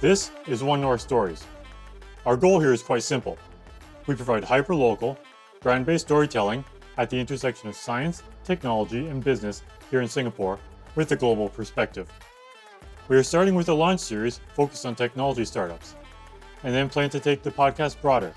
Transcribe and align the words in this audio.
This 0.00 0.30
is 0.46 0.62
One 0.62 0.80
North 0.80 1.02
Stories. 1.02 1.44
Our 2.24 2.34
goal 2.34 2.58
here 2.58 2.72
is 2.72 2.82
quite 2.82 3.02
simple. 3.02 3.36
We 4.06 4.14
provide 4.14 4.42
hyper-local, 4.42 5.18
brand-based 5.60 6.06
storytelling 6.06 6.64
at 6.96 7.10
the 7.10 7.20
intersection 7.20 7.68
of 7.68 7.76
science, 7.76 8.22
technology, 8.42 9.08
and 9.08 9.22
business 9.22 9.62
here 9.90 10.00
in 10.00 10.08
Singapore 10.08 10.58
with 10.94 11.12
a 11.12 11.16
global 11.16 11.50
perspective. 11.50 12.10
We 13.08 13.16
are 13.18 13.22
starting 13.22 13.54
with 13.54 13.68
a 13.68 13.74
launch 13.74 14.00
series 14.00 14.40
focused 14.54 14.86
on 14.86 14.94
technology 14.94 15.44
startups, 15.44 15.96
and 16.62 16.74
then 16.74 16.88
plan 16.88 17.10
to 17.10 17.20
take 17.20 17.42
the 17.42 17.50
podcast 17.50 18.00
broader, 18.00 18.32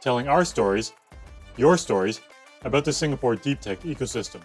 telling 0.00 0.28
our 0.28 0.44
stories, 0.44 0.92
your 1.56 1.76
stories, 1.76 2.20
about 2.62 2.84
the 2.84 2.92
Singapore 2.92 3.34
deep 3.34 3.60
tech 3.60 3.80
ecosystem. 3.80 4.42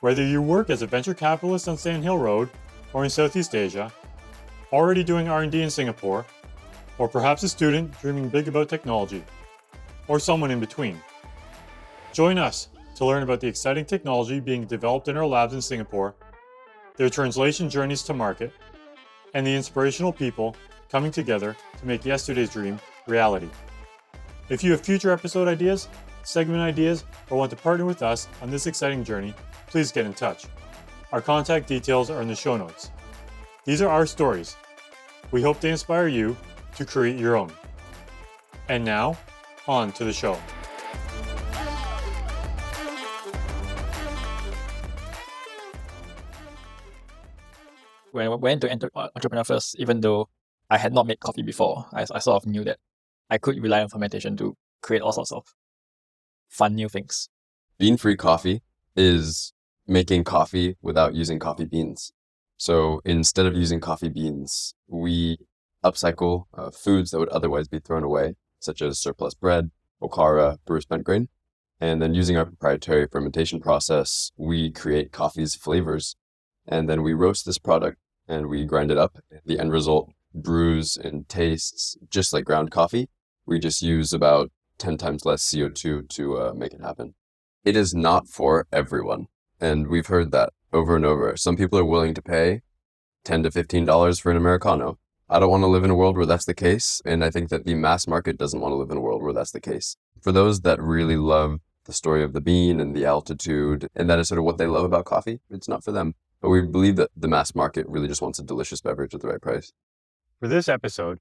Whether 0.00 0.26
you 0.26 0.42
work 0.42 0.68
as 0.68 0.82
a 0.82 0.86
venture 0.86 1.14
capitalist 1.14 1.68
on 1.68 1.78
Sand 1.78 2.02
Hill 2.02 2.18
Road 2.18 2.50
or 2.92 3.04
in 3.04 3.08
Southeast 3.08 3.54
Asia, 3.54 3.90
already 4.72 5.04
doing 5.04 5.28
R&D 5.28 5.60
in 5.60 5.70
Singapore, 5.70 6.24
or 6.98 7.08
perhaps 7.08 7.42
a 7.42 7.48
student 7.48 7.98
dreaming 8.00 8.28
big 8.28 8.48
about 8.48 8.68
technology, 8.68 9.22
or 10.08 10.18
someone 10.18 10.50
in 10.50 10.60
between. 10.60 11.00
Join 12.12 12.38
us 12.38 12.68
to 12.96 13.04
learn 13.04 13.22
about 13.22 13.40
the 13.40 13.46
exciting 13.46 13.84
technology 13.84 14.40
being 14.40 14.64
developed 14.64 15.08
in 15.08 15.16
our 15.16 15.26
labs 15.26 15.54
in 15.54 15.62
Singapore, 15.62 16.14
their 16.96 17.10
translation 17.10 17.68
journeys 17.68 18.02
to 18.02 18.14
market, 18.14 18.52
and 19.34 19.46
the 19.46 19.54
inspirational 19.54 20.12
people 20.12 20.54
coming 20.90 21.10
together 21.10 21.56
to 21.78 21.86
make 21.86 22.04
yesterday's 22.04 22.50
dream 22.50 22.78
reality. 23.06 23.48
If 24.48 24.62
you 24.62 24.72
have 24.72 24.82
future 24.82 25.10
episode 25.10 25.48
ideas, 25.48 25.88
segment 26.22 26.60
ideas, 26.60 27.04
or 27.30 27.38
want 27.38 27.50
to 27.50 27.56
partner 27.56 27.84
with 27.84 28.02
us 28.02 28.28
on 28.42 28.50
this 28.50 28.66
exciting 28.66 29.04
journey, 29.04 29.34
please 29.66 29.90
get 29.90 30.04
in 30.04 30.12
touch. 30.12 30.46
Our 31.12 31.20
contact 31.20 31.66
details 31.66 32.10
are 32.10 32.20
in 32.22 32.28
the 32.28 32.34
show 32.34 32.56
notes. 32.56 32.90
These 33.64 33.80
are 33.80 33.88
our 33.88 34.06
stories. 34.06 34.56
We 35.32 35.42
hope 35.42 35.60
they 35.60 35.70
inspire 35.70 36.08
you 36.08 36.36
to 36.76 36.84
create 36.84 37.18
your 37.18 37.36
own. 37.36 37.50
And 38.68 38.84
now, 38.84 39.18
on 39.66 39.92
to 39.92 40.04
the 40.04 40.12
show. 40.12 40.38
when 48.12 48.26
I 48.26 48.34
went 48.34 48.60
to 48.60 48.70
enter 48.70 48.90
uh, 48.94 49.08
entrepreneur 49.16 49.44
first, 49.44 49.74
even 49.78 50.00
though 50.00 50.28
I 50.70 50.78
had 50.78 50.92
not 50.92 51.06
made 51.06 51.20
coffee 51.20 51.42
before, 51.42 51.86
I, 51.92 52.02
I 52.02 52.18
sort 52.18 52.42
of 52.42 52.46
knew 52.46 52.62
that 52.64 52.78
I 53.28 53.38
could 53.38 53.60
rely 53.60 53.82
on 53.82 53.88
fermentation 53.88 54.36
to 54.36 54.56
create 54.82 55.02
all 55.02 55.12
sorts 55.12 55.32
of 55.32 55.54
fun 56.48 56.74
new 56.74 56.88
things. 56.88 57.28
Bean 57.78 57.96
free 57.96 58.16
coffee 58.16 58.62
is 58.94 59.52
making 59.86 60.24
coffee 60.24 60.76
without 60.82 61.14
using 61.14 61.38
coffee 61.38 61.64
beans. 61.64 62.12
So 62.62 63.00
instead 63.04 63.46
of 63.46 63.56
using 63.56 63.80
coffee 63.80 64.08
beans, 64.08 64.76
we 64.86 65.38
upcycle 65.84 66.44
uh, 66.54 66.70
foods 66.70 67.10
that 67.10 67.18
would 67.18 67.28
otherwise 67.30 67.66
be 67.66 67.80
thrown 67.80 68.04
away, 68.04 68.36
such 68.60 68.80
as 68.80 69.00
surplus 69.00 69.34
bread, 69.34 69.72
okara, 70.00 70.58
brewer 70.64 70.80
spent 70.80 71.02
grain. 71.02 71.28
And 71.80 72.00
then 72.00 72.14
using 72.14 72.36
our 72.36 72.44
proprietary 72.44 73.08
fermentation 73.10 73.58
process, 73.58 74.30
we 74.36 74.70
create 74.70 75.10
coffee's 75.10 75.56
flavors. 75.56 76.14
And 76.64 76.88
then 76.88 77.02
we 77.02 77.14
roast 77.14 77.46
this 77.46 77.58
product 77.58 77.98
and 78.28 78.46
we 78.46 78.64
grind 78.64 78.92
it 78.92 78.96
up. 78.96 79.18
The 79.44 79.58
end 79.58 79.72
result 79.72 80.12
brews 80.32 80.96
and 80.96 81.28
tastes 81.28 81.96
just 82.10 82.32
like 82.32 82.44
ground 82.44 82.70
coffee. 82.70 83.08
We 83.44 83.58
just 83.58 83.82
use 83.82 84.12
about 84.12 84.52
10 84.78 84.98
times 84.98 85.24
less 85.24 85.42
CO2 85.42 86.08
to 86.10 86.38
uh, 86.38 86.52
make 86.54 86.74
it 86.74 86.80
happen. 86.80 87.16
It 87.64 87.74
is 87.74 87.92
not 87.92 88.28
for 88.28 88.68
everyone. 88.72 89.26
And 89.60 89.88
we've 89.88 90.06
heard 90.06 90.30
that 90.30 90.52
over 90.72 90.96
and 90.96 91.04
over. 91.04 91.36
Some 91.36 91.56
people 91.56 91.78
are 91.78 91.84
willing 91.84 92.14
to 92.14 92.22
pay 92.22 92.62
10 93.24 93.44
to 93.44 93.50
$15 93.50 94.20
for 94.20 94.30
an 94.30 94.36
Americano. 94.36 94.98
I 95.28 95.38
don't 95.38 95.50
want 95.50 95.62
to 95.62 95.68
live 95.68 95.84
in 95.84 95.90
a 95.90 95.94
world 95.94 96.16
where 96.16 96.26
that's 96.26 96.44
the 96.44 96.54
case. 96.54 97.00
And 97.04 97.24
I 97.24 97.30
think 97.30 97.48
that 97.50 97.64
the 97.64 97.74
mass 97.74 98.06
market 98.06 98.36
doesn't 98.36 98.60
want 98.60 98.72
to 98.72 98.76
live 98.76 98.90
in 98.90 98.96
a 98.96 99.00
world 99.00 99.22
where 99.22 99.32
that's 99.32 99.52
the 99.52 99.60
case. 99.60 99.96
For 100.20 100.32
those 100.32 100.60
that 100.60 100.80
really 100.80 101.16
love 101.16 101.60
the 101.84 101.92
story 101.92 102.22
of 102.22 102.32
the 102.32 102.40
bean 102.40 102.80
and 102.80 102.94
the 102.94 103.04
altitude, 103.04 103.88
and 103.94 104.08
that 104.10 104.18
is 104.18 104.28
sort 104.28 104.38
of 104.38 104.44
what 104.44 104.58
they 104.58 104.66
love 104.66 104.84
about 104.84 105.04
coffee, 105.04 105.40
it's 105.50 105.68
not 105.68 105.82
for 105.82 105.92
them. 105.92 106.14
But 106.40 106.50
we 106.50 106.62
believe 106.62 106.96
that 106.96 107.10
the 107.16 107.28
mass 107.28 107.54
market 107.54 107.86
really 107.88 108.08
just 108.08 108.22
wants 108.22 108.38
a 108.38 108.42
delicious 108.42 108.80
beverage 108.80 109.14
at 109.14 109.20
the 109.20 109.28
right 109.28 109.40
price. 109.40 109.72
For 110.40 110.48
this 110.48 110.68
episode, 110.68 111.18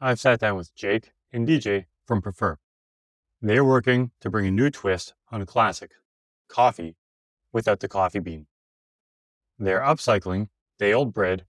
I've 0.00 0.18
sat 0.18 0.40
down 0.40 0.56
with 0.56 0.74
Jake 0.74 1.12
and 1.32 1.46
DJ 1.46 1.86
from 2.06 2.22
Prefer. 2.22 2.58
They 3.40 3.58
are 3.58 3.64
working 3.64 4.12
to 4.20 4.30
bring 4.30 4.46
a 4.46 4.50
new 4.50 4.70
twist 4.70 5.14
on 5.30 5.42
a 5.42 5.46
classic, 5.46 5.92
coffee, 6.48 6.96
without 7.52 7.80
the 7.80 7.88
coffee 7.88 8.18
bean. 8.18 8.46
They 9.62 9.74
are 9.74 9.94
upcycling 9.94 10.48
day 10.76 10.92
old 10.92 11.14
bread, 11.14 11.46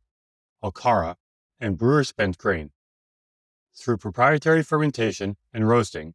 okara, 0.64 1.16
and 1.60 1.80
brewer 1.80 2.04
spent 2.04 2.38
grain. 2.38 2.70
Through 3.74 3.98
proprietary 3.98 4.62
fermentation 4.62 5.36
and 5.52 5.68
roasting, 5.68 6.14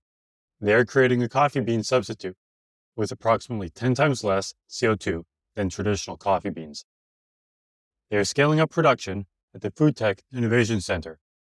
they 0.60 0.74
are 0.74 0.84
creating 0.84 1.24
a 1.24 1.28
coffee 1.28 1.58
bean 1.58 1.82
substitute 1.82 2.36
with 2.94 3.10
approximately 3.10 3.68
10 3.68 3.96
times 3.96 4.22
less 4.22 4.54
CO2 4.70 5.24
than 5.56 5.70
traditional 5.70 6.16
coffee 6.16 6.50
beans. 6.50 6.84
They 8.10 8.16
are 8.16 8.24
scaling 8.24 8.60
up 8.60 8.70
production 8.70 9.26
at 9.52 9.62
the 9.62 9.72
Food 9.72 9.96
Tech 9.96 10.22
Innovation 10.32 10.80
Center, 10.80 11.18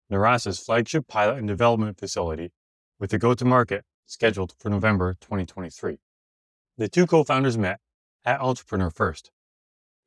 Nurasa's 0.10 0.58
flagship 0.58 1.06
pilot 1.10 1.38
and 1.38 1.50
development 1.50 2.00
facility, 2.00 2.54
with 2.98 3.10
the 3.10 3.18
go 3.18 3.34
to 3.34 3.44
market 3.44 3.84
scheduled 4.06 4.56
for 4.58 4.70
November 4.70 5.18
2023. 5.20 5.98
The 6.78 6.88
two 6.88 7.06
co 7.06 7.26
founders 7.26 7.58
met 7.58 7.82
at 8.24 8.40
Entrepreneur 8.40 8.90
First. 8.90 9.32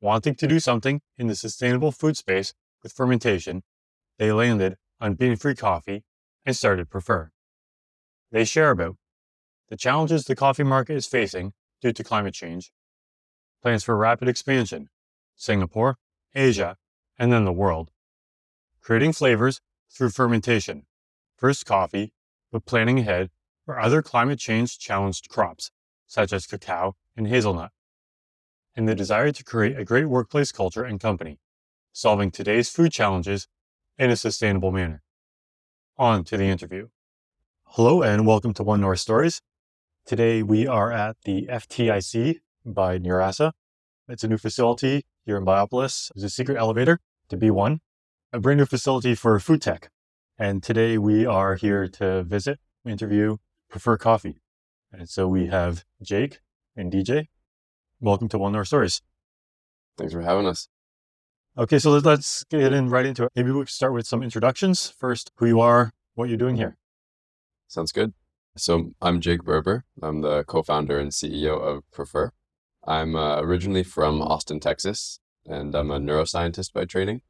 Wanting 0.02 0.34
to 0.34 0.48
do 0.48 0.58
something 0.58 1.00
in 1.16 1.28
the 1.28 1.36
sustainable 1.36 1.92
food 1.92 2.16
space 2.16 2.54
with 2.82 2.92
fermentation, 2.92 3.62
they 4.18 4.32
landed 4.32 4.76
on 5.00 5.14
bean 5.14 5.36
free 5.36 5.54
coffee 5.54 6.02
and 6.44 6.56
started 6.56 6.90
Prefer. 6.90 7.30
They 8.32 8.44
share 8.44 8.70
about 8.70 8.96
the 9.68 9.76
challenges 9.76 10.24
the 10.24 10.34
coffee 10.34 10.64
market 10.64 10.96
is 10.96 11.06
facing 11.06 11.52
due 11.80 11.92
to 11.92 12.02
climate 12.02 12.34
change, 12.34 12.72
plans 13.62 13.84
for 13.84 13.96
rapid 13.96 14.26
expansion, 14.26 14.88
Singapore, 15.36 15.98
Asia, 16.34 16.78
and 17.16 17.32
then 17.32 17.44
the 17.44 17.52
world, 17.52 17.92
creating 18.80 19.12
flavors 19.12 19.60
through 19.88 20.10
fermentation, 20.10 20.84
first 21.36 21.64
coffee, 21.64 22.12
but 22.50 22.66
planning 22.66 22.98
ahead 22.98 23.30
for 23.64 23.78
other 23.78 24.02
climate 24.02 24.40
change 24.40 24.80
challenged 24.80 25.28
crops, 25.28 25.70
such 26.08 26.32
as 26.32 26.48
cacao 26.48 26.96
and 27.16 27.28
hazelnut, 27.28 27.70
and 28.74 28.88
the 28.88 28.94
desire 28.94 29.30
to 29.32 29.44
create 29.44 29.78
a 29.78 29.84
great 29.84 30.06
workplace 30.06 30.50
culture 30.50 30.84
and 30.84 30.98
company, 30.98 31.38
solving 31.92 32.30
today's 32.30 32.70
food 32.70 32.90
challenges 32.90 33.46
in 33.98 34.10
a 34.10 34.16
sustainable 34.16 34.72
manner. 34.72 35.02
On 35.98 36.24
to 36.24 36.36
the 36.36 36.44
interview. 36.44 36.88
Hello 37.64 38.02
and 38.02 38.26
welcome 38.26 38.54
to 38.54 38.62
One 38.62 38.80
North 38.80 39.00
Stories. 39.00 39.42
Today 40.06 40.42
we 40.42 40.66
are 40.66 40.90
at 40.90 41.16
the 41.24 41.46
FTIC 41.50 42.40
by 42.64 42.98
Nurasa. 42.98 43.52
It's 44.08 44.24
a 44.24 44.28
new 44.28 44.38
facility 44.38 45.04
here 45.26 45.36
in 45.36 45.44
Biopolis. 45.44 46.10
There's 46.14 46.24
a 46.24 46.30
secret 46.30 46.56
elevator 46.56 46.98
to 47.28 47.36
B1, 47.36 47.78
a 48.32 48.40
brand 48.40 48.58
new 48.58 48.66
facility 48.66 49.14
for 49.14 49.38
food 49.38 49.60
tech. 49.60 49.90
And 50.38 50.62
today 50.62 50.96
we 50.96 51.26
are 51.26 51.56
here 51.56 51.86
to 51.88 52.22
visit, 52.22 52.58
interview, 52.86 53.36
prefer 53.68 53.98
coffee. 53.98 54.40
And 54.90 55.08
so 55.08 55.28
we 55.28 55.48
have 55.48 55.84
Jake 56.02 56.40
and 56.74 56.90
DJ. 56.90 57.28
Welcome 58.04 58.28
to 58.30 58.38
One 58.38 58.50
North 58.50 58.66
Stories. 58.66 59.00
Thanks 59.96 60.12
for 60.12 60.22
having 60.22 60.44
us. 60.44 60.66
Okay, 61.56 61.78
so 61.78 61.92
let's, 61.92 62.42
get 62.50 62.72
in 62.72 62.88
right 62.88 63.06
into 63.06 63.22
it. 63.22 63.32
Maybe 63.36 63.52
we 63.52 63.60
could 63.60 63.68
start 63.68 63.92
with 63.92 64.08
some 64.08 64.24
introductions. 64.24 64.92
First, 64.98 65.30
who 65.36 65.46
you 65.46 65.60
are, 65.60 65.92
what 66.16 66.28
you're 66.28 66.36
doing 66.36 66.56
here. 66.56 66.76
Sounds 67.68 67.92
good. 67.92 68.12
So 68.56 68.90
I'm 69.00 69.20
Jake 69.20 69.44
Berber. 69.44 69.84
I'm 70.02 70.20
the 70.20 70.42
co-founder 70.42 70.98
and 70.98 71.12
CEO 71.12 71.60
of 71.60 71.88
Prefer. 71.92 72.32
I'm 72.84 73.14
uh, 73.14 73.40
originally 73.40 73.84
from 73.84 74.20
Austin, 74.20 74.58
Texas, 74.58 75.20
and 75.46 75.72
I'm 75.72 75.92
a 75.92 76.00
neuroscientist 76.00 76.72
by 76.72 76.86
training. 76.86 77.22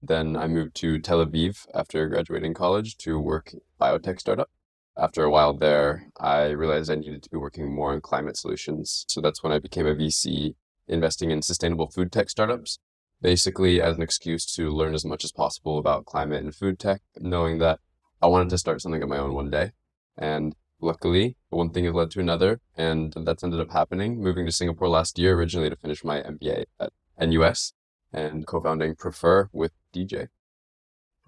Then 0.00 0.36
I 0.36 0.46
moved 0.46 0.76
to 0.76 1.00
Tel 1.00 1.26
Aviv 1.26 1.66
after 1.74 2.08
graduating 2.08 2.54
college 2.54 2.96
to 2.98 3.18
work 3.18 3.52
biotech 3.80 4.20
startup 4.20 4.48
after 4.96 5.24
a 5.24 5.30
while 5.30 5.54
there, 5.54 6.08
I 6.18 6.50
realized 6.50 6.90
I 6.90 6.96
needed 6.96 7.22
to 7.22 7.30
be 7.30 7.36
working 7.36 7.74
more 7.74 7.92
on 7.92 8.00
climate 8.00 8.36
solutions. 8.36 9.04
So 9.08 9.20
that's 9.20 9.42
when 9.42 9.52
I 9.52 9.58
became 9.58 9.86
a 9.86 9.94
VC 9.94 10.54
investing 10.88 11.30
in 11.30 11.42
sustainable 11.42 11.88
food 11.90 12.10
tech 12.10 12.28
startups, 12.28 12.78
basically 13.22 13.80
as 13.80 13.96
an 13.96 14.02
excuse 14.02 14.44
to 14.54 14.70
learn 14.70 14.94
as 14.94 15.04
much 15.04 15.24
as 15.24 15.32
possible 15.32 15.78
about 15.78 16.06
climate 16.06 16.42
and 16.42 16.54
food 16.54 16.78
tech, 16.78 17.02
knowing 17.16 17.58
that 17.58 17.78
I 18.20 18.26
wanted 18.26 18.50
to 18.50 18.58
start 18.58 18.82
something 18.82 19.02
of 19.02 19.08
my 19.08 19.18
own 19.18 19.34
one 19.34 19.50
day. 19.50 19.72
And 20.18 20.54
luckily, 20.80 21.36
one 21.48 21.70
thing 21.70 21.84
has 21.84 21.94
led 21.94 22.10
to 22.12 22.20
another, 22.20 22.60
and 22.76 23.14
that's 23.24 23.44
ended 23.44 23.60
up 23.60 23.70
happening. 23.70 24.20
Moving 24.22 24.44
to 24.46 24.52
Singapore 24.52 24.88
last 24.88 25.18
year, 25.18 25.34
originally 25.34 25.70
to 25.70 25.76
finish 25.76 26.04
my 26.04 26.20
MBA 26.20 26.64
at 26.80 26.92
NUS 27.18 27.72
and 28.12 28.46
co 28.46 28.60
founding 28.60 28.96
Prefer 28.96 29.48
with 29.52 29.72
DJ. 29.94 30.28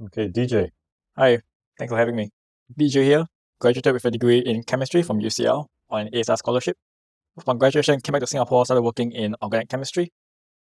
Okay, 0.05 0.29
DJ. 0.29 0.71
Hi, 1.17 1.41
thanks 1.79 1.93
for 1.93 1.99
having 1.99 2.17
me. 2.17 2.31
DJ 2.77 3.05
here 3.05 3.27
graduated 3.63 3.93
with 3.95 4.05
a 4.05 4.11
degree 4.11 4.41
in 4.41 4.65
chemistry 4.65 5.05
from 5.05 5.21
UCL 5.21 5.67
on 5.89 6.01
an 6.01 6.09
A-Star 6.13 6.37
scholarship. 6.37 6.77
Upon 7.39 7.59
graduation, 7.59 7.95
I 7.95 8.01
came 8.01 8.13
back 8.13 8.21
to 8.21 8.27
Singapore, 8.27 8.65
started 8.65 8.83
working 8.83 9.13
in 9.13 9.37
organic 9.41 9.69
chemistry, 9.69 10.13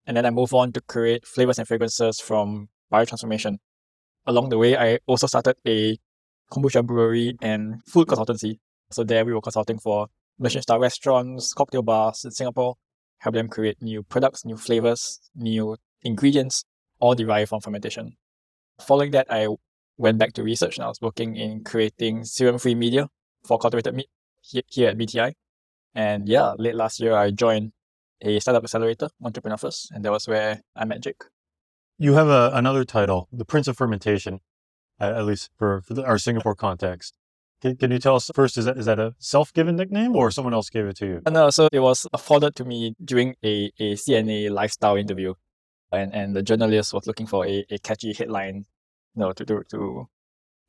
and 0.07 0.17
then 0.17 0.25
I 0.25 0.31
moved 0.31 0.55
on 0.55 0.71
to 0.75 0.81
create 0.83 1.27
flavors 1.27 1.59
and 1.59 1.67
fragrances 1.67 2.21
from 2.21 2.69
biotransformation. 2.93 3.57
along 4.25 4.51
the 4.51 4.59
way, 4.59 4.77
I 4.77 5.01
also 5.07 5.27
started 5.27 5.57
a 5.67 5.99
kombucha 6.53 6.87
brewery 6.87 7.35
and 7.43 7.83
food 7.89 8.07
consultancy. 8.07 8.61
So 8.93 9.03
there 9.03 9.25
we 9.25 9.35
were 9.35 9.41
consulting 9.41 9.81
for 9.81 10.07
Michelin 10.39 10.63
star 10.63 10.79
restaurants, 10.79 11.53
cocktail 11.55 11.83
bars 11.83 12.25
in 12.25 12.31
Singapore, 12.31 12.77
help 13.19 13.35
them 13.35 13.49
create 13.49 13.83
new 13.83 14.05
products, 14.05 14.45
new 14.45 14.57
flavors, 14.57 15.19
new 15.35 15.77
ingredients, 16.03 16.63
all 17.01 17.17
derived 17.17 17.49
from 17.49 17.61
fermentation. 17.61 18.13
Following 18.81 19.11
that, 19.11 19.27
I 19.29 19.49
went 19.97 20.19
back 20.19 20.33
to 20.35 20.43
research 20.43 20.79
and 20.79 20.85
I 20.85 20.89
was 20.89 21.01
working 21.01 21.37
in 21.37 21.65
creating 21.65 22.25
serum 22.25 22.59
free 22.59 22.75
media 22.75 23.09
for 23.45 23.59
cultivated 23.59 23.95
meat 23.95 24.09
here 24.41 24.89
at 24.89 24.99
BTI. 24.99 25.33
And 25.95 26.29
yeah, 26.29 26.55
late 26.59 26.75
last 26.75 27.01
year, 27.01 27.15
I 27.15 27.31
joined 27.31 27.73
a 28.23 28.41
startup 28.41 28.65
accelerator, 28.65 29.09
Entrepreneur 29.23 29.57
First, 29.57 29.91
and 29.91 30.05
that 30.05 30.13
was 30.13 30.27
where 30.27 30.63
I 30.75 30.85
met 30.85 31.01
Jake. 31.01 31.23
You 31.99 32.15
have 32.15 32.29
a, 32.29 32.51
another 32.55 32.85
title, 32.85 33.29
the 33.33 33.45
Prince 33.45 33.69
of 33.69 33.77
Fermentation, 33.77 34.41
at, 34.99 35.13
at 35.13 35.25
least 35.25 35.51
for, 35.59 35.83
for 35.83 35.95
the, 35.95 36.05
our 36.05 36.19
Singapore 36.19 36.55
context. 36.55 37.15
Can, 37.61 37.77
can 37.77 37.91
you 37.91 37.99
tell 37.99 38.17
us 38.17 38.31
first, 38.35 38.57
is 38.57 38.65
that, 38.65 38.77
is 38.77 38.87
that 38.87 38.99
a 38.99 39.15
self 39.19 39.53
given 39.53 39.77
nickname 39.77 40.17
or 40.17 40.31
someone 40.31 40.55
else 40.55 40.71
gave 40.71 40.87
it 40.87 40.97
to 40.97 41.07
you? 41.07 41.23
Uh, 41.27 41.31
no, 41.31 41.51
so 41.51 41.69
it 41.73 41.81
was 41.81 42.07
afforded 42.13 42.57
to 42.57 42.65
me 42.65 42.95
during 43.05 43.37
a, 43.45 43.71
a 43.79 43.95
CNA 43.95 44.51
lifestyle 44.51 44.97
interview. 44.97 45.35
And, 45.93 46.13
and 46.15 46.35
the 46.35 46.43
journalist 46.43 46.95
was 46.95 47.07
looking 47.07 47.27
for 47.27 47.47
a, 47.47 47.65
a 47.71 47.79
catchy 47.79 48.15
headline 48.15 48.65
know, 49.15 49.33
to, 49.33 49.45
to, 49.45 49.63
to, 49.71 50.09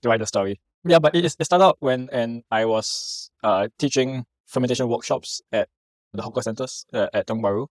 to 0.01 0.09
write 0.09 0.19
the 0.19 0.25
story. 0.25 0.59
Yeah, 0.85 0.99
but 0.99 1.15
it, 1.15 1.23
it 1.25 1.45
started 1.45 1.63
out 1.63 1.77
when 1.79 2.09
and 2.11 2.43
I 2.51 2.65
was 2.65 3.31
uh, 3.43 3.69
teaching 3.79 4.25
fermentation 4.45 4.87
workshops 4.89 5.41
at 5.51 5.69
the 6.13 6.21
hawker 6.21 6.41
centers 6.41 6.85
uh, 6.93 7.07
at 7.13 7.27
Tiong 7.27 7.41
Bahru 7.41 7.67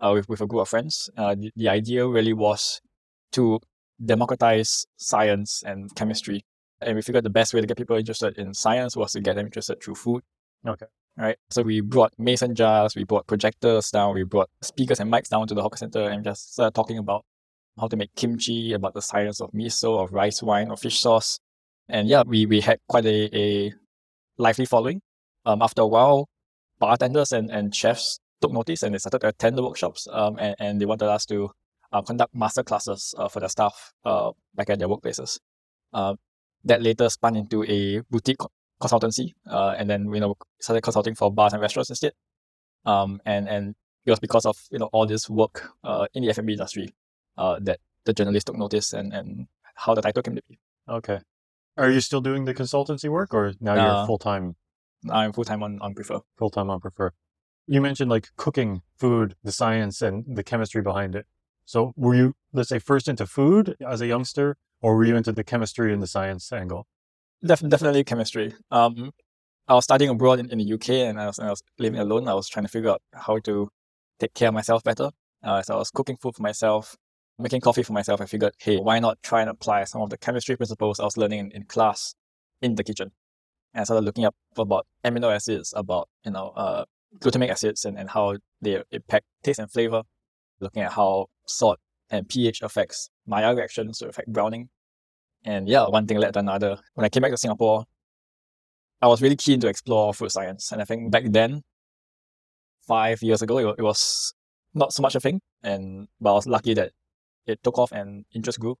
uh, 0.00 0.12
with, 0.12 0.28
with 0.28 0.40
a 0.40 0.46
group 0.46 0.62
of 0.62 0.68
friends. 0.68 1.10
Uh, 1.16 1.34
the, 1.34 1.52
the 1.54 1.68
idea 1.68 2.06
really 2.06 2.32
was 2.32 2.80
to 3.32 3.60
democratize 4.04 4.86
science 4.96 5.62
and 5.64 5.94
chemistry. 5.94 6.44
And 6.80 6.96
we 6.96 7.02
figured 7.02 7.24
the 7.24 7.30
best 7.30 7.54
way 7.54 7.60
to 7.60 7.66
get 7.66 7.76
people 7.76 7.96
interested 7.96 8.36
in 8.38 8.54
science 8.54 8.96
was 8.96 9.12
to 9.12 9.20
get 9.20 9.36
them 9.36 9.46
interested 9.46 9.82
through 9.82 9.94
food. 9.94 10.22
Okay. 10.66 10.86
Right. 11.16 11.36
So 11.50 11.62
we 11.62 11.80
brought 11.80 12.12
mason 12.18 12.56
jars, 12.56 12.96
we 12.96 13.04
brought 13.04 13.26
projectors 13.28 13.90
down, 13.90 14.14
we 14.14 14.24
brought 14.24 14.50
speakers 14.62 14.98
and 14.98 15.12
mics 15.12 15.28
down 15.28 15.46
to 15.46 15.54
the 15.54 15.62
hawker 15.62 15.76
center 15.76 16.08
and 16.08 16.24
just 16.24 16.54
started 16.54 16.74
talking 16.74 16.98
about 16.98 17.24
how 17.78 17.88
to 17.88 17.96
make 17.96 18.14
kimchi, 18.14 18.72
about 18.72 18.94
the 18.94 19.02
science 19.02 19.40
of 19.40 19.50
miso, 19.52 20.02
of 20.02 20.12
rice 20.12 20.42
wine, 20.42 20.70
or 20.70 20.76
fish 20.76 21.00
sauce. 21.00 21.38
And 21.88 22.08
yeah, 22.08 22.22
we, 22.26 22.46
we 22.46 22.60
had 22.60 22.78
quite 22.88 23.04
a, 23.04 23.36
a 23.36 23.74
lively 24.38 24.66
following. 24.66 25.00
Um, 25.44 25.60
after 25.60 25.82
a 25.82 25.86
while, 25.86 26.28
bartenders 26.78 27.32
and, 27.32 27.50
and 27.50 27.74
chefs 27.74 28.18
took 28.40 28.52
notice 28.52 28.82
and 28.82 28.94
they 28.94 28.98
started 28.98 29.20
to 29.20 29.28
attend 29.28 29.58
the 29.58 29.62
workshops 29.62 30.06
um, 30.10 30.36
and, 30.38 30.54
and 30.58 30.80
they 30.80 30.86
wanted 30.86 31.08
us 31.08 31.26
to 31.26 31.50
uh, 31.92 32.02
conduct 32.02 32.34
master 32.34 32.62
classes 32.62 33.14
uh, 33.18 33.28
for 33.28 33.40
their 33.40 33.48
staff 33.48 33.92
uh, 34.04 34.30
back 34.54 34.70
at 34.70 34.78
their 34.78 34.88
workplaces. 34.88 35.38
Uh, 35.92 36.14
that 36.64 36.82
later 36.82 37.08
spun 37.08 37.36
into 37.36 37.62
a 37.64 38.00
boutique 38.10 38.40
consultancy 38.80 39.32
uh, 39.48 39.74
and 39.78 39.88
then 39.88 40.12
you 40.12 40.20
know 40.20 40.34
started 40.60 40.82
consulting 40.82 41.14
for 41.14 41.30
bars 41.32 41.52
and 41.52 41.62
restaurants 41.62 41.90
instead. 41.90 42.12
Um, 42.86 43.20
and, 43.24 43.48
and 43.48 43.74
it 44.06 44.10
was 44.10 44.20
because 44.20 44.44
of 44.46 44.56
you 44.70 44.78
know 44.78 44.88
all 44.92 45.06
this 45.06 45.28
work 45.28 45.70
uh, 45.84 46.06
in 46.14 46.22
the 46.22 46.30
F&B 46.30 46.52
industry 46.52 46.94
that 47.36 47.78
the 48.04 48.12
journalist 48.12 48.46
took 48.46 48.56
notice 48.56 48.92
and, 48.92 49.12
and 49.12 49.46
how 49.74 49.94
the 49.94 50.02
title 50.02 50.22
came 50.22 50.36
to 50.36 50.42
be. 50.48 50.58
Okay. 50.88 51.20
Are 51.76 51.90
you 51.90 52.00
still 52.00 52.20
doing 52.20 52.44
the 52.44 52.54
consultancy 52.54 53.08
work 53.08 53.34
or 53.34 53.52
now 53.60 53.74
you're 53.74 54.06
full 54.06 54.18
time? 54.18 54.56
I'm 55.10 55.32
full 55.32 55.44
time 55.44 55.62
on, 55.62 55.78
on 55.80 55.94
Prefer. 55.94 56.20
Full 56.38 56.50
time 56.50 56.70
on 56.70 56.80
Prefer. 56.80 57.12
You 57.66 57.80
mentioned 57.80 58.10
like 58.10 58.28
cooking 58.36 58.82
food, 58.96 59.34
the 59.42 59.52
science 59.52 60.02
and 60.02 60.36
the 60.36 60.44
chemistry 60.44 60.82
behind 60.82 61.14
it. 61.14 61.26
So 61.64 61.92
were 61.96 62.14
you, 62.14 62.34
let's 62.52 62.68
say, 62.68 62.78
first 62.78 63.08
into 63.08 63.26
food 63.26 63.74
as 63.86 64.00
a 64.00 64.06
youngster, 64.06 64.56
or 64.80 64.96
were 64.96 65.04
you 65.04 65.16
into 65.16 65.32
the 65.32 65.42
chemistry 65.42 65.92
and 65.92 66.02
the 66.02 66.06
science 66.06 66.52
angle? 66.52 66.86
Def- 67.42 67.66
definitely 67.68 68.04
chemistry. 68.04 68.54
Um, 68.70 69.12
I 69.66 69.74
was 69.74 69.84
studying 69.84 70.10
abroad 70.10 70.40
in, 70.40 70.50
in 70.50 70.58
the 70.58 70.72
UK 70.74 70.90
and 70.90 71.18
I 71.18 71.26
was, 71.26 71.38
I 71.38 71.48
was 71.48 71.62
living 71.78 71.98
alone. 71.98 72.28
I 72.28 72.34
was 72.34 72.48
trying 72.48 72.66
to 72.66 72.70
figure 72.70 72.90
out 72.90 73.02
how 73.14 73.38
to 73.40 73.68
take 74.20 74.34
care 74.34 74.48
of 74.48 74.54
myself 74.54 74.84
better. 74.84 75.10
Uh, 75.42 75.62
so 75.62 75.74
I 75.74 75.78
was 75.78 75.90
cooking 75.90 76.16
food 76.16 76.34
for 76.36 76.42
myself, 76.42 76.96
making 77.38 77.60
coffee 77.60 77.82
for 77.82 77.92
myself. 77.92 78.20
I 78.20 78.26
figured, 78.26 78.54
hey, 78.58 78.76
why 78.76 78.98
not 78.98 79.22
try 79.22 79.40
and 79.40 79.50
apply 79.50 79.84
some 79.84 80.02
of 80.02 80.10
the 80.10 80.18
chemistry 80.18 80.56
principles 80.56 81.00
I 81.00 81.04
was 81.04 81.16
learning 81.16 81.40
in, 81.40 81.50
in 81.52 81.64
class 81.64 82.14
in 82.62 82.74
the 82.74 82.84
kitchen? 82.84 83.10
And 83.72 83.80
I 83.80 83.84
started 83.84 84.04
looking 84.04 84.24
up 84.24 84.34
about 84.56 84.86
amino 85.04 85.34
acids, 85.34 85.72
about 85.76 86.08
you 86.24 86.30
know 86.30 86.52
uh, 86.56 86.84
glutamic 87.18 87.50
acids, 87.50 87.84
and, 87.84 87.98
and 87.98 88.08
how 88.08 88.36
they 88.60 88.82
impact 88.92 89.26
taste 89.42 89.58
and 89.58 89.70
flavor. 89.70 90.02
Looking 90.60 90.82
at 90.82 90.92
how 90.92 91.26
salt 91.46 91.78
and 92.10 92.28
pH 92.28 92.62
affects 92.62 93.10
Maillard 93.26 93.56
reactions 93.56 93.98
to 93.98 94.08
affect 94.08 94.32
browning. 94.32 94.68
And 95.44 95.68
yeah, 95.68 95.86
one 95.86 96.06
thing 96.06 96.18
led 96.18 96.34
to 96.34 96.40
another. 96.40 96.78
When 96.94 97.04
I 97.04 97.08
came 97.08 97.22
back 97.22 97.32
to 97.32 97.36
Singapore, 97.36 97.84
I 99.02 99.08
was 99.08 99.20
really 99.20 99.36
keen 99.36 99.60
to 99.60 99.68
explore 99.68 100.14
food 100.14 100.30
science. 100.30 100.72
And 100.72 100.80
I 100.80 100.84
think 100.84 101.10
back 101.10 101.24
then, 101.26 101.62
five 102.86 103.22
years 103.22 103.42
ago, 103.42 103.58
it, 103.58 103.76
it 103.78 103.82
was 103.82 104.32
not 104.74 104.92
so 104.92 105.02
much 105.02 105.14
a 105.14 105.20
thing. 105.20 105.40
And 105.62 106.08
but 106.20 106.30
I 106.30 106.34
was 106.34 106.46
lucky 106.46 106.74
that 106.74 106.92
it 107.46 107.62
took 107.62 107.78
off 107.78 107.92
and 107.92 108.24
interest 108.34 108.60
grew. 108.60 108.76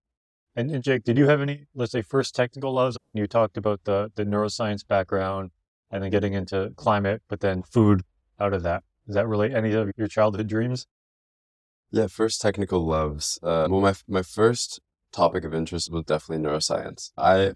And, 0.56 0.70
and 0.70 0.84
Jake, 0.84 1.04
did 1.04 1.18
you 1.18 1.26
have 1.26 1.40
any, 1.40 1.66
let's 1.74 1.92
say, 1.92 2.02
first 2.02 2.34
technical 2.34 2.72
loves? 2.72 2.96
You 3.12 3.26
talked 3.26 3.56
about 3.56 3.80
the 3.84 4.10
the 4.14 4.24
neuroscience 4.24 4.86
background 4.86 5.50
and 5.90 6.02
then 6.02 6.10
getting 6.10 6.32
into 6.32 6.72
climate, 6.76 7.22
but 7.28 7.40
then 7.40 7.62
food 7.62 8.02
out 8.40 8.52
of 8.52 8.62
that. 8.62 8.84
Does 9.06 9.14
that 9.16 9.26
relate 9.26 9.52
any 9.52 9.72
of 9.72 9.90
your 9.96 10.08
childhood 10.08 10.46
dreams? 10.46 10.86
Yeah, 11.90 12.06
first 12.06 12.40
technical 12.40 12.84
loves. 12.84 13.38
Uh, 13.42 13.66
well, 13.70 13.80
my 13.80 13.94
my 14.08 14.22
first 14.22 14.80
topic 15.12 15.44
of 15.44 15.54
interest 15.54 15.90
was 15.92 16.04
definitely 16.04 16.44
neuroscience. 16.44 17.10
I, 17.16 17.52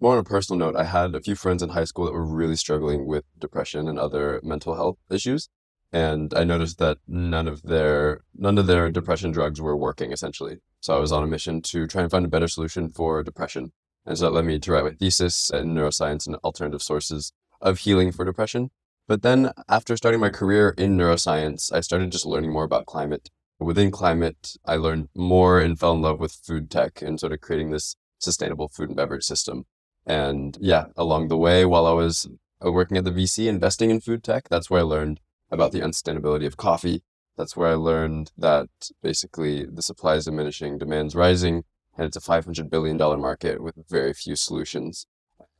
more 0.00 0.12
on 0.12 0.18
a 0.18 0.24
personal 0.24 0.58
note, 0.58 0.76
I 0.76 0.84
had 0.84 1.14
a 1.14 1.20
few 1.20 1.34
friends 1.34 1.62
in 1.62 1.70
high 1.70 1.84
school 1.84 2.06
that 2.06 2.12
were 2.12 2.24
really 2.24 2.56
struggling 2.56 3.06
with 3.06 3.24
depression 3.38 3.88
and 3.88 3.98
other 3.98 4.40
mental 4.42 4.74
health 4.74 4.98
issues, 5.10 5.48
and 5.92 6.32
I 6.34 6.44
noticed 6.44 6.78
that 6.78 6.98
none 7.06 7.48
of 7.48 7.62
their 7.62 8.22
none 8.34 8.58
of 8.58 8.66
their 8.66 8.90
depression 8.90 9.30
drugs 9.32 9.60
were 9.60 9.76
working 9.76 10.12
essentially. 10.12 10.58
So 10.80 10.96
I 10.96 11.00
was 11.00 11.12
on 11.12 11.22
a 11.22 11.26
mission 11.26 11.62
to 11.62 11.86
try 11.86 12.02
and 12.02 12.10
find 12.10 12.24
a 12.24 12.28
better 12.28 12.48
solution 12.48 12.90
for 12.90 13.22
depression, 13.22 13.72
and 14.06 14.18
so 14.18 14.24
that 14.24 14.32
led 14.32 14.44
me 14.44 14.58
to 14.58 14.72
write 14.72 14.84
my 14.84 14.92
thesis 14.92 15.50
in 15.50 15.74
neuroscience 15.74 16.26
and 16.26 16.36
alternative 16.36 16.82
sources 16.82 17.32
of 17.60 17.78
healing 17.80 18.12
for 18.12 18.24
depression. 18.24 18.70
But 19.08 19.22
then 19.22 19.50
after 19.68 19.96
starting 19.96 20.20
my 20.20 20.30
career 20.30 20.74
in 20.78 20.96
neuroscience, 20.96 21.72
I 21.72 21.80
started 21.80 22.12
just 22.12 22.26
learning 22.26 22.52
more 22.52 22.64
about 22.64 22.86
climate 22.86 23.30
within 23.62 23.90
climate, 23.90 24.56
I 24.66 24.76
learned 24.76 25.08
more 25.14 25.60
and 25.60 25.78
fell 25.78 25.92
in 25.92 26.02
love 26.02 26.20
with 26.20 26.32
food 26.32 26.70
tech 26.70 27.00
and 27.02 27.18
sort 27.18 27.32
of 27.32 27.40
creating 27.40 27.70
this 27.70 27.96
sustainable 28.18 28.68
food 28.68 28.88
and 28.88 28.96
beverage 28.96 29.24
system. 29.24 29.64
And 30.04 30.56
yeah, 30.60 30.86
along 30.96 31.28
the 31.28 31.36
way, 31.36 31.64
while 31.64 31.86
I 31.86 31.92
was 31.92 32.28
uh, 32.64 32.72
working 32.72 32.96
at 32.96 33.04
the 33.04 33.10
VC 33.10 33.46
investing 33.46 33.90
in 33.90 34.00
food 34.00 34.24
tech, 34.24 34.48
that's 34.48 34.68
where 34.68 34.80
I 34.80 34.84
learned 34.84 35.20
about 35.52 35.70
the 35.70 35.80
unsustainability 35.80 36.46
of 36.46 36.56
coffee. 36.56 37.02
That's 37.36 37.56
where 37.56 37.68
I 37.68 37.74
learned 37.74 38.32
that 38.36 38.68
basically 39.02 39.64
the 39.64 39.82
supply 39.82 40.14
is 40.14 40.24
diminishing, 40.24 40.78
demand's 40.78 41.14
rising, 41.14 41.64
and 41.96 42.06
it's 42.06 42.16
a 42.16 42.20
$500 42.20 42.70
billion 42.70 42.96
market 42.96 43.62
with 43.62 43.76
very 43.88 44.14
few 44.14 44.34
solutions. 44.34 45.06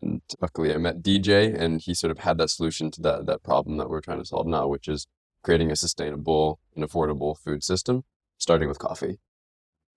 And 0.01 0.23
luckily, 0.41 0.75
I 0.75 0.79
met 0.79 1.03
DJ, 1.03 1.55
and 1.55 1.81
he 1.81 1.95
sort 1.95 2.11
of 2.11 2.19
had 2.19 2.39
that 2.39 2.51
solution 2.51 2.91
to 2.93 3.03
that, 3.03 3.27
that 3.27 3.43
problem 3.43 3.77
that 3.77 3.89
we're 3.89 4.01
trying 4.01 4.19
to 4.19 4.25
solve 4.25 4.47
now, 4.47 4.67
which 4.67 4.89
is 4.89 5.07
creating 5.43 5.71
a 5.71 5.77
sustainable 5.77 6.59
and 6.75 6.85
affordable 6.85 7.37
food 7.37 7.63
system, 7.63 8.05
starting 8.39 8.69
with 8.69 8.79
coffee. 8.79 9.21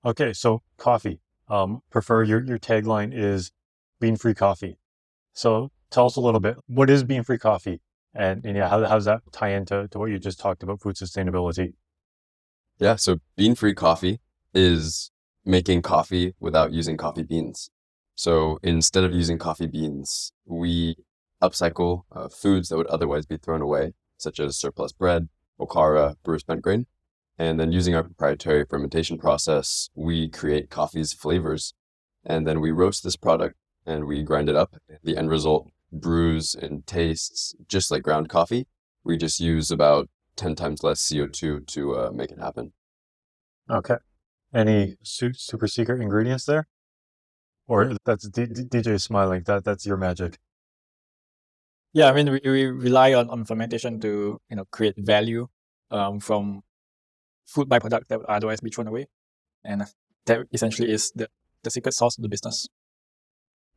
Okay, 0.04 0.34
so 0.34 0.62
coffee. 0.78 1.22
Um, 1.48 1.82
prefer 1.90 2.24
your, 2.24 2.44
your 2.44 2.60
tagline 2.60 3.12
is 3.14 3.52
bean 4.00 4.16
free 4.16 4.34
coffee. 4.34 4.78
So 5.34 5.72
tell 5.90 6.06
us 6.08 6.16
a 6.16 6.22
little 6.22 6.40
bit 6.40 6.58
what 6.68 6.90
is 6.90 7.04
bean 7.04 7.24
free 7.24 7.38
coffee? 7.38 7.82
And, 8.16 8.46
and 8.46 8.56
yeah, 8.56 8.70
how, 8.70 8.84
how 8.86 8.96
does 8.96 9.06
that 9.06 9.22
tie 9.32 9.50
into 9.50 9.88
to 9.90 10.00
what 10.00 10.10
you 10.10 10.18
just 10.18 10.40
talked 10.40 10.64
about 10.64 10.82
food 10.82 10.96
sustainability? 10.96 11.74
Yeah, 12.80 12.96
so 12.96 13.18
bean 13.36 13.56
free 13.56 13.74
coffee 13.74 14.20
is 14.54 15.12
making 15.44 15.82
coffee 15.82 16.34
without 16.40 16.72
using 16.72 16.98
coffee 16.98 17.24
beans. 17.24 17.70
So 18.16 18.58
instead 18.64 19.04
of 19.04 19.14
using 19.14 19.38
coffee 19.38 19.68
beans, 19.68 20.32
we 20.46 20.96
upcycle 21.42 22.04
uh, 22.12 22.30
foods 22.30 22.70
that 22.70 22.78
would 22.78 22.88
otherwise 22.88 23.26
be 23.26 23.38
thrown 23.38 23.62
away, 23.62 23.94
such 24.18 24.40
as 24.40 24.58
surplus 24.58 24.94
bread, 24.94 25.28
Okara 25.60 26.16
brew 26.24 26.40
spent 26.40 26.62
grain. 26.62 26.86
And 27.38 27.60
then 27.60 27.74
using 27.74 27.96
our 27.96 28.04
proprietary 28.04 28.66
fermentation 28.70 29.18
process, 29.18 29.90
we 29.94 30.30
create 30.30 30.70
coffee's 30.70 31.12
flavors. 31.12 31.74
And 32.26 32.48
then 32.48 32.62
we 32.62 32.72
roast 32.72 33.04
this 33.04 33.18
product 33.18 33.56
and 33.86 34.06
we 34.06 34.24
grind 34.24 34.48
it 34.48 34.56
up. 34.56 34.76
The 35.04 35.18
end 35.18 35.30
result 35.30 35.70
brews 36.02 36.56
and 36.56 36.86
tastes 36.86 37.56
just 37.68 37.92
like 37.92 38.04
ground 38.04 38.30
coffee. 38.30 38.68
We 39.04 39.18
just 39.18 39.40
use 39.40 39.72
about 39.72 40.10
10 40.36 40.56
times 40.56 40.84
less 40.84 41.02
CO2 41.02 41.68
to 41.68 41.96
uh, 41.96 42.12
make 42.14 42.32
it 42.32 42.40
happen. 42.40 42.74
Okay. 43.70 43.96
Any 44.54 44.98
su- 45.04 45.34
super 45.34 45.68
secret 45.68 46.02
ingredients 46.02 46.46
there? 46.46 46.68
Or 47.68 47.94
that's 48.06 48.30
D- 48.30 48.46
D- 48.46 48.64
DJ 48.64 49.02
smiling. 49.02 49.44
That 49.46 49.64
that's 49.64 49.86
your 49.86 49.98
magic. 49.98 50.38
Yeah, 51.94 52.10
I 52.10 52.14
mean, 52.14 52.32
we, 52.32 52.42
we 52.44 52.66
rely 52.66 53.14
on, 53.14 53.30
on 53.30 53.46
fermentation 53.46 54.00
to 54.02 54.40
you 54.50 54.56
know 54.56 54.66
create 54.70 54.96
value 54.98 55.48
um, 55.90 56.20
from 56.20 56.62
food 57.46 57.70
byproduct 57.70 58.08
that 58.10 58.20
would 58.20 58.30
otherwise 58.30 58.62
be 58.62 58.70
thrown 58.70 58.88
away, 58.88 59.08
and 59.64 59.84
that 60.26 60.46
essentially 60.54 60.92
is 60.92 61.12
the, 61.16 61.28
the 61.64 61.72
secret 61.72 61.94
sauce 61.94 62.18
of 62.18 62.22
the 62.22 62.30
business. 62.30 62.68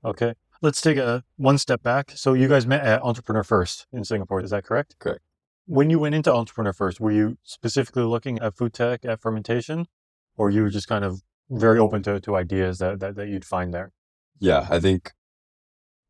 Okay. 0.05 0.35
Let's 0.61 0.81
take 0.81 0.97
a 0.97 1.23
one 1.37 1.57
step 1.57 1.83
back. 1.83 2.13
So 2.17 2.35
you 2.35 2.49
guys 2.49 2.67
met 2.67 2.85
at 2.85 3.03
Entrepreneur 3.03 3.45
First 3.45 3.87
in 3.93 4.05
Singapore. 4.05 4.41
Is 4.41 4.51
that 4.51 4.65
correct? 4.65 4.97
Correct. 4.99 5.21
When 5.67 5.89
you 5.89 6.01
went 6.01 6.15
into 6.15 6.35
Entrepreneur 6.35 6.73
First, 6.73 7.01
were 7.01 7.13
you 7.13 7.39
specifically 7.45 8.03
looking 8.03 8.41
at 8.41 8.57
food 8.57 8.73
tech, 8.73 9.05
at 9.05 9.21
fermentation, 9.21 9.87
or 10.37 10.51
you 10.51 10.63
were 10.63 10.71
just 10.71 10.89
kind 10.89 11.05
of 11.05 11.23
very 11.49 11.79
open 11.79 12.03
to, 12.03 12.19
to 12.21 12.35
ideas 12.35 12.79
that, 12.79 12.99
that, 13.01 13.15
that 13.15 13.29
you'd 13.29 13.45
find 13.45 13.73
there? 13.73 13.93
Yeah, 14.41 14.67
I 14.69 14.81
think 14.81 15.13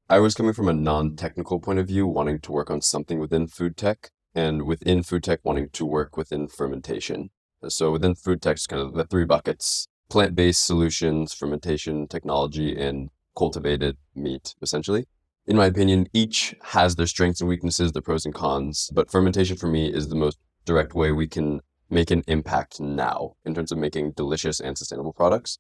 I 0.09 0.19
was 0.19 0.35
coming 0.35 0.55
from 0.55 0.69
a 0.69 0.73
non 0.73 1.17
technical 1.17 1.61
point 1.61 1.79
of 1.79 1.87
view, 1.87 2.07
wanting 2.07 2.41
to 2.41 2.53
work 2.53 2.71
on 2.71 2.81
something 2.81 3.19
within 3.19 3.49
food 3.49 3.77
tech, 3.77 4.11
and 4.35 4.63
within 4.63 5.03
food 5.03 5.25
tech, 5.25 5.41
wanting 5.43 5.69
to 5.71 5.85
work 5.85 6.17
within 6.17 6.49
fermentation. 6.49 7.31
So 7.69 7.91
within 7.91 8.15
food 8.15 8.41
tech, 8.41 8.57
it's 8.57 8.67
kind 8.67 8.81
of 8.81 8.95
the 8.95 9.05
three 9.05 9.25
buckets 9.27 9.89
plant 10.09 10.35
based 10.35 10.65
solutions, 10.65 11.35
fermentation 11.35 12.09
technology, 12.09 12.75
and 12.81 13.11
cultivated 13.39 13.97
meat, 14.15 14.55
essentially. 14.61 15.07
In 15.47 15.57
my 15.57 15.67
opinion, 15.67 16.09
each 16.13 16.55
has 16.75 16.97
their 16.97 17.07
strengths 17.07 17.41
and 17.41 17.49
weaknesses, 17.49 17.93
their 17.93 18.03
pros 18.03 18.27
and 18.27 18.35
cons, 18.35 18.91
but 18.93 19.11
fermentation 19.11 19.57
for 19.57 19.69
me 19.69 19.87
is 19.87 20.09
the 20.09 20.15
most 20.15 20.39
direct 20.67 20.93
way 20.93 21.13
we 21.13 21.27
can 21.27 21.61
make 21.89 22.11
an 22.11 22.23
impact 22.27 22.81
now 22.81 23.37
in 23.47 23.55
terms 23.55 23.73
of 23.73 23.79
making 23.79 24.13
delicious 24.13 24.61
and 24.61 24.77
sustainable 24.77 25.15
products. 25.15 25.59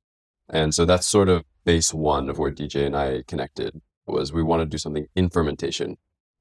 And 0.50 0.74
so 0.74 0.84
that's 0.84 1.06
sort 1.06 1.28
of 1.28 1.44
base 1.64 1.94
one 1.94 2.28
of 2.28 2.38
where 2.38 2.50
DJ 2.50 2.84
and 2.84 2.96
I 2.96 3.22
connected 3.26 3.80
was 4.06 4.32
we 4.32 4.42
want 4.42 4.60
to 4.60 4.66
do 4.66 4.78
something 4.78 5.06
in 5.14 5.30
fermentation. 5.30 5.96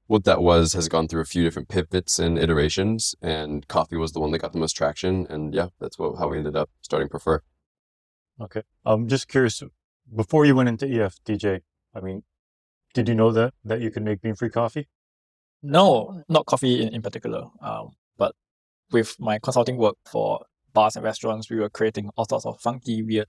What 0.06 0.24
that 0.24 0.42
was 0.42 0.72
has 0.72 0.88
gone 0.88 1.06
through 1.08 1.20
a 1.20 1.26
few 1.26 1.44
different 1.44 1.68
pivots 1.68 2.18
and 2.18 2.38
iterations, 2.38 3.14
and 3.20 3.68
coffee 3.68 3.96
was 3.96 4.12
the 4.12 4.20
one 4.20 4.30
that 4.32 4.38
got 4.38 4.52
the 4.52 4.58
most 4.58 4.72
traction. 4.72 5.26
And 5.28 5.54
yeah, 5.54 5.68
that's 5.78 5.98
what, 5.98 6.18
how 6.18 6.28
we 6.28 6.38
ended 6.38 6.56
up 6.56 6.70
starting 6.80 7.08
Prefer. 7.08 7.42
Okay. 8.40 8.62
I'm 8.84 9.08
just 9.08 9.28
curious, 9.28 9.62
before 10.14 10.44
you 10.44 10.54
went 10.54 10.68
into 10.68 10.86
EF, 10.86 11.16
DJ, 11.24 11.60
I 11.94 12.00
mean, 12.00 12.22
did 12.94 13.08
you 13.08 13.14
know 13.14 13.32
that, 13.32 13.54
that 13.64 13.80
you 13.80 13.90
could 13.90 14.02
make 14.02 14.20
bean-free 14.22 14.50
coffee? 14.50 14.88
No, 15.62 16.22
not 16.28 16.46
coffee 16.46 16.82
in, 16.82 16.94
in 16.94 17.02
particular. 17.02 17.44
Um, 17.60 17.90
but 18.16 18.34
with 18.90 19.16
my 19.18 19.38
consulting 19.38 19.76
work 19.76 19.96
for 20.10 20.44
bars 20.72 20.96
and 20.96 21.04
restaurants, 21.04 21.50
we 21.50 21.58
were 21.58 21.68
creating 21.68 22.10
all 22.16 22.26
sorts 22.28 22.46
of 22.46 22.60
funky, 22.60 23.02
weird, 23.02 23.26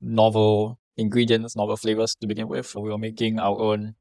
novel 0.00 0.78
ingredients, 0.96 1.56
novel 1.56 1.76
flavors 1.76 2.14
to 2.16 2.26
begin 2.26 2.48
with. 2.48 2.74
We 2.74 2.90
were 2.90 2.98
making 2.98 3.38
our 3.38 3.58
own 3.58 3.94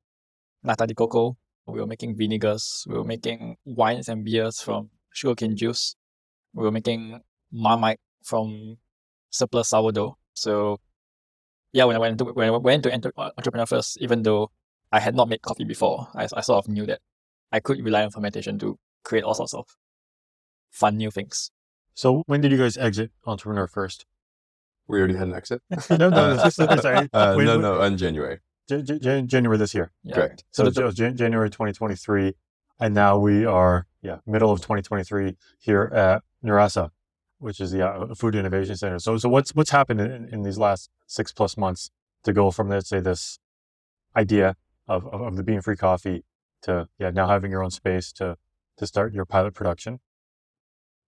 nata 0.64 0.88
de 0.88 0.94
coco. 0.94 1.38
We 1.68 1.80
were 1.80 1.88
making 1.88 2.16
vinegars. 2.16 2.86
We 2.88 2.98
were 2.98 3.04
making 3.04 3.58
wines 3.66 4.08
and 4.10 4.24
beers 4.24 4.62
from 4.62 4.90
sugarcane 5.12 5.56
juice. 5.56 5.96
We 6.54 6.64
were 6.64 6.72
making 6.72 7.22
marmite 7.52 8.00
from 8.24 8.78
surplus 9.30 9.70
sourdough. 9.70 10.18
So, 10.34 10.80
yeah, 11.76 11.84
when 11.84 11.98
I 11.98 12.00
went 12.00 12.18
to 12.20 12.26
when 12.26 12.48
I 12.48 12.52
went 12.52 12.84
to 12.84 12.94
enter 12.94 13.12
entrepreneur 13.18 13.66
first, 13.66 13.98
even 14.00 14.24
though 14.24 14.50
I 14.94 15.02
had 15.02 15.14
not 15.14 15.28
made 15.28 15.42
coffee 15.42 15.66
before, 15.66 16.08
I, 16.16 16.24
I 16.34 16.40
sort 16.42 16.64
of 16.64 16.70
knew 16.72 16.86
that 16.86 17.02
I 17.52 17.60
could 17.60 17.84
rely 17.84 18.04
on 18.06 18.12
fermentation 18.12 18.58
to 18.60 18.80
create 19.04 19.26
all 19.26 19.34
sorts 19.34 19.54
of 19.54 19.68
fun 20.72 20.96
new 20.96 21.12
things. 21.12 21.52
So, 21.94 22.24
when 22.28 22.40
did 22.40 22.54
you 22.54 22.58
guys 22.58 22.78
exit 22.78 23.12
entrepreneur 23.26 23.68
first? 23.68 24.06
We 24.88 25.00
already 25.00 25.16
had 25.16 25.28
an 25.28 25.34
exit. 25.36 25.62
no, 25.90 26.10
no, 26.10 26.38
this, 26.38 26.56
this, 26.56 26.82
sorry. 26.82 27.10
Uh, 27.12 27.36
no, 27.36 27.60
no, 27.60 27.82
in 27.82 27.98
January. 27.98 28.40
J- 28.70 28.82
J- 28.82 29.22
January 29.24 29.58
this 29.58 29.74
year. 29.74 29.92
Yeah. 30.04 30.16
Correct. 30.16 30.46
So, 30.52 30.72
so 30.72 30.92
Jan- 30.92 31.18
January 31.18 31.50
2023, 31.50 32.34
and 32.80 32.96
now 32.96 33.18
we 33.18 33.46
are 33.46 33.86
yeah 34.02 34.20
middle 34.26 34.52
of 34.52 34.60
2023 34.62 35.36
here 35.60 35.92
at 35.94 36.24
Nurasa, 36.42 36.92
which 37.46 37.62
is 37.62 37.70
the 37.70 37.88
uh, 37.88 38.16
Food 38.16 38.36
Innovation 38.36 38.76
Center. 38.76 38.98
So, 38.98 39.18
so 39.18 39.30
what's 39.30 39.54
what's 39.54 39.70
happened 39.70 40.02
in, 40.02 40.28
in 40.34 40.42
these 40.42 40.58
last 40.58 40.90
six 41.06 41.32
plus 41.32 41.56
months 41.56 41.92
to 42.24 42.34
go 42.34 42.50
from 42.50 42.70
let's 42.70 42.90
say 42.90 43.00
this 43.00 43.38
idea 44.16 44.56
of, 44.88 45.06
of, 45.08 45.22
of 45.22 45.36
the 45.38 45.44
bean 45.44 45.62
free 45.62 45.78
coffee 45.78 46.26
to 46.64 46.88
yeah 46.98 47.12
now 47.12 47.28
having 47.28 47.52
your 47.52 47.64
own 47.64 47.70
space 47.70 48.12
to 48.14 48.36
to 48.78 48.88
start 48.88 49.14
your 49.14 49.26
pilot 49.26 49.54
production? 49.54 50.00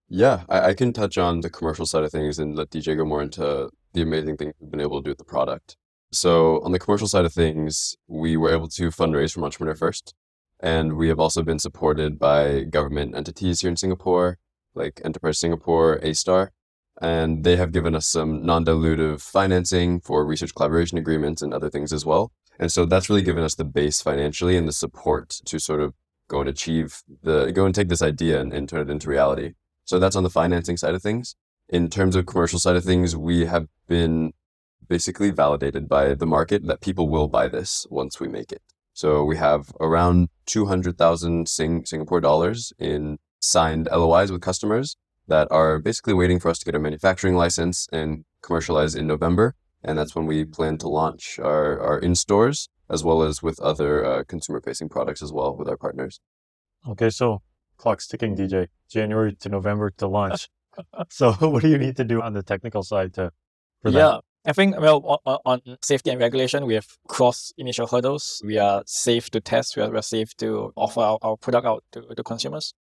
Yeah, 0.08 0.44
I, 0.48 0.68
I 0.68 0.74
can 0.74 0.92
touch 0.92 1.18
on 1.18 1.40
the 1.40 1.50
commercial 1.50 1.86
side 1.86 2.04
of 2.04 2.12
things 2.12 2.38
and 2.38 2.54
let 2.56 2.70
DJ 2.70 2.96
go 2.96 3.04
more 3.04 3.20
into 3.20 3.70
the 3.92 4.02
amazing 4.02 4.36
things 4.36 4.54
we've 4.60 4.70
been 4.70 4.80
able 4.80 5.02
to 5.02 5.04
do 5.04 5.10
with 5.10 5.18
the 5.18 5.24
product. 5.24 5.76
So 6.12 6.62
on 6.62 6.70
the 6.70 6.78
commercial 6.78 7.08
side 7.08 7.24
of 7.24 7.32
things, 7.32 7.96
we 8.06 8.36
were 8.36 8.52
able 8.52 8.68
to 8.68 8.88
fundraise 8.88 9.32
from 9.32 9.44
Entrepreneur 9.44 9.74
First. 9.74 10.14
And 10.60 10.96
we 10.96 11.08
have 11.08 11.20
also 11.20 11.42
been 11.42 11.58
supported 11.58 12.18
by 12.18 12.62
government 12.62 13.14
entities 13.14 13.60
here 13.60 13.70
in 13.70 13.76
Singapore, 13.76 14.38
like 14.74 15.00
Enterprise 15.04 15.38
Singapore, 15.38 15.98
A-Star. 16.02 16.52
And 17.00 17.44
they 17.44 17.56
have 17.56 17.72
given 17.72 17.94
us 17.94 18.06
some 18.06 18.44
non-dilutive 18.44 19.20
financing 19.20 20.00
for 20.00 20.24
research 20.24 20.54
collaboration 20.54 20.98
agreements 20.98 21.42
and 21.42 21.54
other 21.54 21.70
things 21.70 21.92
as 21.92 22.04
well. 22.04 22.32
And 22.58 22.72
so 22.72 22.84
that's 22.86 23.08
really 23.08 23.22
given 23.22 23.44
us 23.44 23.54
the 23.54 23.64
base 23.64 24.00
financially 24.02 24.56
and 24.56 24.66
the 24.66 24.72
support 24.72 25.30
to 25.44 25.60
sort 25.60 25.80
of 25.80 25.94
go 26.26 26.40
and 26.40 26.48
achieve 26.48 27.02
the, 27.22 27.52
go 27.52 27.64
and 27.64 27.74
take 27.74 27.88
this 27.88 28.02
idea 28.02 28.40
and, 28.40 28.52
and 28.52 28.68
turn 28.68 28.80
it 28.80 28.90
into 28.90 29.08
reality. 29.08 29.52
So 29.84 29.98
that's 29.98 30.16
on 30.16 30.24
the 30.24 30.30
financing 30.30 30.76
side 30.76 30.94
of 30.94 31.02
things. 31.02 31.36
In 31.68 31.88
terms 31.88 32.16
of 32.16 32.26
commercial 32.26 32.58
side 32.58 32.76
of 32.76 32.84
things, 32.84 33.16
we 33.16 33.46
have 33.46 33.68
been 33.86 34.32
basically 34.88 35.30
validated 35.30 35.88
by 35.88 36.14
the 36.14 36.26
market 36.26 36.66
that 36.66 36.80
people 36.80 37.08
will 37.08 37.28
buy 37.28 37.46
this 37.46 37.86
once 37.90 38.18
we 38.18 38.28
make 38.28 38.52
it. 38.52 38.62
So 38.92 39.22
we 39.22 39.36
have 39.36 39.72
around 39.80 40.28
200,000 40.46 41.48
Sing- 41.48 41.84
Singapore 41.84 42.20
dollars 42.20 42.72
in 42.78 43.18
signed 43.40 43.88
LOIs 43.90 44.32
with 44.32 44.40
customers 44.40 44.96
that 45.28 45.48
are 45.50 45.78
basically 45.78 46.14
waiting 46.14 46.40
for 46.40 46.48
us 46.48 46.58
to 46.58 46.64
get 46.64 46.74
a 46.74 46.78
manufacturing 46.78 47.36
license 47.36 47.86
and 47.92 48.24
commercialize 48.42 48.94
in 48.94 49.06
November. 49.06 49.54
And 49.84 49.98
that's 49.98 50.14
when 50.14 50.26
we 50.26 50.44
plan 50.44 50.78
to 50.78 50.88
launch 50.88 51.38
our, 51.38 51.80
our 51.80 51.98
in 51.98 52.14
stores 52.14 52.68
as 52.90 53.04
well 53.04 53.22
as 53.22 53.42
with 53.42 53.60
other 53.60 54.04
uh, 54.04 54.24
consumer 54.24 54.60
facing 54.60 54.88
products 54.88 55.22
as 55.22 55.32
well 55.32 55.54
with 55.56 55.68
our 55.68 55.76
partners. 55.76 56.20
Okay, 56.88 57.10
so 57.10 57.42
clock's 57.76 58.06
ticking, 58.06 58.36
DJ. 58.36 58.68
January 58.88 59.34
to 59.36 59.48
November 59.48 59.90
to 59.98 60.06
launch. 60.06 60.48
so, 61.10 61.32
what 61.40 61.62
do 61.62 61.68
you 61.68 61.78
need 61.78 61.96
to 61.96 62.04
do 62.04 62.22
on 62.22 62.32
the 62.32 62.42
technical 62.42 62.82
side 62.82 63.14
to? 63.14 63.30
For 63.82 63.90
yeah, 63.90 63.98
that? 63.98 64.20
I 64.44 64.52
think 64.52 64.78
well 64.80 65.20
on, 65.24 65.38
on, 65.44 65.76
safety 65.82 66.10
and 66.10 66.18
regulation, 66.18 66.66
we 66.66 66.74
have 66.74 66.86
crossed 67.06 67.54
initial 67.58 67.86
hurdles. 67.86 68.42
We 68.44 68.58
are 68.58 68.82
safe 68.86 69.30
to 69.30 69.40
test. 69.40 69.76
We 69.76 69.82
are, 69.82 69.90
we 69.90 69.98
are 69.98 70.02
safe 70.02 70.34
to 70.38 70.72
offer 70.74 71.00
our, 71.00 71.18
our 71.22 71.36
product 71.36 71.66
out 71.66 71.84
to, 71.92 72.02
to 72.14 72.22
consumers. 72.22 72.74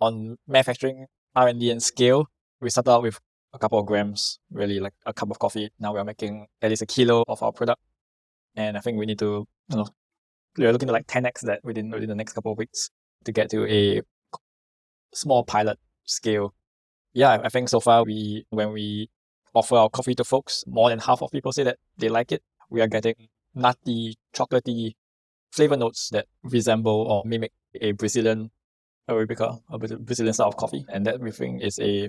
On 0.00 0.36
manufacturing, 0.46 1.06
R 1.36 1.48
and 1.48 1.82
scale, 1.82 2.26
we 2.60 2.70
started 2.70 2.90
out 2.90 3.02
with 3.02 3.18
a 3.52 3.58
couple 3.58 3.78
of 3.78 3.86
grams, 3.86 4.38
really 4.50 4.80
like 4.80 4.94
a 5.06 5.12
cup 5.12 5.30
of 5.30 5.38
coffee. 5.38 5.70
Now 5.78 5.92
we 5.92 5.98
are 5.98 6.04
making 6.04 6.46
at 6.62 6.70
least 6.70 6.82
a 6.82 6.86
kilo 6.86 7.24
of 7.28 7.42
our 7.42 7.52
product, 7.52 7.80
and 8.56 8.76
I 8.76 8.80
think 8.80 8.98
we 8.98 9.06
need 9.06 9.18
to, 9.18 9.46
you 9.68 9.76
know, 9.76 9.86
we 10.56 10.66
are 10.66 10.72
looking 10.72 10.88
to 10.88 10.92
like 10.92 11.06
10x 11.06 11.40
that 11.42 11.60
within 11.64 11.90
within 11.90 12.08
the 12.08 12.14
next 12.14 12.32
couple 12.32 12.52
of 12.52 12.58
weeks 12.58 12.90
to 13.24 13.32
get 13.32 13.50
to 13.50 13.66
a 13.66 14.02
small 15.12 15.44
pilot 15.44 15.78
scale. 16.04 16.54
Yeah, 17.12 17.38
I 17.42 17.48
think 17.48 17.68
so 17.68 17.80
far 17.80 18.04
we 18.04 18.46
when 18.50 18.72
we 18.72 19.10
offer 19.54 19.76
our 19.76 19.88
coffee 19.88 20.14
to 20.14 20.24
folks, 20.24 20.64
more 20.66 20.90
than 20.90 21.00
half 21.00 21.22
of 21.22 21.30
people 21.30 21.52
say 21.52 21.64
that 21.64 21.78
they 21.98 22.08
like 22.08 22.32
it. 22.32 22.42
We 22.70 22.80
are 22.80 22.86
getting 22.86 23.28
nutty, 23.54 24.16
chocolatey 24.34 24.94
flavor 25.50 25.76
notes 25.76 26.08
that 26.10 26.26
resemble 26.44 27.02
or 27.02 27.22
mimic 27.24 27.52
a 27.80 27.92
Brazilian 27.92 28.50
Arabica, 29.14 29.60
a 29.70 29.78
Brazilian 29.78 30.34
style 30.34 30.48
of 30.48 30.56
coffee, 30.56 30.84
and 30.88 31.06
that 31.06 31.20
we 31.20 31.30
think 31.30 31.62
is 31.62 31.78
a 31.78 32.08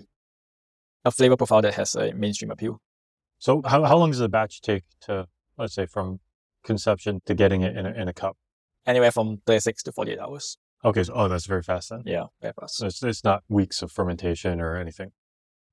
a 1.04 1.12
flavor 1.12 1.38
profile 1.38 1.62
that 1.62 1.74
has 1.76 1.96
a 1.96 2.14
mainstream 2.14 2.52
appeal. 2.52 2.82
So, 3.40 3.62
how 3.66 3.84
how 3.84 3.98
long 3.98 4.12
does 4.12 4.20
a 4.20 4.30
batch 4.30 4.62
take 4.62 4.84
to 5.02 5.28
let's 5.58 5.74
say 5.74 5.86
from 5.86 6.20
conception 6.64 7.22
to 7.26 7.34
getting 7.34 7.62
it 7.62 7.76
in 7.76 7.86
a, 7.86 7.92
in 7.92 8.08
a 8.08 8.14
cup? 8.14 8.38
Anywhere 8.86 9.12
from 9.12 9.42
thirty 9.46 9.60
six 9.60 9.84
to 9.84 9.92
forty 9.92 10.12
eight 10.12 10.20
hours. 10.20 10.58
Okay. 10.84 11.04
So, 11.04 11.14
oh, 11.14 11.28
that's 11.28 11.46
very 11.46 11.64
fast 11.64 11.90
then. 11.90 12.04
Yeah, 12.06 12.26
very 12.42 12.54
fast. 12.60 12.78
So 12.78 12.88
it's, 12.88 13.04
it's 13.04 13.24
not 13.24 13.44
weeks 13.50 13.82
of 13.82 13.92
fermentation 13.92 14.60
or 14.60 14.78
anything. 14.78 15.12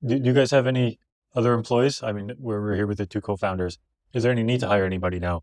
Do, 0.07 0.19
do 0.19 0.27
you 0.27 0.35
guys 0.35 0.51
have 0.51 0.67
any 0.67 0.99
other 1.35 1.55
employees? 1.55 2.03
I 2.03 2.13
mean, 2.13 2.33
we're, 2.39 2.61
we're 2.61 2.75
here 2.77 2.87
with 2.87 2.99
the 2.99 3.07
two 3.07 3.21
co-founders. 3.21 3.79
Is 4.13 4.23
there 4.23 4.33
any 4.33 4.43
need 4.43 4.61
to 4.61 4.69
hire 4.69 4.85
anybody 4.85 5.19
now? 5.19 5.43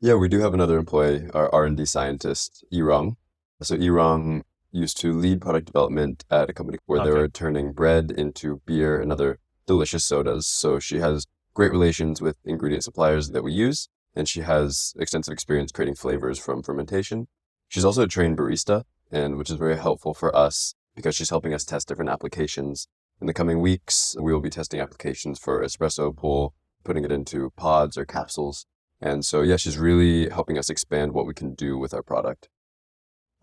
Yeah, 0.00 0.14
we 0.14 0.28
do 0.28 0.40
have 0.40 0.52
another 0.52 0.78
employee, 0.78 1.28
our 1.32 1.52
R&D 1.54 1.86
scientist, 1.86 2.64
Irong. 2.72 3.16
So 3.62 3.76
Irong 3.76 4.42
used 4.72 4.98
to 5.00 5.12
lead 5.12 5.40
product 5.40 5.66
development 5.66 6.24
at 6.30 6.50
a 6.50 6.52
company 6.52 6.78
where 6.86 7.00
okay. 7.00 7.10
they 7.10 7.16
were 7.16 7.28
turning 7.28 7.72
bread 7.72 8.10
into 8.10 8.60
beer 8.66 9.00
and 9.00 9.12
other 9.12 9.38
delicious 9.66 10.04
sodas. 10.04 10.46
So 10.46 10.78
she 10.78 10.98
has 10.98 11.26
great 11.54 11.72
relations 11.72 12.20
with 12.20 12.36
ingredient 12.44 12.84
suppliers 12.84 13.30
that 13.30 13.42
we 13.42 13.52
use, 13.52 13.88
and 14.14 14.28
she 14.28 14.40
has 14.40 14.94
extensive 14.98 15.32
experience 15.32 15.72
creating 15.72 15.94
flavors 15.94 16.38
from 16.38 16.62
fermentation. 16.62 17.28
She's 17.68 17.84
also 17.84 18.02
a 18.02 18.08
trained 18.08 18.38
barista, 18.38 18.84
and 19.10 19.36
which 19.36 19.50
is 19.50 19.56
very 19.56 19.76
helpful 19.76 20.14
for 20.14 20.34
us 20.36 20.74
because 20.94 21.14
she's 21.14 21.30
helping 21.30 21.54
us 21.54 21.64
test 21.64 21.88
different 21.88 22.10
applications. 22.10 22.88
In 23.20 23.26
the 23.26 23.34
coming 23.34 23.60
weeks, 23.60 24.16
we 24.20 24.32
will 24.32 24.40
be 24.40 24.50
testing 24.50 24.80
applications 24.80 25.38
for 25.38 25.62
espresso 25.62 26.14
pull, 26.14 26.54
putting 26.84 27.04
it 27.04 27.12
into 27.12 27.50
pods 27.56 27.96
or 27.96 28.04
capsules. 28.04 28.66
And 29.00 29.24
so, 29.24 29.42
yeah, 29.42 29.56
she's 29.56 29.78
really 29.78 30.28
helping 30.30 30.58
us 30.58 30.70
expand 30.70 31.12
what 31.12 31.26
we 31.26 31.34
can 31.34 31.54
do 31.54 31.76
with 31.76 31.92
our 31.92 32.02
product. 32.02 32.48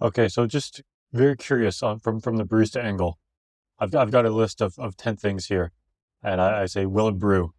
Okay, 0.01 0.27
so 0.27 0.48
just 0.48 0.82
very 1.13 1.38
curious 1.38 1.82
on, 1.84 2.00
from 2.00 2.20
from 2.20 2.38
the 2.38 2.46
barista 2.46 2.84
angle. 2.84 3.20
I've 3.79 3.96
I've 3.96 4.12
got 4.12 4.25
a 4.25 4.29
list 4.29 4.62
of, 4.62 4.77
of 4.77 4.98
ten 4.98 5.15
things 5.15 5.46
here, 5.48 5.72
and 6.22 6.41
I, 6.41 6.63
I 6.63 6.65
say 6.65 6.86
will 6.86 7.08
it 7.08 7.20
brew. 7.20 7.53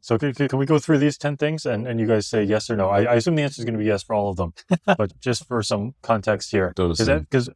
So 0.00 0.18
can, 0.18 0.34
can 0.34 0.48
can 0.48 0.58
we 0.58 0.66
go 0.66 0.80
through 0.80 0.98
these 0.98 1.16
10 1.16 1.36
things 1.36 1.64
and, 1.64 1.86
and 1.86 2.00
you 2.00 2.08
guys 2.08 2.26
say 2.26 2.42
yes 2.42 2.68
or 2.68 2.74
no? 2.74 2.88
I, 2.88 3.04
I 3.04 3.14
assume 3.14 3.36
the 3.36 3.42
answer 3.44 3.60
is 3.60 3.64
going 3.64 3.74
to 3.74 3.78
be 3.78 3.84
yes 3.84 4.02
for 4.02 4.14
all 4.14 4.30
of 4.30 4.36
them, 4.36 4.52
but 4.84 5.12
just 5.20 5.46
for 5.46 5.62
some 5.62 5.94
context 6.02 6.50
here, 6.50 6.72
because 6.76 7.48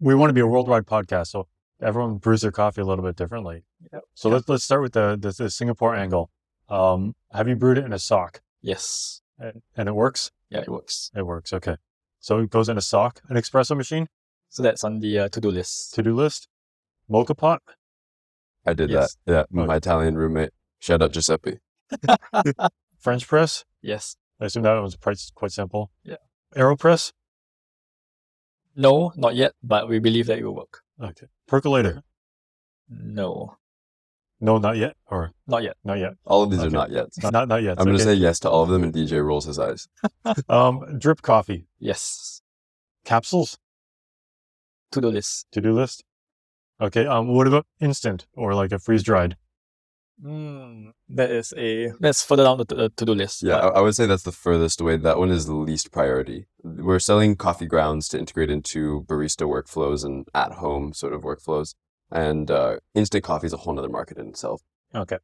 we 0.00 0.14
want 0.16 0.28
to 0.30 0.34
be 0.34 0.40
a 0.40 0.46
worldwide 0.46 0.86
podcast. 0.86 1.28
So 1.28 1.46
everyone 1.80 2.16
brews 2.16 2.40
their 2.42 2.50
coffee 2.50 2.80
a 2.80 2.84
little 2.84 3.04
bit 3.04 3.14
differently. 3.14 3.62
Yep. 3.92 4.02
So 4.14 4.28
let's, 4.28 4.48
let's 4.48 4.64
start 4.64 4.82
with 4.82 4.92
the, 4.92 5.16
the, 5.20 5.30
the 5.30 5.50
Singapore 5.50 5.94
angle. 5.94 6.30
Um, 6.68 7.14
have 7.32 7.46
you 7.46 7.54
brewed 7.54 7.78
it 7.78 7.84
in 7.84 7.92
a 7.92 7.98
sock 8.00 8.42
Yes. 8.60 9.22
and, 9.38 9.62
and 9.76 9.88
it 9.88 9.94
works? 9.94 10.32
Yeah, 10.50 10.62
it 10.62 10.68
works. 10.68 11.12
It 11.14 11.22
works. 11.26 11.52
Okay. 11.52 11.76
So 12.18 12.40
it 12.40 12.50
goes 12.50 12.68
in 12.68 12.76
a 12.76 12.80
sock, 12.82 13.20
an 13.28 13.36
espresso 13.36 13.76
machine, 13.76 14.08
So 14.48 14.62
that's 14.62 14.84
on 14.84 15.00
the 15.00 15.18
uh, 15.20 15.28
to-do 15.28 15.50
list. 15.50 15.94
to 15.94 16.02
do 16.02 16.14
list, 16.14 16.48
mocha 17.08 17.34
pot. 17.34 17.62
I 18.66 18.72
did 18.74 18.90
Yes. 18.90 19.16
that. 19.26 19.32
Yeah, 19.32 19.40
Okay. 19.60 19.66
my 19.66 19.76
Italian 19.76 20.16
roommate. 20.16 20.50
Shout 20.78 21.02
out 21.02 21.12
Giuseppe. 21.12 21.58
French 22.98 23.26
press. 23.26 23.64
Yes. 23.82 24.16
I 24.40 24.46
assume 24.46 24.62
that 24.64 24.78
one's 24.80 24.96
quite 24.96 25.20
quite 25.34 25.52
simple. 25.52 25.90
Yeah. 26.04 26.16
Aeropress. 26.56 27.12
No, 28.76 29.12
not 29.16 29.34
yet, 29.34 29.52
but 29.62 29.88
we 29.88 29.98
believe 29.98 30.26
that 30.26 30.38
it 30.38 30.44
will 30.44 30.54
work. 30.54 30.82
Okay. 31.02 31.26
Percolator. 31.46 32.02
No, 32.88 33.56
No, 34.40 34.58
not 34.58 34.76
yet. 34.76 34.96
Or 35.06 35.32
not 35.46 35.62
yet. 35.64 35.76
not 35.84 35.98
yet. 35.98 36.14
All 36.24 36.42
of 36.42 36.50
these 36.50 36.60
Okay. 36.60 36.68
are 36.68 36.70
not 36.70 36.90
yet. 36.90 37.08
Not 37.22 37.32
not, 37.32 37.48
not 37.48 37.62
yet. 37.62 37.78
I'm 37.78 37.84
going 37.86 37.98
to 37.98 38.02
say 38.04 38.14
yes 38.14 38.38
to 38.40 38.50
all 38.50 38.62
of 38.62 38.68
them, 38.68 38.82
and 38.84 38.92
DJ 38.94 39.20
rolls 39.24 39.44
his 39.46 39.58
eyes. 39.58 39.88
um 40.48 40.98
drip 40.98 41.20
coffee 41.22 41.66
Yes. 41.80 42.40
capsules 43.04 43.58
To-do 44.92 45.08
list. 45.08 45.46
to 45.52 45.60
do 45.60 45.72
list. 45.72 46.04
Okay. 46.80 47.06
Um. 47.06 47.28
What 47.28 47.46
about 47.46 47.66
instant 47.80 48.26
or 48.34 48.54
like 48.54 48.72
a 48.72 48.78
freeze 48.78 49.02
dried? 49.02 49.36
Mm, 50.24 50.90
that 51.10 51.30
is 51.30 51.54
a 51.56 51.92
that's 52.00 52.24
further 52.24 52.42
down 52.44 52.58
the 52.58 52.64
to- 52.64 52.88
to-do 52.88 53.14
list. 53.14 53.42
Yeah, 53.42 53.60
but 53.60 53.74
I, 53.74 53.78
I 53.78 53.80
would 53.82 53.94
say 53.94 54.06
that's 54.06 54.24
the 54.24 54.32
furthest 54.32 54.80
away. 54.80 54.96
That 54.96 55.18
one 55.18 55.30
is 55.30 55.46
the 55.46 55.54
least 55.54 55.92
priority. 55.92 56.46
We're 56.64 56.98
selling 56.98 57.36
coffee 57.36 57.66
grounds 57.66 58.08
to 58.08 58.18
integrate 58.18 58.50
into 58.50 59.04
barista 59.08 59.46
workflows 59.46 60.04
and 60.04 60.26
at 60.34 60.52
home 60.54 60.92
sort 60.92 61.12
of 61.12 61.22
workflows. 61.22 61.74
And 62.10 62.50
uh, 62.50 62.78
instant 62.94 63.22
coffee 63.22 63.46
is 63.46 63.52
a 63.52 63.58
whole 63.58 63.78
other 63.78 63.88
market 63.88 64.18
in 64.18 64.28
itself. 64.28 64.62
Okay. 64.94 65.18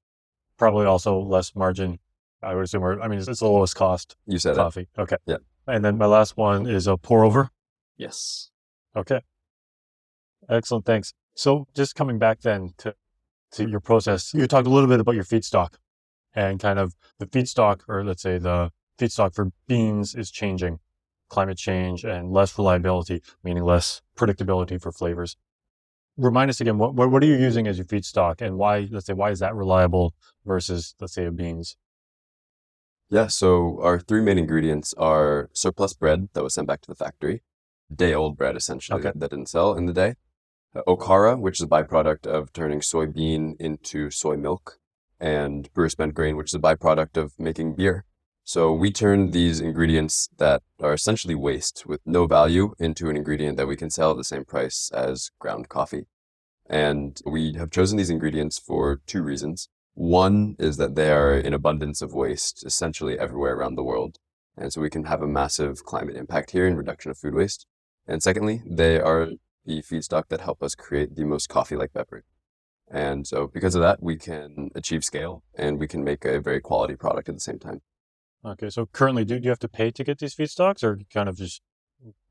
Probably 0.59 0.87
also 0.87 1.19
less 1.19 1.57
margin. 1.57 1.99
I 2.43 2.55
would 2.55 2.65
assume. 2.65 2.85
Or 2.85 3.01
I 3.01 3.09
mean, 3.09 3.19
it's, 3.19 3.27
it's 3.27 3.41
the 3.41 3.47
lowest 3.49 3.75
cost 3.75 4.17
You 4.27 4.39
said 4.39 4.53
it. 4.53 4.57
coffee. 4.59 4.89
Okay. 4.99 5.17
Yeah. 5.27 5.39
And 5.67 5.85
then 5.85 5.97
my 5.99 6.07
last 6.07 6.37
one 6.37 6.67
is 6.69 6.87
a 6.87 6.97
pour 6.97 7.25
over. 7.25 7.51
yes. 7.97 8.51
Okay. 8.97 9.23
Excellent. 10.49 10.85
Thanks. 10.85 11.13
So 11.35 11.67
just 11.75 11.95
coming 11.95 12.19
back 12.19 12.41
then 12.41 12.75
to, 12.79 12.95
to 13.53 13.65
mm. 13.65 13.71
your 13.71 13.81
process, 13.81 14.33
you 14.35 14.47
talked 14.47 14.67
a 14.67 14.71
little 14.71 14.89
bit 14.89 15.01
about 15.01 15.15
your 15.15 15.25
feedstock 15.25 15.75
and 16.35 16.61
kind 16.61 16.79
of 16.79 16.95
the 17.19 17.27
feedstock, 17.27 17.81
or 17.89 18.05
let's 18.05 18.23
say 18.23 18.39
the 18.39 18.71
feedstock 18.99 19.35
for 19.35 19.51
beans 19.67 20.15
is 20.15 20.31
changing, 20.31 20.79
climate 21.29 21.59
change 21.59 22.05
and 22.05 22.33
less 22.33 22.57
reliability, 22.59 23.23
meaning 23.43 23.65
less 23.65 24.03
predictability 24.17 24.81
for 24.81 24.93
flavors. 24.93 25.37
Remind 26.17 26.49
us 26.49 26.61
again, 26.61 26.79
what, 26.79 26.95
what, 26.95 27.23
are 27.23 27.27
you 27.27 27.37
using 27.37 27.67
as 27.67 27.77
your 27.77 27.87
feedstock 27.87 28.41
and 28.41 28.57
why, 28.57 28.87
let's 28.91 29.07
say, 29.07 29.13
why 29.13 29.31
is 29.31 29.41
that 29.41 29.55
reliable 29.55 30.15
versus, 30.45 30.95
let's 31.01 31.15
say, 31.15 31.25
a 31.25 31.33
beans? 31.33 31.77
Yeah, 33.11 33.27
so 33.27 33.81
our 33.83 33.99
three 33.99 34.21
main 34.21 34.39
ingredients 34.39 34.95
are 34.97 35.51
surplus 35.53 35.93
bread 35.93 36.29
that 36.35 36.43
was 36.43 36.55
sent 36.55 36.69
back 36.69 36.81
to 36.83 36.89
the 36.89 36.95
factory, 36.95 37.43
day 37.95 38.15
old 38.15 38.37
bread 38.37 38.57
essentially 38.57 38.99
Okay. 38.99 39.09
that, 39.09 39.21
that 39.21 39.31
didn't 39.31 39.49
sell 39.49 39.75
in 39.75 39.87
the 39.87 39.93
day, 39.93 40.15
okara, 40.87 41.39
which 41.39 41.61
is 41.61 41.65
a 41.65 41.69
byproduct 41.69 42.27
of 42.27 42.53
turning 42.53 42.81
soybean 42.81 43.55
into 43.61 44.11
soy 44.11 44.37
milk, 44.37 44.79
and 45.21 45.73
brewer 45.73 45.89
spent 45.89 46.15
grain, 46.15 46.37
which 46.37 46.51
is 46.51 46.55
a 46.55 46.59
byproduct 46.59 47.17
of 47.17 47.33
making 47.39 47.75
beer. 47.75 48.05
So 48.47 48.73
we 48.73 48.91
turn 48.91 49.31
these 49.31 49.61
ingredients 49.61 50.29
that 50.37 50.63
are 50.79 50.93
essentially 50.93 51.35
waste 51.35 51.87
with 51.87 52.01
no 52.05 52.27
value 52.27 52.75
into 52.79 53.09
an 53.09 53.17
ingredient 53.17 53.57
that 53.57 53.67
we 53.67 53.77
can 53.77 53.89
sell 53.89 54.11
at 54.11 54.19
the 54.19 54.25
same 54.25 54.45
price 54.45 54.91
as 54.93 55.31
ground 55.39 55.71
coffee. 55.71 56.05
And 56.69 57.19
we 57.25 57.55
have 57.55 57.71
chosen 57.71 57.97
these 57.97 58.11
ingredients 58.11 58.59
for 58.59 59.01
two 59.07 59.23
reasons. 59.23 59.69
One 59.95 60.57
is 60.59 60.77
that 60.77 60.95
they 60.95 61.11
are 61.11 61.33
in 61.33 61.55
abundance 61.55 62.03
of 62.03 62.13
waste 62.13 62.67
essentially 62.67 63.19
everywhere 63.19 63.55
around 63.55 63.77
the 63.77 63.83
world. 63.83 64.19
And 64.59 64.73
so 64.73 64.83
we 64.83 64.91
can 64.91 65.05
have 65.05 65.23
a 65.23 65.27
massive 65.27 65.85
climate 65.85 66.17
impact 66.17 66.51
here 66.51 66.67
in 66.67 66.77
reduction 66.77 67.11
of 67.11 67.19
food 67.19 67.35
waste. 67.35 67.67
And 68.07 68.23
secondly, 68.23 68.63
they 68.67 69.01
are 69.01 69.31
the 69.65 69.83
feedstock 69.83 70.25
that 70.29 70.41
help 70.41 70.63
us 70.63 70.75
create 70.75 71.17
the 71.17 71.25
most 71.25 71.49
coffee 71.49 71.77
like 71.77 71.93
beverage. 71.93 72.25
And 72.91 73.27
so 73.27 73.47
because 73.47 73.75
of 73.75 73.83
that, 73.83 74.03
we 74.03 74.17
can 74.17 74.71
achieve 74.75 75.05
scale 75.05 75.43
and 75.55 75.79
we 75.79 75.89
can 75.89 76.05
make 76.05 76.25
a 76.25 76.41
very 76.41 76.61
quality 76.61 76.97
product 76.97 77.29
at 77.29 77.35
the 77.35 77.41
same 77.41 77.59
time. 77.59 77.81
Okay. 78.45 78.69
So 78.69 78.87
currently, 78.87 79.25
do, 79.25 79.39
do 79.39 79.45
you 79.45 79.51
have 79.51 79.59
to 79.61 79.69
pay 79.69 79.91
to 79.91 80.05
get 80.05 80.19
these 80.19 80.35
feedstocks 80.35 80.83
or 80.85 80.99
kind 81.13 81.29
of 81.29 81.37
just 81.37 81.63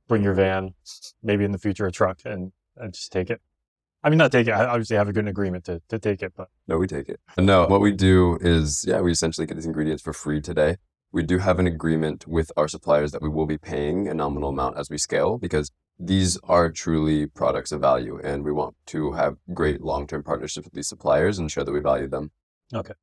bring 0.08 0.24
your 0.24 0.34
van, 0.34 0.76
maybe 1.24 1.44
in 1.44 1.52
the 1.52 1.58
future 1.58 1.88
a 1.88 1.92
truck 1.92 2.20
and, 2.24 2.52
and 2.78 2.94
just 2.94 3.12
take 3.12 3.30
it? 3.30 3.42
I 4.04 4.10
mean, 4.10 4.18
not 4.18 4.32
take 4.32 4.48
it. 4.48 4.52
I 4.52 4.66
obviously 4.66 4.98
have 4.98 5.08
a 5.08 5.14
good 5.14 5.28
agreement 5.28 5.64
to, 5.66 5.82
to 5.88 5.98
take 5.98 6.22
it, 6.22 6.34
but 6.36 6.50
No, 6.68 6.78
we 6.78 6.88
take 6.88 7.08
it. 7.08 7.22
No, 7.38 7.66
what 7.68 7.80
we 7.80 7.94
do 7.94 8.38
is, 8.42 8.84
yeah, 8.86 9.00
we 9.00 9.12
essentially 9.12 9.48
get 9.48 9.56
these 9.56 9.66
ingredients 9.66 10.04
for 10.04 10.12
free 10.12 10.42
today. 10.42 10.76
We 11.14 11.22
do 11.24 11.38
have 11.38 11.60
an 11.60 11.68
agreement 11.68 12.28
with 12.28 12.52
our 12.58 12.68
suppliers 12.68 13.12
that 13.12 13.22
we 13.22 13.30
will 13.30 13.46
be 13.46 13.58
paying 13.60 14.08
a 14.08 14.14
nominal 14.16 14.50
amount 14.50 14.78
as 14.78 14.90
we 14.90 14.98
scale 14.98 15.38
because 15.38 15.72
these 16.00 16.38
are 16.44 16.72
truly 16.72 17.28
products 17.28 17.72
of 17.72 17.80
value 17.82 18.20
and 18.24 18.44
we 18.44 18.52
want 18.52 18.76
to 18.88 19.12
have 19.14 19.38
great 19.54 19.80
long-term 19.82 20.24
partnerships 20.24 20.66
with 20.66 20.74
these 20.74 20.88
suppliers 20.88 21.38
and 21.38 21.52
show 21.52 21.64
that 21.64 21.72
we 21.72 21.80
value 21.80 22.08
them. 22.08 22.32
Okay. 22.74 22.96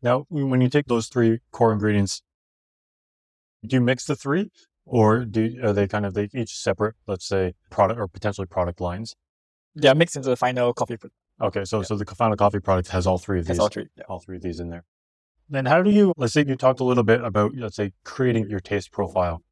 Now, 0.00 0.24
when 0.30 0.62
you 0.62 0.70
take 0.70 0.86
those 0.86 1.08
three 1.08 1.40
core 1.52 1.72
ingredients, 1.74 2.22
do 3.64 3.76
you 3.76 3.80
mix 3.82 4.06
the 4.06 4.16
three, 4.16 4.50
or 4.86 5.24
do 5.26 5.60
are 5.62 5.72
they 5.74 5.86
kind 5.86 6.04
of 6.06 6.14
they 6.14 6.28
each 6.34 6.56
separate? 6.58 6.96
Let's 7.06 7.26
say 7.26 7.52
product 7.70 8.00
or 8.00 8.08
potentially 8.08 8.46
product 8.46 8.80
lines. 8.80 9.14
Yeah, 9.74 9.92
are 9.92 9.94
mixed 9.94 10.16
into 10.16 10.28
the 10.30 10.36
final 10.36 10.72
coffee. 10.72 10.96
pro- 10.96 11.10
Okay, 11.40 11.64
so 11.64 11.78
Yeah. 11.80 11.84
so 11.84 11.96
the 11.96 12.06
final 12.06 12.36
coffee 12.36 12.60
product 12.60 12.88
has 12.88 13.06
all 13.06 13.18
three 13.18 13.38
of 13.40 13.46
Has 13.46 13.56
these, 13.56 13.60
all 13.60 13.68
three. 13.68 13.88
Yeah. 13.96 14.04
all 14.08 14.18
three 14.20 14.36
of 14.36 14.42
these 14.42 14.58
in 14.58 14.70
there. 14.70 14.84
Then 15.52 15.66
how 15.66 15.82
do 15.82 15.90
you? 15.90 16.14
Let's 16.16 16.32
say 16.32 16.46
you 16.48 16.56
talked 16.56 16.80
a 16.80 16.84
little 16.84 17.04
bit 17.04 17.22
about 17.22 17.54
let's 17.54 17.76
say 17.76 17.92
creating 18.04 18.48
your 18.48 18.58
taste 18.58 18.90
profile, 18.90 19.42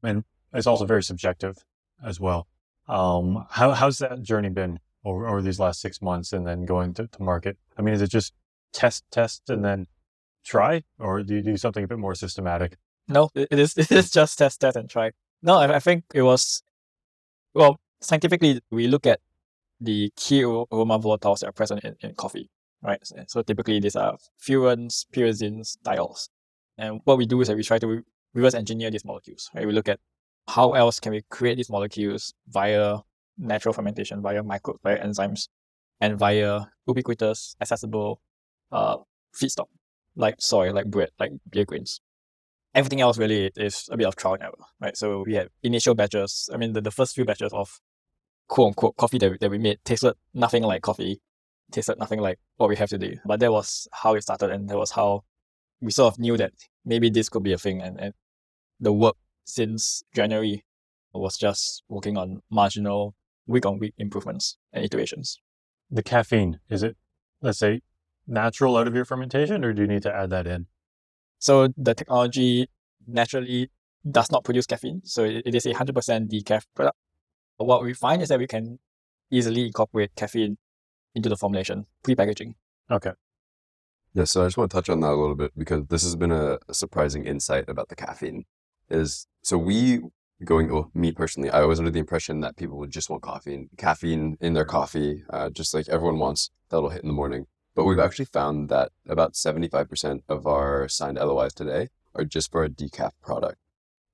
and 0.00 0.22
it's 0.52 0.68
also 0.68 0.86
very 0.86 1.02
subjective 1.02 1.56
as 2.06 2.20
well. 2.20 2.46
Um, 2.88 3.44
how 3.50 3.72
how's 3.72 3.98
that 3.98 4.22
journey 4.22 4.50
been 4.50 4.78
over 5.04 5.26
over 5.26 5.42
these 5.42 5.58
last 5.58 5.80
six 5.80 6.00
months, 6.00 6.32
and 6.32 6.46
then 6.46 6.64
going 6.64 6.94
to, 6.94 7.08
to 7.08 7.22
market? 7.22 7.58
I 7.76 7.82
mean, 7.82 7.92
is 7.92 8.02
it 8.02 8.10
just 8.10 8.32
test 8.72 9.02
test 9.10 9.50
and 9.50 9.64
then 9.64 9.88
try, 10.44 10.84
or 11.00 11.24
do 11.24 11.34
you 11.34 11.42
do 11.42 11.56
something 11.56 11.82
a 11.82 11.88
bit 11.88 11.98
more 11.98 12.14
systematic? 12.14 12.76
No, 13.08 13.28
it 13.34 13.58
is. 13.58 13.74
It 13.76 13.90
is 13.90 14.12
just 14.12 14.38
test, 14.38 14.60
test, 14.60 14.76
and 14.76 14.88
try. 14.88 15.10
No, 15.42 15.56
I, 15.56 15.74
I 15.74 15.80
think 15.80 16.04
it 16.14 16.22
was. 16.22 16.62
Well, 17.52 17.80
scientifically, 18.00 18.60
we 18.70 18.86
look 18.86 19.06
at 19.08 19.18
the 19.80 20.12
key 20.14 20.42
aro- 20.42 20.68
aroma 20.70 21.00
volatiles 21.00 21.40
that 21.40 21.48
are 21.48 21.52
present 21.52 21.82
in, 21.82 21.96
in 22.00 22.14
coffee, 22.14 22.48
right? 22.82 23.04
So, 23.06 23.16
so 23.28 23.42
typically, 23.42 23.80
these 23.80 23.96
are 23.96 24.16
furans, 24.40 25.06
pyrazines, 25.14 25.76
thiols, 25.84 26.28
and 26.78 27.00
what 27.04 27.18
we 27.18 27.26
do 27.26 27.40
is 27.40 27.48
that 27.48 27.56
we 27.56 27.62
try 27.62 27.78
to 27.78 27.86
re- 27.86 28.02
reverse 28.34 28.54
engineer 28.54 28.90
these 28.90 29.04
molecules. 29.04 29.50
Right? 29.54 29.66
We 29.66 29.72
look 29.72 29.88
at 29.88 30.00
how 30.48 30.72
else 30.72 31.00
can 31.00 31.12
we 31.12 31.22
create 31.30 31.56
these 31.56 31.70
molecules 31.70 32.34
via 32.48 32.98
natural 33.38 33.72
fermentation, 33.72 34.22
via 34.22 34.42
microbes, 34.42 34.80
via 34.82 35.04
enzymes, 35.04 35.48
and 36.00 36.18
via 36.18 36.60
ubiquitous, 36.86 37.56
accessible 37.60 38.20
uh, 38.70 38.96
feedstock 39.34 39.66
like 40.14 40.36
soy, 40.38 40.72
like 40.72 40.86
bread, 40.86 41.10
like 41.18 41.32
beer 41.50 41.64
grains 41.64 42.00
everything 42.74 43.00
else 43.00 43.18
really 43.18 43.50
is 43.56 43.88
a 43.90 43.96
bit 43.96 44.06
of 44.06 44.16
trial 44.16 44.34
and 44.34 44.44
error, 44.44 44.52
right? 44.80 44.96
So 44.96 45.24
we 45.26 45.34
had 45.34 45.48
initial 45.62 45.94
batches. 45.94 46.48
I 46.52 46.56
mean, 46.56 46.72
the, 46.72 46.80
the 46.80 46.90
first 46.90 47.14
few 47.14 47.24
batches 47.24 47.52
of 47.52 47.80
quote 48.48 48.68
unquote 48.68 48.96
coffee 48.96 49.18
that 49.18 49.40
that 49.40 49.50
we 49.50 49.58
made 49.58 49.78
tasted 49.84 50.14
nothing 50.34 50.62
like 50.62 50.82
coffee, 50.82 51.20
tasted 51.72 51.98
nothing 51.98 52.20
like 52.20 52.38
what 52.56 52.68
we 52.68 52.76
have 52.76 52.88
today. 52.88 53.18
But 53.24 53.40
that 53.40 53.52
was 53.52 53.88
how 53.92 54.14
it 54.14 54.22
started, 54.22 54.50
and 54.50 54.68
that 54.68 54.78
was 54.78 54.92
how 54.92 55.24
we 55.80 55.90
sort 55.90 56.14
of 56.14 56.18
knew 56.20 56.36
that 56.36 56.52
maybe 56.84 57.10
this 57.10 57.28
could 57.28 57.42
be 57.42 57.52
a 57.52 57.58
thing. 57.58 57.82
And, 57.82 58.00
and 58.00 58.14
the 58.78 58.92
work 58.92 59.16
since 59.44 60.02
January 60.14 60.64
was 61.12 61.36
just 61.36 61.82
working 61.88 62.16
on 62.16 62.40
marginal 62.50 63.14
week 63.46 63.66
on 63.66 63.78
week 63.78 63.94
improvements 63.98 64.56
and 64.72 64.84
iterations. 64.84 65.38
The 65.90 66.02
caffeine 66.02 66.60
is 66.70 66.82
it? 66.82 66.96
Let's 67.40 67.58
say 67.58 67.80
natural 68.26 68.76
out 68.76 68.86
of 68.86 68.94
your 68.94 69.04
fermentation, 69.04 69.64
or 69.64 69.72
do 69.72 69.82
you 69.82 69.88
need 69.88 70.02
to 70.02 70.14
add 70.14 70.30
that 70.30 70.46
in? 70.46 70.66
So 71.38 71.68
the 71.76 71.94
technology 71.94 72.68
naturally 73.06 73.70
does 74.08 74.30
not 74.30 74.44
produce 74.44 74.66
caffeine. 74.66 75.02
So 75.04 75.24
it, 75.24 75.42
it 75.46 75.54
is 75.54 75.66
a 75.66 75.74
100% 75.74 75.92
decaf 76.30 76.64
product. 76.74 76.96
But 77.58 77.66
what 77.66 77.82
we 77.82 77.94
find 77.94 78.22
is 78.22 78.28
that 78.28 78.38
we 78.38 78.46
can 78.46 78.78
easily 79.30 79.66
incorporate 79.66 80.14
caffeine 80.16 80.56
into 81.14 81.28
the 81.28 81.36
formulation 81.36 81.86
pre-packaging. 82.02 82.54
Okay. 82.90 83.12
Yeah, 84.14 84.24
so 84.24 84.42
I 84.42 84.46
just 84.46 84.58
want 84.58 84.70
to 84.70 84.76
touch 84.76 84.90
on 84.90 85.00
that 85.00 85.10
a 85.10 85.16
little 85.16 85.34
bit 85.34 85.52
because 85.56 85.86
this 85.86 86.02
has 86.02 86.16
been 86.16 86.32
a, 86.32 86.58
a 86.68 86.74
surprising 86.74 87.24
insight 87.24 87.68
about 87.68 87.88
the 87.88 87.96
caffeine. 87.96 88.44
Is 88.90 89.26
so 89.42 89.56
we 89.56 90.00
going, 90.44 90.70
well, 90.70 90.90
me 90.94 91.12
personally, 91.12 91.50
I 91.50 91.64
was 91.64 91.78
under 91.78 91.90
the 91.90 92.00
impression 92.00 92.40
that 92.40 92.56
people 92.56 92.76
would 92.78 92.90
just 92.90 93.08
want 93.08 93.22
coffee 93.22 93.54
and 93.54 93.68
caffeine 93.78 94.36
in 94.40 94.52
their 94.52 94.64
coffee, 94.64 95.24
uh, 95.30 95.50
just 95.50 95.72
like 95.72 95.88
everyone 95.88 96.18
wants 96.18 96.50
that 96.68 96.76
little 96.76 96.90
hit 96.90 97.02
in 97.02 97.08
the 97.08 97.14
morning. 97.14 97.46
But 97.74 97.84
we've 97.84 97.98
actually 97.98 98.26
found 98.26 98.68
that 98.68 98.92
about 99.08 99.32
75% 99.32 100.20
of 100.28 100.46
our 100.46 100.88
signed 100.88 101.16
LOIs 101.16 101.54
today 101.54 101.88
are 102.14 102.24
just 102.24 102.52
for 102.52 102.64
a 102.64 102.68
decaf 102.68 103.12
product. 103.22 103.56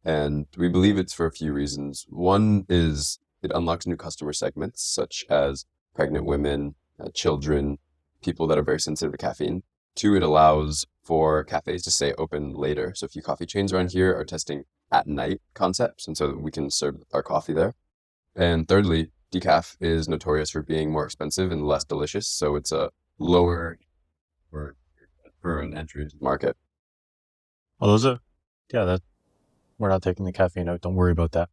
And 0.04 0.46
we 0.56 0.68
believe 0.68 0.96
it's 0.96 1.12
for 1.12 1.26
a 1.26 1.32
few 1.32 1.52
reasons. 1.52 2.06
One 2.08 2.66
is 2.68 3.18
it 3.42 3.50
unlocks 3.52 3.86
new 3.86 3.96
customer 3.96 4.32
segments, 4.32 4.82
such 4.82 5.24
as 5.28 5.64
pregnant 5.94 6.24
women, 6.24 6.76
uh, 7.00 7.08
children, 7.14 7.78
people 8.22 8.46
that 8.46 8.58
are 8.58 8.62
very 8.62 8.80
sensitive 8.80 9.12
to 9.12 9.18
caffeine. 9.18 9.62
Two, 9.94 10.14
it 10.14 10.22
allows 10.22 10.86
for 11.02 11.44
cafes 11.44 11.82
to 11.82 11.90
stay 11.90 12.12
open 12.18 12.54
later. 12.54 12.92
So 12.94 13.06
a 13.06 13.08
few 13.08 13.22
coffee 13.22 13.46
chains 13.46 13.72
around 13.72 13.92
here 13.92 14.16
are 14.16 14.24
testing 14.24 14.64
at 14.90 15.06
night 15.06 15.40
concepts, 15.54 16.06
and 16.06 16.16
so 16.16 16.34
we 16.34 16.50
can 16.50 16.70
serve 16.70 16.96
our 17.12 17.22
coffee 17.22 17.52
there. 17.52 17.74
And 18.34 18.68
thirdly, 18.68 19.10
decaf 19.32 19.76
is 19.80 20.08
notorious 20.08 20.50
for 20.50 20.62
being 20.62 20.92
more 20.92 21.04
expensive 21.04 21.50
and 21.50 21.66
less 21.66 21.84
delicious, 21.84 22.26
so 22.28 22.56
it's 22.56 22.72
a 22.72 22.90
lower 23.18 23.78
for 24.50 24.76
for 25.40 25.60
an 25.60 25.76
entry 25.76 26.08
market. 26.20 26.56
Well, 27.78 27.90
those 27.90 28.06
are, 28.06 28.18
yeah, 28.72 28.84
that 28.84 29.02
we're 29.78 29.88
not 29.88 30.02
taking 30.02 30.24
the 30.24 30.32
caffeine 30.32 30.68
out. 30.68 30.80
Don't 30.80 30.96
worry 30.96 31.12
about 31.12 31.32
that. 31.32 31.48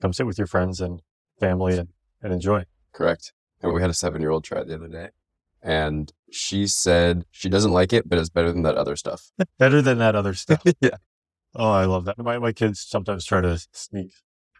Come 0.00 0.12
sit 0.12 0.26
with 0.26 0.38
your 0.38 0.46
friends 0.46 0.80
and 0.80 1.02
family 1.38 1.76
and, 1.76 1.90
and 2.22 2.32
enjoy. 2.32 2.64
Correct. 2.92 3.32
And 3.62 3.72
we 3.72 3.80
had 3.80 3.90
a 3.90 3.94
seven 3.94 4.20
year 4.20 4.30
old 4.30 4.44
try 4.44 4.60
it 4.60 4.66
the 4.66 4.74
other 4.74 4.88
day. 4.88 5.08
And 5.62 6.12
she 6.30 6.66
said 6.66 7.24
she 7.30 7.48
doesn't 7.48 7.70
like 7.70 7.92
it, 7.92 8.08
but 8.08 8.18
it's 8.18 8.30
better 8.30 8.52
than 8.52 8.62
that 8.62 8.76
other 8.76 8.96
stuff. 8.96 9.30
Better 9.58 9.80
than 9.80 9.98
that 9.98 10.16
other 10.16 10.34
stuff. 10.34 10.62
yeah. 10.80 10.96
Oh, 11.54 11.70
I 11.70 11.84
love 11.84 12.04
that. 12.06 12.18
My, 12.18 12.38
my 12.38 12.52
kids 12.52 12.80
sometimes 12.80 13.24
try 13.24 13.40
to 13.42 13.64
sneak 13.70 14.12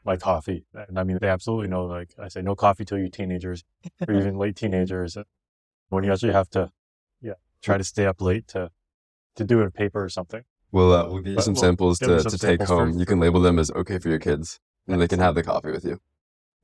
my 0.04 0.16
coffee. 0.16 0.64
And 0.74 0.98
I 0.98 1.04
mean, 1.04 1.18
they 1.20 1.28
absolutely 1.28 1.68
know, 1.68 1.86
like 1.86 2.14
I 2.18 2.28
say, 2.28 2.42
no 2.42 2.54
coffee 2.54 2.84
till 2.84 2.98
you 2.98 3.08
teenagers 3.08 3.64
or 4.08 4.14
even 4.14 4.36
late 4.38 4.54
teenagers. 4.54 5.16
When 5.88 6.04
you 6.04 6.12
actually 6.12 6.32
have 6.32 6.50
to, 6.50 6.70
yeah, 7.20 7.34
try 7.62 7.78
to 7.78 7.84
stay 7.84 8.06
up 8.06 8.20
late 8.20 8.46
to, 8.48 8.70
to 9.36 9.44
do 9.44 9.60
a 9.60 9.70
paper 9.70 10.04
or 10.04 10.08
something. 10.08 10.42
We'll, 10.70 10.92
uh, 10.92 11.08
we'll 11.08 11.22
give 11.22 11.34
you 11.34 11.40
some 11.42 11.54
we'll 11.54 11.62
samples 11.62 11.98
to, 11.98 12.20
some 12.20 12.30
to 12.30 12.38
take 12.38 12.60
samples 12.60 12.68
for- 12.68 12.86
home. 12.86 12.98
You 12.98 13.06
can 13.06 13.18
label 13.18 13.40
them 13.40 13.58
as 13.58 13.70
okay 13.72 13.98
for 13.98 14.08
your 14.08 14.18
kids, 14.18 14.60
and 14.86 15.00
they 15.00 15.08
can 15.08 15.18
have 15.18 15.34
the 15.34 15.42
coffee 15.42 15.70
with 15.70 15.84
you. 15.84 16.00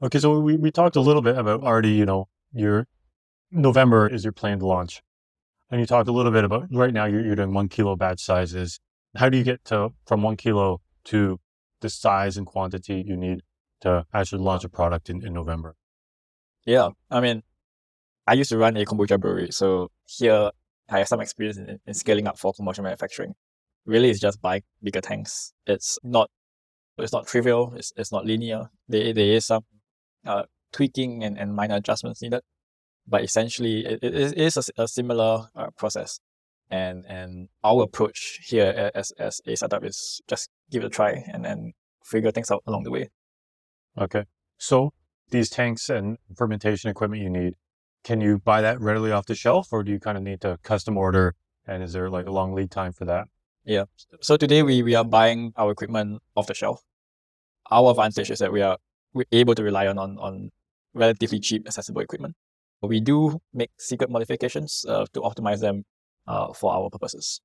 Okay, 0.00 0.20
so 0.20 0.38
we, 0.38 0.56
we 0.56 0.70
talked 0.70 0.94
a 0.94 1.00
little 1.00 1.22
bit 1.22 1.36
about 1.36 1.62
already, 1.62 1.90
you 1.90 2.06
know, 2.06 2.28
your 2.52 2.86
November 3.50 4.06
is 4.06 4.24
your 4.24 4.32
planned 4.32 4.62
launch. 4.62 5.02
And 5.70 5.80
you 5.80 5.86
talked 5.86 6.08
a 6.08 6.12
little 6.12 6.30
bit 6.30 6.44
about 6.44 6.68
right 6.70 6.94
now 6.94 7.04
you're, 7.04 7.24
you're 7.24 7.34
doing 7.34 7.52
one 7.52 7.68
kilo 7.68 7.96
batch 7.96 8.20
sizes. 8.20 8.78
How 9.16 9.28
do 9.28 9.36
you 9.36 9.44
get 9.44 9.64
to 9.66 9.90
from 10.06 10.22
one 10.22 10.36
kilo 10.36 10.80
to 11.06 11.40
the 11.80 11.90
size 11.90 12.36
and 12.36 12.46
quantity 12.46 13.02
you 13.06 13.16
need 13.16 13.42
to 13.80 14.06
actually 14.14 14.42
launch 14.42 14.64
a 14.64 14.68
product 14.68 15.10
in, 15.10 15.26
in 15.26 15.34
November? 15.34 15.74
Yeah, 16.64 16.90
I 17.10 17.20
mean, 17.20 17.42
I 18.26 18.34
used 18.34 18.50
to 18.50 18.58
run 18.58 18.76
a 18.76 18.84
kombucha 18.84 19.18
brewery, 19.18 19.48
so 19.50 19.90
here 20.06 20.50
I 20.88 20.98
have 20.98 21.08
some 21.08 21.20
experience 21.20 21.58
in, 21.58 21.80
in 21.86 21.94
scaling 21.94 22.28
up 22.28 22.38
for 22.38 22.52
commercial 22.52 22.84
manufacturing. 22.84 23.34
Really, 23.84 24.10
it's 24.10 24.20
just 24.20 24.40
buy 24.40 24.62
bigger 24.82 25.00
tanks. 25.00 25.52
It's 25.66 25.98
not, 26.04 26.30
it's 26.98 27.12
not 27.12 27.26
trivial. 27.26 27.74
It's, 27.76 27.92
it's 27.96 28.12
not 28.12 28.26
linear. 28.26 28.70
There, 28.88 29.12
there 29.12 29.32
is 29.32 29.46
some 29.46 29.64
uh, 30.28 30.44
tweaking 30.72 31.24
and, 31.24 31.38
and 31.38 31.54
minor 31.54 31.76
adjustments 31.76 32.22
needed, 32.22 32.42
but 33.06 33.24
essentially, 33.24 33.86
it, 33.86 33.98
it 34.02 34.14
is- 34.14 34.56
a 34.56 34.82
a, 34.82 34.86
similar 34.86 35.48
uh, 35.56 35.70
process. 35.76 36.20
And 36.70 37.06
and 37.08 37.48
our 37.64 37.82
approach 37.84 38.40
here 38.46 38.90
as 38.94 39.10
as 39.18 39.40
a 39.46 39.56
startup 39.56 39.82
is 39.84 40.20
just 40.28 40.50
give 40.70 40.82
it 40.82 40.86
a 40.86 40.90
try 40.90 41.24
and 41.32 41.42
then 41.44 41.72
figure 42.04 42.30
things 42.30 42.50
out 42.50 42.62
along 42.66 42.82
the 42.82 42.90
way. 42.90 43.08
Okay. 43.96 44.24
So 44.58 44.92
these 45.30 45.48
tanks 45.48 45.88
and 45.88 46.18
fermentation 46.36 46.90
equipment 46.90 47.22
you 47.22 47.30
need, 47.30 47.54
can 48.04 48.20
you 48.20 48.38
buy 48.38 48.60
that 48.60 48.80
readily 48.80 49.12
off 49.12 49.26
the 49.26 49.34
shelf 49.34 49.68
or 49.72 49.82
do 49.82 49.90
you 49.92 50.00
kind 50.00 50.18
of 50.18 50.24
need 50.24 50.40
to 50.42 50.58
custom 50.62 50.98
order? 50.98 51.34
And 51.66 51.82
is 51.82 51.92
there 51.94 52.10
like 52.10 52.26
a 52.26 52.30
long 52.30 52.54
lead 52.54 52.70
time 52.70 52.92
for 52.92 53.06
that? 53.06 53.28
Yeah. 53.64 53.84
So 54.20 54.36
today 54.36 54.62
we, 54.62 54.82
we 54.82 54.94
are 54.94 55.04
buying 55.04 55.52
our 55.56 55.70
equipment 55.70 56.22
off 56.34 56.46
the 56.46 56.54
shelf. 56.54 56.82
Our 57.70 57.90
advantage 57.90 58.30
is 58.30 58.38
that 58.38 58.52
we 58.52 58.62
are 58.62 58.78
we're 59.14 59.26
able 59.32 59.54
to 59.54 59.62
rely 59.62 59.86
on 59.86 59.98
on, 59.98 60.18
on 60.18 60.50
relatively 60.94 61.40
cheap, 61.40 61.66
accessible 61.66 62.00
equipment. 62.02 62.34
But 62.80 62.88
We 62.88 63.00
do 63.00 63.40
make 63.52 63.70
secret 63.78 64.10
modifications 64.10 64.84
uh, 64.88 65.06
to 65.12 65.20
optimize 65.20 65.60
them 65.60 65.84
uh, 66.26 66.52
for 66.52 66.72
our 66.72 66.88
purposes. 66.90 67.40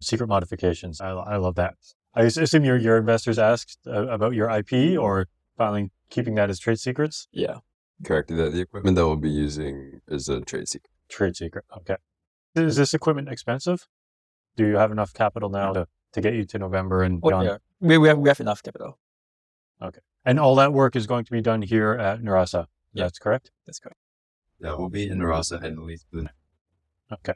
secret 0.00 0.28
modifications. 0.28 1.00
I, 1.00 1.10
I 1.10 1.36
love 1.36 1.54
that. 1.56 1.74
I 2.14 2.22
assume 2.22 2.64
your 2.64 2.76
your 2.78 2.96
investors 2.98 3.38
asked 3.38 3.78
uh, 3.86 4.06
about 4.16 4.32
your 4.34 4.48
IP 4.58 4.72
or 4.98 5.26
finally 5.56 5.90
keeping 6.10 6.34
that 6.36 6.50
as 6.50 6.58
trade 6.58 6.78
secrets. 6.80 7.28
Yeah. 7.32 7.56
Correct. 8.04 8.28
The, 8.28 8.50
the 8.50 8.60
equipment 8.60 8.96
that 8.96 9.06
we'll 9.06 9.16
be 9.16 9.30
using 9.30 10.00
is 10.08 10.28
a 10.28 10.40
trade 10.40 10.68
secret. 10.68 10.90
Trade 11.08 11.36
secret. 11.36 11.64
Okay. 11.78 11.96
Is 12.56 12.76
this 12.76 12.92
equipment 12.94 13.28
expensive? 13.28 13.86
Do 14.56 14.66
you 14.66 14.76
have 14.76 14.90
enough 14.92 15.12
capital 15.12 15.48
now 15.48 15.72
to, 15.72 15.86
to 16.12 16.20
get 16.20 16.34
you 16.34 16.44
to 16.52 16.58
November 16.58 17.02
and 17.02 17.20
Oh, 17.22 17.28
beyond? 17.30 17.46
yeah. 17.48 17.56
We, 17.80 17.98
we, 17.98 18.08
have, 18.08 18.18
we 18.18 18.28
have 18.28 18.40
enough 18.40 18.62
capital. 18.62 18.98
And 20.24 20.40
all 20.40 20.54
that 20.56 20.72
work 20.72 20.96
is 20.96 21.06
going 21.06 21.24
to 21.24 21.32
be 21.32 21.40
done 21.40 21.62
here 21.62 21.92
at 21.92 22.20
Nurasa. 22.20 22.66
Yeah. 22.92 23.04
That's 23.04 23.18
correct. 23.18 23.50
That's 23.66 23.78
correct. 23.78 23.98
Yeah, 24.60 24.74
we'll 24.76 24.88
be 24.88 25.08
in 25.08 25.18
Nurasa 25.18 25.62
at 25.62 25.78
least 25.78 26.06
for 26.10 26.22
the 26.22 26.30
Okay. 27.12 27.34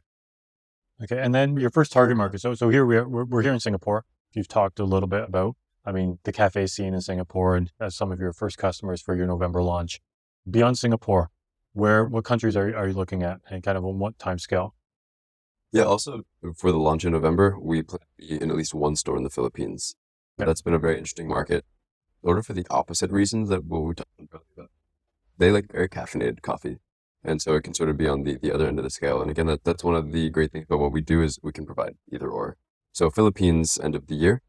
Okay. 1.02 1.18
And 1.20 1.34
then 1.34 1.56
your 1.56 1.70
first 1.70 1.92
target 1.92 2.16
market. 2.16 2.40
So 2.40 2.54
so 2.54 2.70
here 2.70 2.86
we 2.86 2.96
are. 2.96 3.08
We're, 3.08 3.24
we're 3.24 3.42
here 3.42 3.52
in 3.52 3.60
Singapore. 3.60 4.04
You've 4.34 4.48
talked 4.48 4.78
a 4.78 4.84
little 4.84 5.08
bit 5.08 5.24
about. 5.24 5.56
I 5.84 5.92
mean, 5.92 6.18
the 6.24 6.32
cafe 6.32 6.66
scene 6.66 6.94
in 6.94 7.00
Singapore 7.00 7.56
and 7.56 7.70
as 7.80 7.96
some 7.96 8.12
of 8.12 8.20
your 8.20 8.32
first 8.32 8.58
customers 8.58 9.00
for 9.00 9.14
your 9.14 9.26
November 9.26 9.62
launch. 9.62 10.00
Beyond 10.48 10.78
Singapore, 10.78 11.30
where 11.72 12.04
what 12.04 12.24
countries 12.24 12.56
are, 12.56 12.74
are 12.76 12.88
you 12.88 12.94
looking 12.94 13.22
at 13.22 13.40
and 13.50 13.62
kind 13.62 13.76
of 13.76 13.84
on 13.84 13.98
what 13.98 14.18
time 14.18 14.38
scale? 14.38 14.74
Yeah, 15.72 15.84
also 15.84 16.22
for 16.56 16.72
the 16.72 16.78
launch 16.78 17.04
in 17.04 17.12
November, 17.12 17.56
we 17.60 17.82
plan 17.82 18.00
to 18.00 18.26
be 18.26 18.42
in 18.42 18.50
at 18.50 18.56
least 18.56 18.74
one 18.74 18.96
store 18.96 19.16
in 19.16 19.24
the 19.24 19.30
Philippines. 19.30 19.96
Yeah. 20.38 20.46
That's 20.46 20.62
been 20.62 20.74
a 20.74 20.78
very 20.78 20.96
interesting 20.96 21.28
market. 21.28 21.64
Order 22.22 22.42
for 22.42 22.52
the 22.52 22.66
opposite 22.70 23.10
reasons 23.10 23.48
that 23.48 23.64
what 23.64 23.82
we 23.82 23.94
talked 23.94 24.20
about 24.20 24.70
they 25.38 25.50
like 25.50 25.72
very 25.72 25.88
caffeinated 25.88 26.42
coffee. 26.42 26.78
And 27.24 27.40
so 27.40 27.54
it 27.54 27.62
can 27.62 27.74
sort 27.74 27.88
of 27.88 27.96
be 27.96 28.06
on 28.06 28.24
the, 28.24 28.36
the 28.36 28.52
other 28.52 28.66
end 28.66 28.78
of 28.78 28.84
the 28.84 28.90
scale. 28.90 29.20
And 29.20 29.30
again, 29.30 29.46
that, 29.46 29.64
that's 29.64 29.82
one 29.82 29.94
of 29.94 30.12
the 30.12 30.28
great 30.30 30.52
things 30.52 30.66
about 30.68 30.80
what 30.80 30.92
we 30.92 31.00
do 31.00 31.22
is 31.22 31.38
we 31.42 31.52
can 31.52 31.66
provide 31.66 31.96
either 32.12 32.28
or. 32.28 32.56
So 32.92 33.10
Philippines 33.10 33.78
end 33.82 33.94
of 33.94 34.06
the 34.06 34.14
year. 34.14 34.42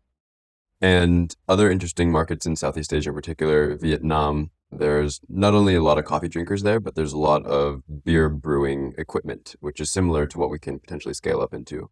And 0.81 1.35
other 1.47 1.69
interesting 1.69 2.11
markets 2.11 2.45
in 2.45 2.55
Southeast 2.55 2.93
Asia, 2.93 3.09
in 3.09 3.15
particular 3.15 3.75
Vietnam, 3.75 4.51
there's 4.71 5.19
not 5.27 5.53
only 5.53 5.75
a 5.75 5.83
lot 5.83 5.97
of 5.97 6.05
coffee 6.05 6.29
drinkers 6.29 6.63
there, 6.63 6.79
but 6.79 6.95
there's 6.95 7.11
a 7.11 7.17
lot 7.17 7.45
of 7.45 7.81
beer 8.05 8.29
brewing 8.29 8.93
equipment, 8.97 9.55
which 9.59 9.79
is 9.79 9.91
similar 9.91 10.25
to 10.27 10.37
what 10.37 10.49
we 10.49 10.59
can 10.59 10.79
potentially 10.79 11.13
scale 11.13 11.41
up 11.41 11.53
into. 11.53 11.89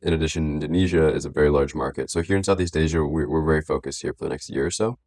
In 0.00 0.14
addition, 0.14 0.54
Indonesia 0.54 1.12
is 1.12 1.26
a 1.26 1.30
very 1.30 1.50
large 1.50 1.74
market. 1.74 2.08
So 2.10 2.22
here 2.22 2.36
in 2.36 2.44
Southeast 2.44 2.76
Asia, 2.76 3.04
we're, 3.04 3.28
we're 3.28 3.44
very 3.44 3.62
focused 3.62 4.00
here 4.00 4.14
for 4.14 4.24
the 4.24 4.30
next 4.30 4.48
year 4.48 4.64
or 4.64 4.70
so. 4.70 4.98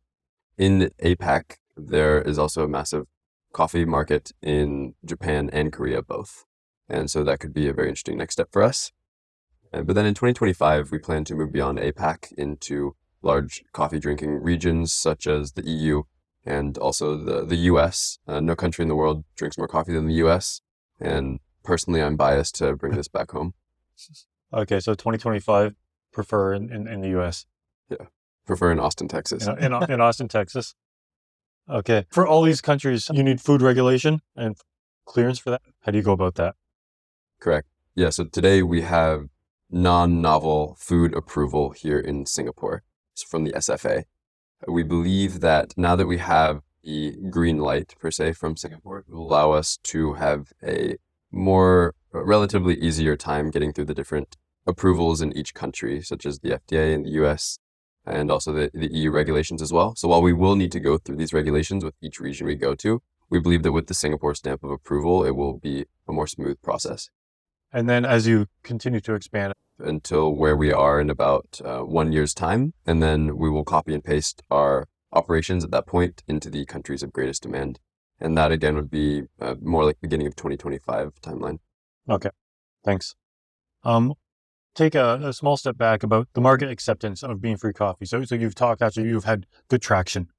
In 0.58 0.92
APAC, 1.02 1.58
there 1.76 2.22
is 2.22 2.38
also 2.38 2.64
a 2.64 2.68
massive 2.68 3.08
coffee 3.54 3.86
market 3.86 4.32
in 4.42 4.96
Japan 5.06 5.50
and 5.52 5.72
Korea 5.72 6.02
both. 6.02 6.46
And 6.90 7.10
so 7.10 7.24
that 7.24 7.40
could 7.40 7.54
be 7.54 7.68
a 7.68 7.74
very 7.74 7.90
interesting 7.90 8.18
next 8.18 8.34
step 8.34 8.50
for 8.52 8.62
us. 8.62 8.92
Uh, 9.74 9.82
But 9.82 9.96
then 9.96 10.06
in 10.06 10.14
2025, 10.14 10.92
we 10.92 11.00
plan 11.00 11.24
to 11.26 11.36
move 11.36 11.52
beyond 11.52 11.80
APAC 11.80 12.34
into 12.34 12.96
large 13.22 13.64
coffee 13.72 14.00
drinking 14.00 14.44
regions 14.44 14.92
such 14.92 15.26
as 15.28 15.54
the 15.54 15.64
EU 15.64 16.04
and 16.46 16.78
also 16.78 17.18
the, 17.18 17.46
the 17.46 17.56
US. 17.72 18.20
Uh, 18.28 18.40
no 18.40 18.56
country 18.56 18.84
in 18.84 18.90
the 18.90 18.96
world 18.96 19.24
drinks 19.36 19.58
more 19.58 19.68
coffee 19.68 19.94
than 19.94 20.08
the 20.08 20.16
US. 20.26 20.62
And 21.00 21.40
personally, 21.64 22.02
I'm 22.02 22.18
biased 22.18 22.56
to 22.56 22.76
bring 22.76 22.94
this 22.94 23.08
back 23.08 23.32
home. 23.32 23.54
Okay, 24.56 24.80
so 24.80 24.94
2025, 24.94 25.74
prefer 26.12 26.54
in, 26.54 26.72
in, 26.72 26.88
in 26.88 27.02
the 27.02 27.20
US, 27.20 27.48
Prefer 28.46 28.72
in 28.72 28.80
Austin, 28.80 29.08
Texas. 29.08 29.48
in, 29.48 29.58
in, 29.58 29.92
in 29.92 30.02
Austin, 30.02 30.28
Texas. 30.28 30.76
Okay, 31.70 32.06
for 32.12 32.28
all 32.28 32.44
these 32.44 32.62
countries, 32.62 33.10
you 33.14 33.24
need 33.24 33.40
food 33.40 33.62
regulation 33.62 34.22
and 34.36 34.58
clearance 35.06 35.40
for 35.40 35.52
that. 35.52 35.62
How 35.82 35.92
do 35.92 35.98
you 35.98 36.04
go 36.04 36.12
about 36.12 36.36
that? 36.36 36.56
Correct. 37.40 37.68
Yeah. 37.96 38.10
So 38.10 38.26
today 38.26 38.64
we 38.64 38.82
have 38.82 39.28
non-novel 39.70 40.78
food 40.80 41.16
approval 41.16 41.72
here 41.72 42.00
in 42.00 42.26
Singapore 42.26 42.84
so 43.14 43.26
from 43.28 43.44
the 43.44 43.52
SFA. 43.54 44.04
We 44.68 44.84
believe 44.84 45.42
that 45.42 45.74
now 45.78 45.96
that 45.96 46.08
we 46.08 46.18
have 46.20 46.62
the 46.84 47.16
green 47.30 47.60
light 47.60 47.96
per 48.00 48.12
se 48.12 48.34
from 48.34 48.58
Singapore, 48.58 49.00
it 49.00 49.10
will 49.10 49.28
allow 49.28 49.52
us 49.52 49.78
to 49.84 50.14
have 50.14 50.52
a 50.64 50.98
more 51.32 51.96
a 52.14 52.24
relatively 52.24 52.76
easier 52.76 53.16
time 53.16 53.50
getting 53.50 53.74
through 53.74 53.86
the 53.86 53.94
different 53.94 54.38
approvals 54.68 55.22
in 55.22 55.36
each 55.36 55.54
country, 55.54 56.02
such 56.02 56.26
as 56.26 56.40
the 56.40 56.52
FDA 56.52 56.94
in 56.94 57.04
the 57.04 57.10
US 57.24 57.58
and 58.06 58.32
also 58.32 58.52
the, 58.52 58.70
the 58.74 58.92
EU 58.92 59.12
regulations 59.12 59.62
as 59.62 59.72
well. 59.72 59.96
So 59.96 60.08
while 60.08 60.22
we 60.22 60.34
will 60.34 60.56
need 60.56 60.72
to 60.74 60.80
go 60.80 60.98
through 60.98 61.18
these 61.18 61.34
regulations 61.34 61.84
with 61.84 61.96
each 62.02 62.20
region 62.20 62.48
we 62.48 62.56
go 62.56 62.76
to, 62.76 63.02
we 63.30 63.40
believe 63.40 63.64
that 63.64 63.72
with 63.72 63.88
the 63.88 63.94
Singapore 63.94 64.36
stamp 64.36 64.64
of 64.64 64.72
approval, 64.72 65.24
it 65.24 65.32
will 65.32 65.58
be 65.58 65.86
a 66.08 66.12
more 66.12 66.28
smooth 66.28 66.62
process 66.62 67.10
And 67.72 67.90
then 67.90 68.06
as 68.06 68.28
you 68.28 68.48
continue 68.64 69.00
to 69.02 69.14
expand, 69.16 69.54
until 69.80 70.34
where 70.34 70.56
we 70.56 70.72
are 70.72 71.00
in 71.00 71.10
about 71.10 71.60
uh, 71.64 71.80
one 71.80 72.12
year's 72.12 72.34
time. 72.34 72.74
And 72.86 73.02
then 73.02 73.38
we 73.38 73.50
will 73.50 73.64
copy 73.64 73.94
and 73.94 74.04
paste 74.04 74.44
our 74.50 74.88
operations 75.12 75.64
at 75.64 75.72
that 75.72 75.88
point 75.88 76.24
into 76.28 76.50
the 76.50 76.66
countries 76.66 77.04
of 77.04 77.14
greatest 77.14 77.44
demand. 77.44 77.80
And 78.20 78.38
that 78.38 78.52
again 78.52 78.76
would 78.76 78.90
be 78.90 79.24
uh, 79.40 79.56
more 79.62 79.84
like 79.84 80.00
beginning 80.02 80.28
of 80.28 80.36
2025 80.36 81.14
timeline. 81.22 81.60
Okay, 82.10 82.30
thanks. 82.84 83.16
Um, 83.84 84.14
take 84.76 84.96
a, 84.96 85.20
a, 85.24 85.34
small 85.34 85.58
step 85.58 85.78
back 85.78 86.04
about 86.04 86.28
the 86.34 86.42
market 86.42 86.70
acceptance 86.70 87.24
of 87.24 87.42
bean 87.42 87.58
free 87.58 87.74
coffee. 87.74 88.06
So, 88.06 88.24
so 88.24 88.36
you've 88.36 88.56
talked 88.56 88.82
actually, 88.82 89.08
you've 89.08 89.26
had 89.26 89.46
good 89.68 89.82
traction, 89.82 90.30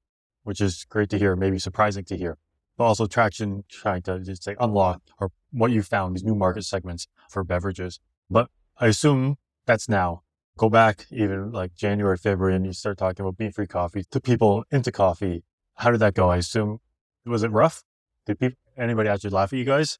which 0.43 0.61
is 0.61 0.85
great 0.89 1.09
to 1.11 1.17
hear, 1.17 1.35
maybe 1.35 1.59
surprising 1.59 2.03
to 2.05 2.17
hear, 2.17 2.37
but 2.77 2.85
also 2.85 3.07
traction 3.07 3.63
trying 3.69 4.01
to 4.03 4.19
just 4.19 4.43
say 4.43 4.55
unlock 4.59 5.01
or 5.19 5.31
what 5.51 5.71
you 5.71 5.81
found 5.81 6.15
these 6.15 6.23
new 6.23 6.35
market 6.35 6.63
segments 6.63 7.07
for 7.29 7.43
beverages. 7.43 7.99
But 8.29 8.49
I 8.77 8.87
assume 8.87 9.37
that's 9.65 9.87
now. 9.87 10.21
Go 10.57 10.69
back 10.69 11.05
even 11.11 11.51
like 11.51 11.75
January, 11.75 12.17
February, 12.17 12.55
and 12.55 12.65
you 12.65 12.71
start 12.71 12.97
talking 12.97 13.25
about 13.25 13.37
bean 13.37 13.51
free 13.51 13.67
coffee 13.67 14.05
to 14.11 14.21
people 14.21 14.63
into 14.71 14.91
coffee. 14.91 15.43
How 15.75 15.91
did 15.91 15.99
that 15.99 16.13
go? 16.13 16.29
I 16.29 16.37
assume 16.37 16.79
was 17.25 17.43
it 17.43 17.51
rough? 17.51 17.83
Did 18.25 18.39
people 18.39 18.57
anybody 18.77 19.09
actually 19.09 19.31
laugh 19.31 19.51
at 19.51 19.59
you 19.59 19.65
guys? 19.65 19.99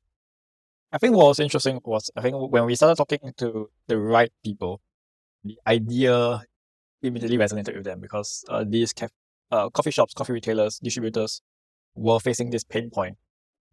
I 0.96 0.98
think 0.98 1.14
what 1.14 1.28
was 1.28 1.42
interesting 1.42 1.82
was 1.84 2.10
I 2.16 2.22
think 2.22 2.38
when 2.38 2.66
we 2.66 2.76
started 2.76 2.96
talking 2.96 3.34
to 3.40 3.70
the 3.88 3.98
right 3.98 4.32
people, 4.46 4.80
the 5.44 5.60
idea 5.68 6.42
immediately 7.02 7.38
resonated 7.38 7.76
with 7.76 7.84
them 7.84 8.00
because 8.00 8.46
uh, 8.48 8.64
these 8.66 8.94
caf- 8.94 9.12
uh, 9.52 9.70
coffee 9.72 9.92
shops, 9.92 10.14
coffee 10.14 10.32
retailers, 10.32 10.80
distributors 10.80 11.42
were 11.96 12.18
facing 12.22 12.50
this 12.50 12.64
pain 12.64 12.90
point, 12.90 13.18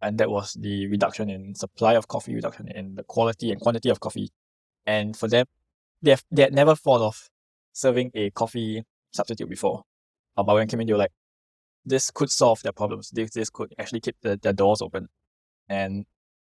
and 0.01 0.17
that 0.17 0.29
was 0.29 0.57
the 0.59 0.87
reduction 0.87 1.29
in 1.29 1.55
supply 1.55 1.93
of 1.93 2.09
coffee, 2.09 2.35
reduction 2.35 2.67
in 2.67 2.95
the 2.95 3.03
quality 3.03 3.51
and 3.51 3.61
quantity 3.61 3.87
of 3.87 4.01
coffee, 4.01 4.29
and 4.85 5.15
for 5.15 5.29
them, 5.29 5.45
they 6.01 6.11
have, 6.11 6.25
they 6.29 6.41
had 6.41 6.53
never 6.53 6.75
thought 6.75 6.99
of 6.99 7.29
serving 7.71 8.11
a 8.15 8.31
coffee 8.31 8.83
substitute 9.13 9.47
before. 9.47 9.83
Uh, 10.35 10.43
but 10.43 10.55
when 10.55 10.67
came 10.67 10.81
in, 10.81 10.87
they 10.87 10.93
were 10.93 10.99
like, 10.99 11.13
this 11.85 12.11
could 12.11 12.29
solve 12.29 12.61
their 12.63 12.73
problems. 12.73 13.11
This, 13.11 13.31
this 13.31 13.49
could 13.49 13.73
actually 13.79 14.01
keep 14.01 14.17
the, 14.23 14.37
their 14.43 14.51
doors 14.51 14.81
open. 14.81 15.07
And 15.69 16.05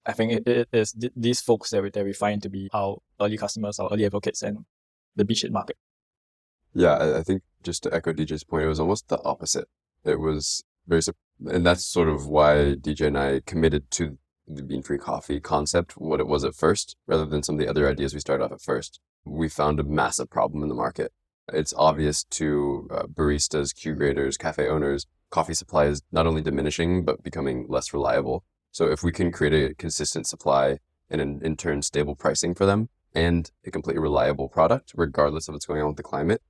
I 0.09 0.13
think 0.13 0.33
it, 0.33 0.49
it 0.49 0.69
is 0.73 0.93
th- 0.93 1.13
these 1.15 1.41
folks 1.41 1.71
that 1.71 1.83
we, 1.83 1.91
that 1.91 2.05
we 2.05 2.15
find 2.15 2.43
to 2.43 2.49
be 2.49 2.69
our 2.73 2.97
early 3.21 3.37
customers, 3.37 3.79
our 3.79 3.91
early 3.93 4.07
advocates, 4.07 4.43
and 4.43 4.65
the 5.15 5.25
beachhead 5.25 5.51
market. 5.51 5.77
Yeah, 6.75 6.95
I, 6.95 7.19
I 7.19 7.23
think 7.23 7.43
just 7.63 7.83
to 7.83 7.95
echo 7.95 8.13
DJ's 8.13 8.45
point, 8.45 8.65
it 8.65 8.69
was 8.69 8.81
almost 8.81 9.09
the 9.09 9.23
opposite. 9.23 9.69
It 10.05 10.19
was 10.19 10.65
very, 10.87 11.03
and 11.47 11.65
that's 11.67 11.85
sort 11.85 12.09
of 12.09 12.27
why 12.27 12.75
DJ 12.81 13.09
and 13.09 13.19
I 13.19 13.43
committed 13.45 13.91
to 13.93 14.17
the 14.47 14.63
bean 14.63 14.83
free 14.83 14.99
coffee 14.99 15.41
concept, 15.41 15.99
what 15.99 16.21
it 16.21 16.27
was 16.27 16.43
at 16.43 16.55
first, 16.55 16.97
rather 17.07 17.27
than 17.27 17.43
some 17.43 17.57
of 17.57 17.61
the 17.61 17.69
other 17.69 17.87
ideas 17.87 18.15
we 18.15 18.21
started 18.21 18.45
off 18.45 18.53
at 18.53 18.63
first. 18.63 19.01
We 19.25 19.51
found 19.51 19.79
a 19.79 19.85
massive 19.85 20.31
problem 20.31 20.63
in 20.63 20.71
the 20.71 20.75
market. 20.75 21.13
It's 21.53 21.75
obvious 21.77 22.25
to 22.25 22.89
uh, 22.91 23.03
baristas, 23.05 23.75
Q 23.75 23.95
graders, 23.95 24.39
cafe 24.39 24.69
owners, 24.69 25.07
coffee 25.31 25.55
supply 25.55 25.87
is 25.87 26.03
not 26.13 26.27
only 26.27 26.43
diminishing, 26.43 27.05
but 27.05 27.23
becoming 27.23 27.67
less 27.69 27.93
reliable. 27.93 28.45
So 28.71 28.91
if 28.91 29.03
we 29.03 29.13
can 29.13 29.33
create 29.33 29.53
a 29.55 29.75
consistent 29.75 30.27
supply 30.27 30.79
and 31.11 31.21
in, 31.21 31.41
in 31.43 31.57
turn 31.57 31.83
stable 31.83 32.15
pricing 32.15 32.55
for 32.55 32.67
them 32.67 32.89
and 33.15 33.51
a 33.65 33.71
completely 33.71 34.01
reliable 34.01 34.49
product, 34.49 34.93
regardless 34.95 35.49
of 35.49 35.55
what's 35.55 35.67
going 35.67 35.81
on 35.81 35.89
with 35.89 35.97
the 35.97 36.03
climate, 36.03 36.43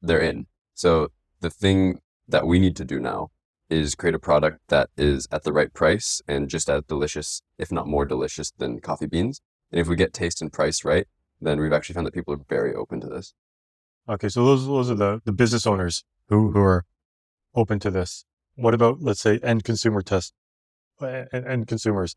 they're 0.00 0.20
in. 0.20 0.46
So 0.74 1.08
the 1.40 1.50
thing 1.50 2.00
that 2.26 2.46
we 2.46 2.58
need 2.58 2.76
to 2.76 2.84
do 2.84 2.98
now 2.98 3.30
is 3.70 3.94
create 3.94 4.14
a 4.14 4.18
product 4.18 4.60
that 4.68 4.90
is 4.96 5.26
at 5.30 5.42
the 5.44 5.52
right 5.52 5.72
price 5.72 6.20
and 6.28 6.48
just 6.48 6.68
as 6.68 6.82
delicious, 6.84 7.42
if 7.58 7.72
not 7.72 7.86
more 7.86 8.04
delicious 8.04 8.50
than 8.50 8.80
coffee 8.80 9.06
beans. 9.06 9.40
And 9.70 9.80
if 9.80 9.88
we 9.88 9.96
get 9.96 10.12
taste 10.12 10.42
and 10.42 10.52
price 10.52 10.84
right, 10.84 11.06
then 11.40 11.60
we've 11.60 11.72
actually 11.72 11.94
found 11.94 12.06
that 12.06 12.14
people 12.14 12.34
are 12.34 12.40
very 12.48 12.74
open 12.74 13.00
to 13.00 13.06
this. 13.06 13.34
Okay, 14.08 14.28
so 14.28 14.44
those 14.44 14.66
those 14.66 14.90
are 14.90 14.94
the, 14.94 15.20
the 15.24 15.32
business 15.32 15.66
owners 15.66 16.04
who, 16.28 16.50
who 16.52 16.60
are 16.60 16.84
open 17.54 17.78
to 17.80 17.90
this. 17.90 18.24
What 18.56 18.74
about 18.74 18.98
let's 19.00 19.20
say 19.20 19.40
end 19.42 19.64
consumer 19.64 20.02
test 20.02 20.34
and, 21.04 21.28
and 21.32 21.66
consumers? 21.66 22.16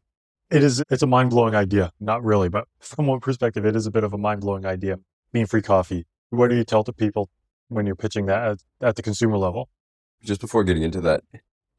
It 0.49 0.63
is 0.63 0.83
it's 0.89 1.03
a 1.03 1.07
mind 1.07 1.29
blowing 1.29 1.55
idea. 1.55 1.91
Not 1.99 2.23
really, 2.23 2.49
but 2.49 2.65
from 2.79 3.07
one 3.07 3.19
perspective, 3.19 3.65
it 3.65 3.75
is 3.75 3.85
a 3.85 3.91
bit 3.91 4.03
of 4.03 4.13
a 4.13 4.17
mind 4.17 4.41
blowing 4.41 4.65
idea. 4.65 4.97
Bean 5.31 5.45
free 5.45 5.61
coffee. 5.61 6.05
What 6.29 6.49
do 6.49 6.55
you 6.55 6.63
tell 6.63 6.83
to 6.83 6.93
people 6.93 7.29
when 7.69 7.85
you're 7.85 7.95
pitching 7.95 8.25
that 8.27 8.43
at, 8.43 8.59
at 8.81 8.95
the 8.95 9.01
consumer 9.01 9.37
level? 9.37 9.69
Just 10.23 10.41
before 10.41 10.63
getting 10.63 10.83
into 10.83 11.01
that, 11.01 11.23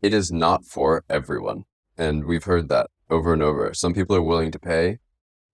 it 0.01 0.14
is 0.14 0.31
not 0.31 0.64
for 0.64 1.05
everyone. 1.09 1.64
And 1.97 2.25
we've 2.25 2.44
heard 2.44 2.68
that 2.68 2.88
over 3.11 3.33
and 3.33 3.42
over. 3.42 3.75
Some 3.75 3.94
people 3.94 4.14
are 4.14 4.23
willing 4.23 4.53
to 4.53 4.59
pay 4.59 4.99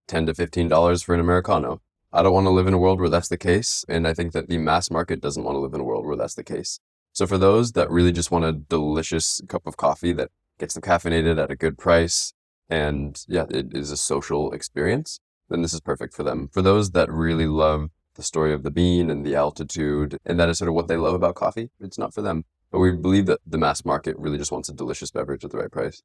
10 0.08 0.26
to 0.26 0.34
$15 0.34 1.04
for 1.04 1.14
an 1.14 1.20
Americano. 1.20 1.80
I 2.12 2.22
don't 2.22 2.34
want 2.34 2.46
to 2.46 2.50
live 2.50 2.66
in 2.66 2.74
a 2.74 2.78
world 2.78 3.00
where 3.00 3.08
that's 3.08 3.28
the 3.28 3.38
case. 3.38 3.84
And 3.88 4.06
I 4.06 4.14
think 4.14 4.32
that 4.32 4.48
the 4.48 4.58
mass 4.58 4.90
market 4.90 5.20
doesn't 5.20 5.42
want 5.42 5.56
to 5.56 5.60
live 5.60 5.74
in 5.74 5.80
a 5.80 5.84
world 5.84 6.06
where 6.06 6.16
that's 6.16 6.34
the 6.34 6.44
case. 6.44 6.78
So 7.12 7.26
for 7.26 7.38
those 7.38 7.72
that 7.72 7.90
really 7.90 8.12
just 8.12 8.30
want 8.30 8.44
a 8.44 8.52
delicious 8.52 9.40
cup 9.48 9.66
of 9.66 9.76
coffee 9.76 10.12
that 10.12 10.30
gets 10.58 10.74
them 10.74 10.82
caffeinated 10.82 11.42
at 11.42 11.50
a 11.50 11.56
good 11.56 11.78
price, 11.78 12.32
and 12.68 13.24
yeah, 13.28 13.44
it 13.50 13.74
is 13.74 13.90
a 13.90 13.96
social 13.96 14.52
experience, 14.52 15.20
then 15.48 15.62
this 15.62 15.74
is 15.74 15.80
perfect 15.80 16.14
for 16.14 16.22
them. 16.22 16.48
For 16.52 16.62
those 16.62 16.92
that 16.92 17.10
really 17.10 17.46
love 17.46 17.90
the 18.14 18.22
story 18.22 18.52
of 18.52 18.62
the 18.62 18.70
bean 18.70 19.10
and 19.10 19.26
the 19.26 19.34
altitude, 19.34 20.18
and 20.24 20.38
that 20.38 20.48
is 20.48 20.58
sort 20.58 20.68
of 20.68 20.74
what 20.74 20.88
they 20.88 20.96
love 20.96 21.14
about 21.14 21.34
coffee, 21.34 21.70
it's 21.80 21.98
not 21.98 22.14
for 22.14 22.22
them. 22.22 22.44
But 22.70 22.80
we 22.80 22.92
believe 22.92 23.26
that 23.26 23.40
the 23.46 23.58
mass 23.58 23.84
market 23.84 24.16
really 24.18 24.38
just 24.38 24.52
wants 24.52 24.68
a 24.68 24.72
delicious 24.72 25.10
beverage 25.10 25.44
at 25.44 25.50
the 25.50 25.58
right 25.58 25.70
price. 25.70 26.02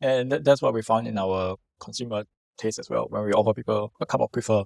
And 0.00 0.32
that's 0.32 0.62
what 0.62 0.72
we 0.72 0.82
found 0.82 1.06
in 1.06 1.18
our 1.18 1.56
consumer 1.78 2.24
taste 2.56 2.78
as 2.78 2.88
well. 2.88 3.06
When 3.10 3.24
we 3.24 3.32
offer 3.32 3.52
people 3.52 3.92
a 4.00 4.06
cup 4.06 4.20
of 4.20 4.32
prefer 4.32 4.64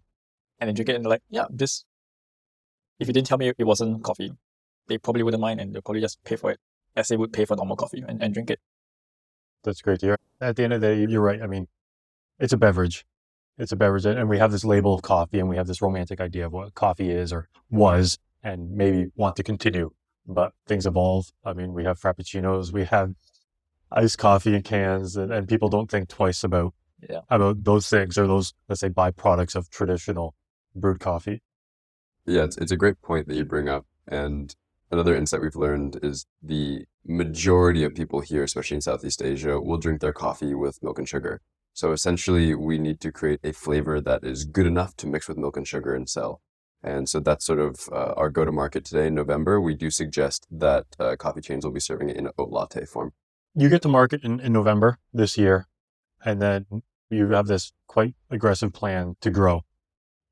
and 0.61 0.69
they 0.69 0.75
drink 0.75 0.91
it 0.91 0.97
and 0.97 1.07
like, 1.07 1.23
yeah, 1.29 1.47
this, 1.51 1.85
if 3.01 3.09
you 3.09 3.15
didn't 3.15 3.27
tell 3.27 3.39
me 3.39 3.53
it 3.57 3.65
wasn't 3.65 4.05
coffee, 4.05 4.33
they 4.87 4.99
probably 4.99 5.23
wouldn't 5.23 5.41
mind 5.41 5.61
and 5.61 5.75
they'll 5.75 5.83
probably 5.83 6.01
just 6.01 6.23
pay 6.25 6.37
for 6.37 6.51
it 6.51 6.61
as 6.95 7.09
they 7.09 7.17
would 7.17 7.33
pay 7.33 7.45
for 7.45 7.57
normal 7.57 7.77
coffee 7.77 8.05
and, 8.07 8.23
and 8.23 8.35
drink 8.35 8.51
it. 8.51 8.61
That's 9.65 9.83
great 9.83 10.01
to 10.01 10.07
hear. 10.07 10.19
At 10.41 10.57
the 10.57 10.65
end 10.65 10.73
of 10.75 10.81
the 10.81 10.89
day, 10.89 11.07
you're 11.11 11.23
right. 11.23 11.43
I 11.43 11.47
mean, 11.47 11.67
it's 12.39 12.53
a 12.53 12.57
beverage. 12.57 13.05
It's 13.59 13.73
a 13.73 13.77
beverage. 13.77 14.05
And 14.05 14.29
we 14.29 14.39
have 14.39 14.53
this 14.53 14.65
label 14.65 14.95
of 14.95 15.03
coffee 15.03 15.39
and 15.39 15.49
we 15.49 15.57
have 15.57 15.67
this 15.67 15.83
romantic 15.83 16.21
idea 16.21 16.47
of 16.47 16.53
what 16.53 16.75
coffee 16.75 17.11
is 17.11 17.33
or 17.33 17.49
was 17.71 18.19
and 18.43 18.73
maybe 18.73 19.11
want 19.17 19.37
to 19.37 19.43
continue 19.43 19.91
but 20.27 20.53
things 20.67 20.87
evolve. 20.87 21.33
I 21.45 21.53
mean, 21.53 21.73
we 21.73 21.85
have 21.85 22.01
frappuccinos, 22.01 22.73
we 22.73 22.85
have 22.85 23.15
iced 23.91 24.19
coffee 24.19 24.55
in 24.55 24.63
cans, 24.63 25.17
and, 25.17 25.33
and 25.33 25.49
people 25.49 25.69
don't 25.69 25.91
think 25.91 26.09
twice 26.09 26.45
about 26.45 26.75
yeah. 27.09 27.21
about 27.29 27.65
those 27.65 27.89
things 27.89 28.17
or 28.17 28.27
those 28.27 28.55
let's 28.69 28.81
say 28.81 28.89
byproducts 28.89 29.55
of 29.55 29.71
traditional 29.71 30.35
brewed 30.75 31.01
coffee. 31.01 31.43
Yeah, 32.27 32.45
it's 32.45 32.57
it's 32.57 32.73
a 32.73 32.77
great 32.77 33.01
point 33.03 33.29
that 33.29 33.37
you 33.37 33.45
bring 33.45 33.69
up, 33.69 33.87
and 34.09 34.55
another 34.91 35.15
insight 35.15 35.43
we've 35.43 35.57
learned 35.57 35.99
is 36.03 36.27
the 36.43 36.87
majority 37.07 37.85
of 37.85 37.95
people 37.95 38.21
here, 38.21 38.43
especially 38.43 38.77
in 38.77 38.81
Southeast 38.81 39.23
Asia, 39.23 39.61
will 39.61 39.79
drink 39.79 40.01
their 40.01 40.13
coffee 40.13 40.55
with 40.55 40.83
milk 40.83 40.99
and 40.99 41.09
sugar. 41.09 41.41
So 41.73 41.93
essentially, 41.93 42.55
we 42.55 42.79
need 42.79 43.01
to 43.01 43.13
create 43.13 43.41
a 43.43 43.53
flavor 43.53 44.01
that 44.01 44.25
is 44.25 44.45
good 44.45 44.67
enough 44.67 44.97
to 44.97 45.07
mix 45.07 45.29
with 45.29 45.37
milk 45.37 45.57
and 45.57 45.67
sugar 45.67 45.95
and 45.95 46.09
sell. 46.09 46.41
And 46.83 47.09
so 47.09 47.19
that's 47.19 47.45
sort 47.45 47.59
of 47.59 47.89
uh, 47.91 48.13
our 48.17 48.31
go 48.31 48.45
to 48.45 48.53
market 48.53 48.85
today 48.85 49.07
in 49.07 49.15
November. 49.15 49.61
We 49.61 49.75
do 49.75 49.91
suggest 49.91 50.47
that 50.51 50.85
uh, 51.01 51.17
coffee 51.17 51.41
chains 51.41 51.65
will 51.65 51.73
be 51.73 51.81
serving 51.81 52.11
it 52.11 52.17
in 52.17 52.29
oat 52.39 52.51
latte 52.51 52.85
form. 52.85 53.13
You 53.55 53.69
get 53.69 53.83
to 53.83 53.89
market 53.89 54.23
in, 54.23 54.39
in 54.41 54.53
November 54.53 54.99
this 55.13 55.39
year, 55.39 55.67
and 56.25 56.43
then 56.43 56.67
you 57.11 57.29
have 57.31 57.47
this 57.47 57.73
quite 57.87 58.15
aggressive 58.31 58.73
plan 58.73 59.17
to 59.23 59.31
grow. 59.31 59.63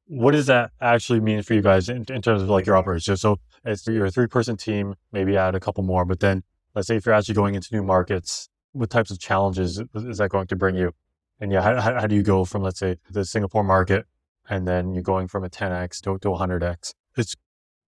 What 0.06 0.32
does 0.32 0.46
that 0.46 0.72
actually 0.80 1.20
mean 1.20 1.42
for 1.42 1.54
you 1.54 1.62
guys 1.62 1.88
in, 1.88 2.04
in 2.08 2.20
terms 2.20 2.42
of 2.42 2.48
like 2.48 2.66
your 2.66 2.76
operations? 2.76 3.20
So 3.20 3.38
it's 3.64 3.86
you're 3.86 4.06
a 4.06 4.10
three 4.10 4.26
person 4.26 4.56
team, 4.56 4.94
maybe 5.10 5.36
add 5.36 5.54
a 5.54 5.60
couple 5.60 5.84
more, 5.84 6.04
but 6.04 6.20
then 6.20 6.42
let's 6.74 6.88
say 6.88 6.96
if 6.96 7.06
you're 7.06 7.14
actually 7.14 7.34
going 7.34 7.54
into 7.54 7.68
new 7.72 7.82
markets, 7.82 8.48
what 8.72 8.90
types 8.90 9.10
of 9.10 9.18
challenges 9.18 9.82
is 9.94 10.18
that 10.18 10.30
going 10.30 10.46
to 10.46 10.56
bring 10.56 10.76
you? 10.76 10.92
And 11.40 11.52
yeah, 11.52 11.62
how, 11.62 12.00
how 12.00 12.06
do 12.06 12.14
you 12.14 12.22
go 12.22 12.44
from 12.44 12.62
let's 12.62 12.78
say 12.78 12.96
the 13.10 13.24
Singapore 13.24 13.64
market 13.64 14.06
and 14.48 14.66
then 14.66 14.92
you're 14.92 15.02
going 15.02 15.28
from 15.28 15.44
a 15.44 15.50
10x 15.50 16.00
to, 16.02 16.18
to 16.18 16.28
100x. 16.28 16.94
It 17.16 17.34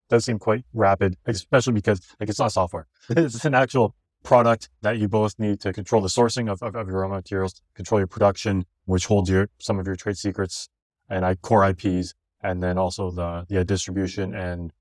does 0.08 0.24
seem 0.24 0.38
quite 0.38 0.64
rapid, 0.72 1.16
especially 1.26 1.72
because 1.72 2.00
like 2.20 2.28
it's 2.28 2.38
not 2.38 2.52
software. 2.52 2.86
it's 3.10 3.44
an 3.44 3.54
actual 3.54 3.94
product 4.22 4.70
that 4.82 4.98
you 4.98 5.08
both 5.08 5.38
need 5.38 5.60
to 5.60 5.72
control 5.72 6.00
the 6.00 6.08
sourcing 6.08 6.50
of, 6.50 6.62
of, 6.62 6.74
of 6.74 6.88
your 6.88 7.00
raw 7.00 7.08
materials, 7.08 7.60
control 7.74 8.00
your 8.00 8.06
production, 8.06 8.64
which 8.86 9.06
holds 9.06 9.30
your 9.30 9.48
some 9.58 9.78
of 9.78 9.86
your 9.86 9.96
trade 9.96 10.16
secrets 10.16 10.68
and 11.08 11.24
I, 11.24 11.34
core 11.34 11.68
IPs, 11.68 12.14
and 12.42 12.62
then 12.62 12.78
also 12.78 13.10
the 13.10 13.46
the 13.48 13.64
distribution 13.64 14.34
and 14.34 14.72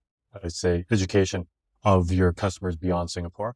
I'd 0.43 0.51
say 0.51 0.85
education 0.91 1.47
of 1.83 2.11
your 2.11 2.33
customers 2.33 2.75
beyond 2.75 3.11
Singapore. 3.11 3.55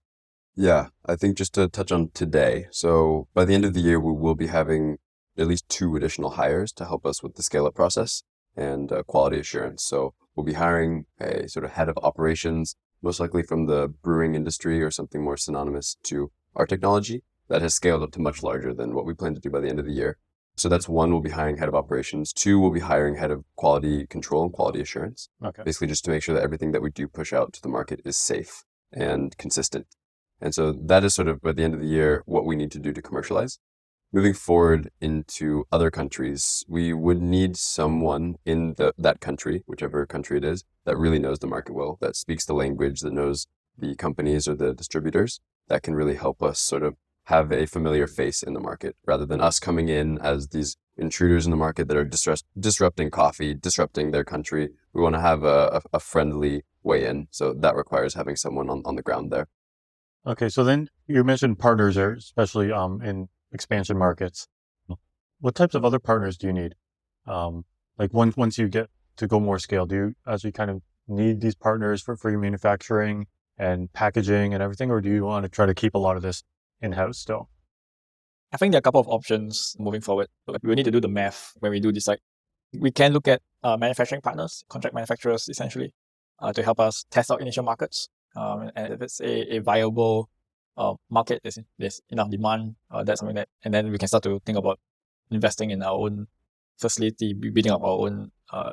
Yeah, 0.59 0.87
I 1.05 1.15
think 1.15 1.37
just 1.37 1.53
to 1.53 1.67
touch 1.67 1.91
on 1.91 2.09
today. 2.15 2.65
So 2.71 3.27
by 3.35 3.45
the 3.45 3.53
end 3.53 3.63
of 3.63 3.75
the 3.75 3.79
year, 3.79 3.99
we 3.99 4.11
will 4.11 4.33
be 4.33 4.47
having 4.47 4.97
at 5.37 5.45
least 5.45 5.69
two 5.69 5.95
additional 5.95 6.31
hires 6.31 6.71
to 6.73 6.85
help 6.85 7.05
us 7.05 7.21
with 7.21 7.35
the 7.35 7.43
scale 7.43 7.67
up 7.67 7.75
process 7.75 8.23
and 8.55 8.91
uh, 8.91 9.03
quality 9.03 9.39
assurance. 9.39 9.83
So 9.83 10.15
we'll 10.35 10.47
be 10.47 10.53
hiring 10.53 11.05
a 11.19 11.47
sort 11.47 11.63
of 11.63 11.73
head 11.73 11.89
of 11.89 11.97
operations, 12.01 12.75
most 13.03 13.19
likely 13.19 13.43
from 13.43 13.67
the 13.67 13.87
brewing 13.87 14.33
industry 14.33 14.81
or 14.81 14.89
something 14.89 15.23
more 15.23 15.37
synonymous 15.37 15.95
to 16.05 16.31
our 16.55 16.65
technology 16.65 17.21
that 17.49 17.61
has 17.61 17.75
scaled 17.75 18.01
up 18.01 18.11
to 18.13 18.19
much 18.19 18.41
larger 18.41 18.73
than 18.73 18.95
what 18.95 19.05
we 19.05 19.13
plan 19.13 19.35
to 19.35 19.39
do 19.39 19.51
by 19.51 19.59
the 19.59 19.69
end 19.69 19.77
of 19.77 19.85
the 19.85 19.93
year. 19.93 20.17
So 20.55 20.69
that's 20.69 20.89
one, 20.89 21.11
we'll 21.11 21.21
be 21.21 21.29
hiring 21.29 21.57
head 21.57 21.67
of 21.67 21.75
operations. 21.75 22.33
Two, 22.33 22.59
we'll 22.59 22.71
be 22.71 22.79
hiring 22.79 23.17
head 23.17 23.29
of 23.29 23.43
quality 23.57 24.07
control 24.07 24.41
and 24.41 24.51
quality 24.51 24.81
assurance. 24.81 25.29
Okay. 25.45 25.61
Basically, 25.63 25.87
just 25.87 26.03
to 26.05 26.09
make 26.09 26.23
sure 26.23 26.33
that 26.33 26.43
everything 26.43 26.71
that 26.71 26.81
we 26.81 26.89
do 26.89 27.07
push 27.07 27.31
out 27.31 27.53
to 27.53 27.61
the 27.61 27.69
market 27.69 28.01
is 28.03 28.17
safe 28.17 28.63
and 28.91 29.37
consistent. 29.37 29.85
And 30.39 30.53
so 30.53 30.71
that 30.71 31.03
is 31.03 31.15
sort 31.15 31.27
of 31.27 31.41
by 31.41 31.51
the 31.51 31.63
end 31.63 31.73
of 31.73 31.81
the 31.81 31.87
year 31.87 32.23
what 32.25 32.45
we 32.45 32.55
need 32.55 32.71
to 32.71 32.79
do 32.79 32.93
to 32.93 33.01
commercialize. 33.01 33.59
moving 34.11 34.33
forward 34.33 34.89
into 35.01 35.65
other 35.71 35.91
countries, 35.91 36.65
we 36.67 36.93
would 36.93 37.21
need 37.21 37.57
someone 37.57 38.35
in 38.45 38.73
the, 38.77 38.93
that 38.97 39.19
country, 39.19 39.63
whichever 39.65 40.05
country 40.05 40.37
it 40.37 40.45
is, 40.45 40.63
that 40.85 40.97
really 40.97 41.19
knows 41.19 41.39
the 41.39 41.47
market 41.47 41.73
well, 41.73 41.97
that 42.01 42.15
speaks 42.15 42.45
the 42.45 42.53
language, 42.53 43.01
that 43.01 43.13
knows 43.13 43.47
the 43.77 43.95
companies 43.95 44.47
or 44.47 44.55
the 44.55 44.73
distributors, 44.73 45.39
that 45.67 45.83
can 45.83 45.93
really 45.93 46.15
help 46.15 46.41
us 46.41 46.59
sort 46.59 46.83
of 46.83 46.95
have 47.25 47.51
a 47.51 47.65
familiar 47.65 48.07
face 48.07 48.41
in 48.41 48.53
the 48.53 48.59
market 48.59 48.95
rather 49.05 49.25
than 49.25 49.41
us 49.41 49.59
coming 49.59 49.89
in 49.89 50.17
as 50.19 50.47
these 50.47 50.77
intruders 50.95 51.45
in 51.45 51.51
the 51.51 51.57
market 51.57 51.89
that 51.89 51.97
are 51.97 52.05
disrupt- 52.05 52.45
disrupting 52.57 53.11
coffee, 53.11 53.53
disrupting 53.53 54.11
their 54.11 54.23
country. 54.23 54.69
We 54.93 55.01
want 55.01 55.15
to 55.15 55.21
have 55.21 55.43
a, 55.43 55.81
a, 55.93 55.97
a 55.97 55.99
friendly 55.99 56.63
way 56.81 57.05
in. 57.05 57.27
So 57.31 57.53
that 57.53 57.75
requires 57.75 58.13
having 58.13 58.37
someone 58.37 58.69
on, 58.69 58.81
on 58.85 58.95
the 58.95 59.01
ground 59.01 59.29
there. 59.29 59.47
Okay, 60.27 60.49
so 60.49 60.65
then 60.65 60.89
you 61.07 61.23
mentioned 61.23 61.57
partners, 61.57 61.97
are 61.97 62.11
especially 62.11 62.69
um, 62.69 63.01
in 63.01 63.29
expansion 63.53 63.97
markets. 63.97 64.47
What 65.39 65.55
types 65.55 65.73
of 65.73 65.85
other 65.85 65.99
partners 65.99 66.37
do 66.37 66.47
you 66.47 66.53
need? 66.53 66.75
Um, 67.25 67.63
like 67.97 68.13
once 68.13 68.35
once 68.35 68.57
you 68.57 68.67
get 68.67 68.89
to 69.15 69.27
go 69.27 69.39
more 69.39 69.57
scale, 69.57 69.85
do 69.85 69.95
you 69.95 70.15
actually 70.27 70.51
kind 70.51 70.69
of 70.69 70.81
need 71.07 71.39
these 71.39 71.55
partners 71.55 72.01
for, 72.01 72.17
for 72.17 72.29
your 72.29 72.41
manufacturing 72.41 73.27
and 73.57 73.91
packaging 73.93 74.53
and 74.53 74.61
everything, 74.61 74.91
or 74.91 74.99
do 74.99 75.09
you 75.09 75.23
want 75.23 75.43
to 75.43 75.49
try 75.49 75.65
to 75.65 75.73
keep 75.73 75.95
a 75.95 75.97
lot 75.97 76.17
of 76.17 76.23
this 76.23 76.43
in 76.81 76.91
house 76.91 77.19
still? 77.19 77.49
I 78.51 78.57
think 78.57 78.73
there 78.73 78.79
are 78.79 78.85
a 78.85 78.89
couple 78.89 78.99
of 78.99 79.07
options 79.07 79.77
moving 79.79 80.01
forward. 80.01 80.27
We 80.61 80.75
need 80.75 80.83
to 80.83 80.91
do 80.91 80.99
the 80.99 81.07
math 81.07 81.53
when 81.59 81.71
we 81.71 81.79
do 81.79 81.93
decide. 81.93 82.19
We 82.77 82.91
can 82.91 83.13
look 83.13 83.29
at 83.29 83.41
uh, 83.63 83.77
manufacturing 83.77 84.21
partners, 84.21 84.65
contract 84.67 84.93
manufacturers, 84.93 85.47
essentially, 85.47 85.93
uh, 86.39 86.51
to 86.51 86.63
help 86.63 86.81
us 86.81 87.05
test 87.09 87.31
out 87.31 87.39
initial 87.39 87.63
markets. 87.63 88.09
Um, 88.37 88.71
and 88.75 88.93
if 88.93 89.01
it's 89.01 89.19
a, 89.19 89.55
a 89.55 89.59
viable 89.59 90.29
uh, 90.77 90.93
market, 91.09 91.41
there's, 91.43 91.57
there's 91.79 92.01
enough 92.09 92.29
demand, 92.29 92.75
uh, 92.91 93.03
that's 93.03 93.19
something 93.19 93.35
that, 93.35 93.49
and 93.63 93.73
then 93.73 93.91
we 93.91 93.97
can 93.97 94.07
start 94.07 94.23
to 94.23 94.39
think 94.45 94.57
about 94.57 94.79
investing 95.31 95.71
in 95.71 95.81
our 95.81 95.93
own 95.93 96.27
facility, 96.77 97.33
building 97.33 97.71
up 97.71 97.81
our 97.81 97.99
own 98.05 98.31
uh, 98.53 98.71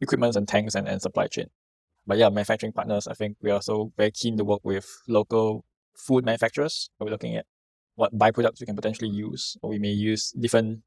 equipment 0.00 0.36
and 0.36 0.46
tanks 0.46 0.74
and, 0.74 0.86
and 0.86 1.00
supply 1.00 1.26
chain. 1.26 1.46
But 2.06 2.18
yeah, 2.18 2.28
manufacturing 2.28 2.72
partners, 2.72 3.06
I 3.06 3.14
think 3.14 3.36
we 3.42 3.50
are 3.50 3.54
also 3.54 3.92
very 3.96 4.10
keen 4.10 4.36
to 4.36 4.44
work 4.44 4.60
with 4.62 4.86
local 5.08 5.64
food 5.96 6.24
manufacturers. 6.24 6.90
We're 7.00 7.10
looking 7.10 7.36
at 7.36 7.46
what 7.96 8.16
byproducts 8.16 8.60
we 8.60 8.66
can 8.66 8.76
potentially 8.76 9.10
use. 9.10 9.56
Or 9.62 9.70
we 9.70 9.78
may 9.78 9.90
use 9.90 10.32
different 10.32 10.80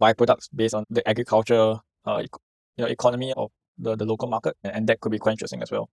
byproducts 0.00 0.48
based 0.54 0.74
on 0.74 0.84
the 0.90 1.06
agriculture 1.08 1.76
uh, 2.04 2.18
you 2.18 2.28
know, 2.84 2.86
economy 2.86 3.32
of 3.36 3.50
the, 3.78 3.96
the 3.96 4.04
local 4.04 4.28
market, 4.28 4.56
and 4.64 4.86
that 4.88 5.00
could 5.00 5.12
be 5.12 5.18
quite 5.18 5.32
interesting 5.32 5.62
as 5.62 5.70
well. 5.70 5.88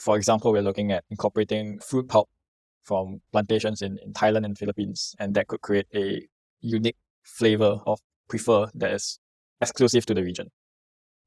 For 0.00 0.16
example, 0.16 0.50
we're 0.50 0.62
looking 0.62 0.92
at 0.92 1.04
incorporating 1.10 1.78
fruit 1.78 2.08
pulp 2.08 2.30
from 2.84 3.20
plantations 3.32 3.82
in, 3.82 3.98
in 4.02 4.14
Thailand 4.14 4.46
and 4.46 4.56
Philippines, 4.56 5.14
and 5.18 5.34
that 5.34 5.46
could 5.46 5.60
create 5.60 5.86
a 5.94 6.26
unique 6.62 6.96
flavor 7.22 7.80
of 7.86 8.00
Prefer 8.26 8.70
that 8.74 8.92
is 8.92 9.18
exclusive 9.60 10.06
to 10.06 10.14
the 10.14 10.22
region. 10.22 10.50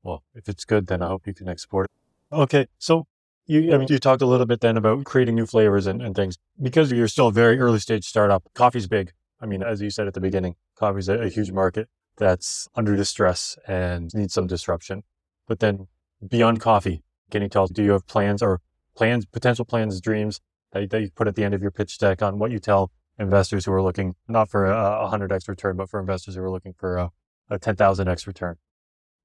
Well, 0.01 0.23
if 0.33 0.49
it's 0.49 0.65
good, 0.65 0.87
then 0.87 1.03
I 1.03 1.07
hope 1.07 1.27
you 1.27 1.35
can 1.35 1.47
export 1.47 1.85
it. 1.85 2.35
Okay, 2.35 2.65
so 2.79 3.05
you, 3.45 3.75
I 3.75 3.77
mean, 3.77 3.89
you 3.91 3.99
talked 3.99 4.23
a 4.23 4.25
little 4.25 4.47
bit 4.47 4.61
then 4.61 4.75
about 4.75 5.03
creating 5.03 5.35
new 5.35 5.45
flavors 5.45 5.85
and, 5.85 6.01
and 6.01 6.15
things. 6.15 6.37
Because 6.59 6.91
you're 6.91 7.07
still 7.07 7.27
a 7.27 7.31
very 7.31 7.59
early 7.59 7.79
stage 7.79 8.05
startup, 8.05 8.43
coffee's 8.55 8.87
big. 8.87 9.11
I 9.39 9.45
mean, 9.45 9.61
as 9.61 9.81
you 9.81 9.91
said 9.91 10.07
at 10.07 10.15
the 10.15 10.21
beginning, 10.21 10.55
coffee's 10.75 11.09
a, 11.09 11.19
a 11.19 11.29
huge 11.29 11.51
market 11.51 11.89
that's 12.17 12.67
under 12.73 12.95
distress 12.95 13.55
and 13.67 14.11
needs 14.15 14.33
some 14.33 14.47
disruption. 14.47 15.03
But 15.47 15.59
then 15.59 15.87
beyond 16.27 16.59
coffee, 16.59 17.03
can 17.33 17.41
you 17.41 17.49
tell 17.49 17.63
us, 17.63 17.71
do 17.71 17.83
you 17.83 17.91
have 17.91 18.05
plans 18.05 18.41
or 18.41 18.61
plans, 18.95 19.25
potential 19.25 19.65
plans, 19.65 19.99
dreams 19.99 20.39
that, 20.71 20.89
that 20.91 21.01
you 21.01 21.09
put 21.09 21.27
at 21.27 21.35
the 21.35 21.43
end 21.43 21.53
of 21.53 21.61
your 21.61 21.71
pitch 21.71 21.97
deck 21.97 22.21
on 22.21 22.37
what 22.37 22.51
you 22.51 22.59
tell 22.59 22.91
investors 23.19 23.65
who 23.65 23.73
are 23.73 23.81
looking 23.81 24.15
not 24.27 24.49
for 24.49 24.65
a, 24.65 25.05
a 25.05 25.11
100x 25.11 25.49
return, 25.49 25.75
but 25.75 25.89
for 25.89 25.99
investors 25.99 26.35
who 26.35 26.41
are 26.41 26.51
looking 26.51 26.73
for 26.73 26.95
a, 26.95 27.11
a 27.49 27.57
10,000x 27.59 28.27
return? 28.27 28.57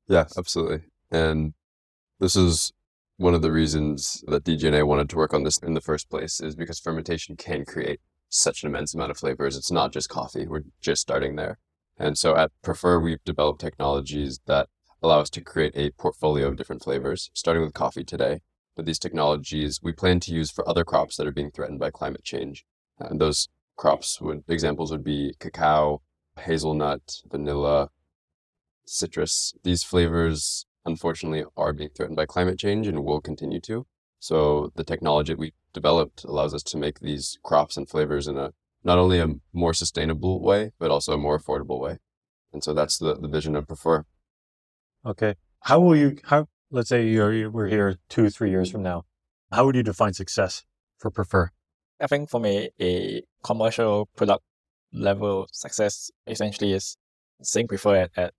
Yeah, 0.08 0.24
absolutely. 0.38 0.80
And 1.10 1.52
this 2.18 2.34
is 2.34 2.72
one 3.18 3.34
of 3.34 3.42
the 3.42 3.52
reasons 3.52 4.24
that 4.26 4.48
I 4.48 4.82
wanted 4.82 5.10
to 5.10 5.16
work 5.16 5.34
on 5.34 5.44
this 5.44 5.58
in 5.58 5.74
the 5.74 5.80
first 5.80 6.08
place 6.08 6.40
is 6.40 6.56
because 6.56 6.80
fermentation 6.80 7.36
can 7.36 7.66
create 7.66 8.00
such 8.30 8.62
an 8.62 8.70
immense 8.70 8.94
amount 8.94 9.10
of 9.10 9.18
flavors. 9.18 9.54
It's 9.54 9.70
not 9.70 9.92
just 9.92 10.08
coffee. 10.08 10.46
We're 10.46 10.64
just 10.80 11.02
starting 11.02 11.36
there. 11.36 11.58
And 11.98 12.16
so 12.16 12.36
at 12.36 12.52
Prefer, 12.62 13.00
we've 13.00 13.22
developed 13.24 13.60
technologies 13.60 14.40
that 14.46 14.68
allow 15.02 15.20
us 15.20 15.30
to 15.30 15.40
create 15.40 15.72
a 15.76 15.90
portfolio 15.92 16.48
of 16.48 16.56
different 16.56 16.82
flavors, 16.82 17.30
starting 17.34 17.62
with 17.62 17.74
coffee 17.74 18.04
today. 18.04 18.40
But 18.76 18.86
these 18.86 18.98
technologies 18.98 19.80
we 19.82 19.92
plan 19.92 20.20
to 20.20 20.32
use 20.32 20.50
for 20.50 20.68
other 20.68 20.84
crops 20.84 21.16
that 21.16 21.26
are 21.26 21.32
being 21.32 21.50
threatened 21.50 21.80
by 21.80 21.90
climate 21.90 22.24
change. 22.24 22.64
And 22.98 23.20
those 23.20 23.48
crops 23.76 24.20
would 24.20 24.44
examples 24.48 24.90
would 24.90 25.04
be 25.04 25.34
cacao, 25.38 26.02
hazelnut, 26.38 27.22
vanilla, 27.28 27.90
citrus. 28.86 29.54
These 29.64 29.82
flavors 29.82 30.66
unfortunately 30.84 31.44
are 31.56 31.72
being 31.72 31.90
threatened 31.90 32.16
by 32.16 32.26
climate 32.26 32.58
change 32.58 32.86
and 32.86 33.04
will 33.04 33.20
continue 33.20 33.60
to. 33.62 33.86
So 34.20 34.72
the 34.74 34.84
technology 34.84 35.34
we 35.34 35.52
developed 35.72 36.24
allows 36.24 36.54
us 36.54 36.62
to 36.64 36.76
make 36.76 37.00
these 37.00 37.38
crops 37.42 37.76
and 37.76 37.88
flavors 37.88 38.26
in 38.26 38.36
a 38.36 38.52
not 38.84 38.98
only 38.98 39.20
a 39.20 39.34
more 39.52 39.74
sustainable 39.74 40.40
way, 40.40 40.70
but 40.78 40.90
also 40.90 41.12
a 41.12 41.18
more 41.18 41.38
affordable 41.38 41.80
way. 41.80 41.98
And 42.52 42.64
so 42.64 42.72
that's 42.72 42.98
the, 42.98 43.14
the 43.14 43.28
vision 43.28 43.54
of 43.56 43.66
Prefer. 43.66 44.04
Okay. 45.08 45.36
How 45.60 45.80
will 45.80 45.96
you, 45.96 46.18
how, 46.24 46.48
let's 46.70 46.90
say 46.90 47.06
you're, 47.06 47.50
we're 47.50 47.68
here 47.68 47.96
two, 48.10 48.28
three 48.28 48.50
years 48.50 48.70
from 48.70 48.82
now. 48.82 49.04
How 49.50 49.64
would 49.64 49.74
you 49.74 49.82
define 49.82 50.12
success 50.12 50.64
for 50.98 51.10
Prefer? 51.10 51.50
I 51.98 52.06
think 52.06 52.28
for 52.28 52.38
me, 52.38 52.68
a 52.78 53.22
commercial 53.42 54.06
product 54.14 54.44
level 54.92 55.48
success 55.50 56.10
essentially 56.26 56.72
is 56.72 56.98
seeing 57.42 57.66
Prefer 57.66 57.96
at, 57.96 58.10
at 58.16 58.34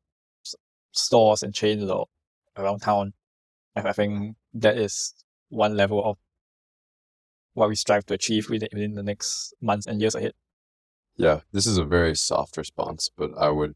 stores 0.92 1.42
and 1.42 1.54
chains 1.56 1.90
or 1.90 2.06
around 2.56 2.82
town. 2.82 3.14
I 3.76 3.92
think 3.92 4.36
that 4.54 4.78
is 4.78 5.14
one 5.50 5.76
level 5.76 6.04
of 6.06 6.18
what 7.54 7.70
we 7.70 7.76
strive 7.76 8.06
to 8.08 8.14
achieve 8.14 8.48
within, 8.50 8.70
within 8.74 8.94
the 8.94 9.04
next 9.04 9.54
months 9.62 9.88
and 9.88 10.00
years 10.00 10.14
ahead. 10.14 10.34
Yeah, 11.16 11.42
this 11.52 11.66
is 11.66 11.78
a 11.78 11.84
very 11.84 12.16
soft 12.16 12.58
response, 12.58 13.10
but 13.18 13.32
I 13.38 13.50
would 13.50 13.76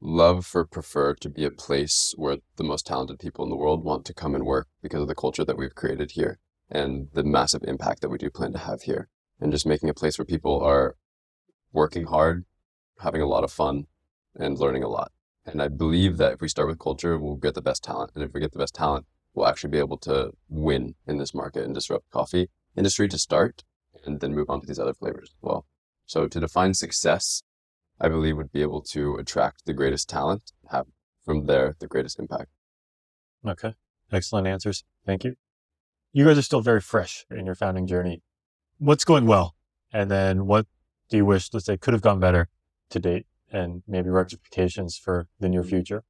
love 0.00 0.46
for 0.46 0.64
Prefer 0.64 1.14
to 1.14 1.28
be 1.28 1.44
a 1.44 1.50
place 1.50 2.14
where 2.16 2.38
the 2.56 2.64
most 2.64 2.86
talented 2.86 3.18
people 3.18 3.44
in 3.44 3.50
the 3.50 3.56
world 3.56 3.84
want 3.84 4.04
to 4.06 4.14
come 4.14 4.34
and 4.34 4.44
work 4.44 4.68
because 4.82 5.02
of 5.02 5.08
the 5.08 5.14
culture 5.14 5.44
that 5.44 5.56
we've 5.56 5.74
created 5.74 6.12
here 6.12 6.38
and 6.70 7.08
the 7.12 7.24
massive 7.24 7.62
impact 7.64 8.00
that 8.00 8.08
we 8.08 8.18
do 8.18 8.30
plan 8.30 8.52
to 8.52 8.58
have 8.58 8.82
here. 8.82 9.08
And 9.40 9.52
just 9.52 9.66
making 9.66 9.88
a 9.88 9.94
place 9.94 10.18
where 10.18 10.26
people 10.26 10.60
are 10.62 10.96
working 11.72 12.04
hard, 12.04 12.44
having 13.00 13.22
a 13.22 13.26
lot 13.26 13.44
of 13.44 13.50
fun, 13.50 13.86
and 14.34 14.58
learning 14.58 14.82
a 14.82 14.88
lot. 14.88 15.12
And 15.46 15.62
I 15.62 15.68
believe 15.68 16.18
that 16.18 16.34
if 16.34 16.40
we 16.40 16.48
start 16.48 16.68
with 16.68 16.78
culture, 16.78 17.18
we'll 17.18 17.36
get 17.36 17.54
the 17.54 17.62
best 17.62 17.82
talent. 17.82 18.12
And 18.14 18.22
if 18.22 18.32
we 18.32 18.40
get 18.40 18.52
the 18.52 18.58
best 18.58 18.74
talent, 18.74 19.06
we'll 19.34 19.46
actually 19.46 19.70
be 19.70 19.78
able 19.78 19.96
to 19.98 20.32
win 20.48 20.94
in 21.06 21.18
this 21.18 21.34
market 21.34 21.64
and 21.64 21.74
disrupt 21.74 22.10
coffee 22.10 22.50
industry 22.76 23.08
to 23.08 23.18
start 23.18 23.64
and 24.04 24.20
then 24.20 24.34
move 24.34 24.50
on 24.50 24.60
to 24.60 24.66
these 24.66 24.78
other 24.78 24.94
flavors 24.94 25.30
as 25.30 25.42
well. 25.42 25.66
So 26.06 26.26
to 26.26 26.40
define 26.40 26.74
success, 26.74 27.42
I 28.00 28.08
believe 28.08 28.36
would 28.36 28.52
be 28.52 28.62
able 28.62 28.82
to 28.82 29.16
attract 29.16 29.66
the 29.66 29.74
greatest 29.74 30.08
talent, 30.08 30.52
have 30.70 30.86
from 31.24 31.46
there 31.46 31.76
the 31.78 31.86
greatest 31.86 32.18
impact. 32.18 32.48
Okay. 33.46 33.74
Excellent 34.10 34.46
answers. 34.46 34.84
Thank 35.06 35.24
you. 35.24 35.36
You 36.12 36.24
guys 36.24 36.38
are 36.38 36.42
still 36.42 36.60
very 36.60 36.80
fresh 36.80 37.24
in 37.30 37.46
your 37.46 37.54
founding 37.54 37.86
journey. 37.86 38.22
What's 38.78 39.04
going 39.04 39.26
well? 39.26 39.54
And 39.92 40.10
then 40.10 40.46
what 40.46 40.66
do 41.08 41.16
you 41.16 41.24
wish, 41.24 41.50
let's 41.52 41.66
say, 41.66 41.76
could 41.76 41.94
have 41.94 42.02
gone 42.02 42.20
better 42.20 42.48
to 42.90 42.98
date? 42.98 43.26
and 43.52 43.82
maybe 43.86 44.08
rectifications 44.08 44.96
for 44.96 45.28
the 45.38 45.48
near 45.48 45.60
mm-hmm. 45.60 45.70
future? 45.70 46.04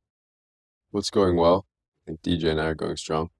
What's 0.90 1.10
going 1.10 1.36
well? 1.36 1.66
I 2.04 2.10
think 2.10 2.22
DJ 2.22 2.50
and 2.50 2.60
I 2.60 2.66
are 2.66 2.74
going 2.74 2.96
strong. 2.96 3.30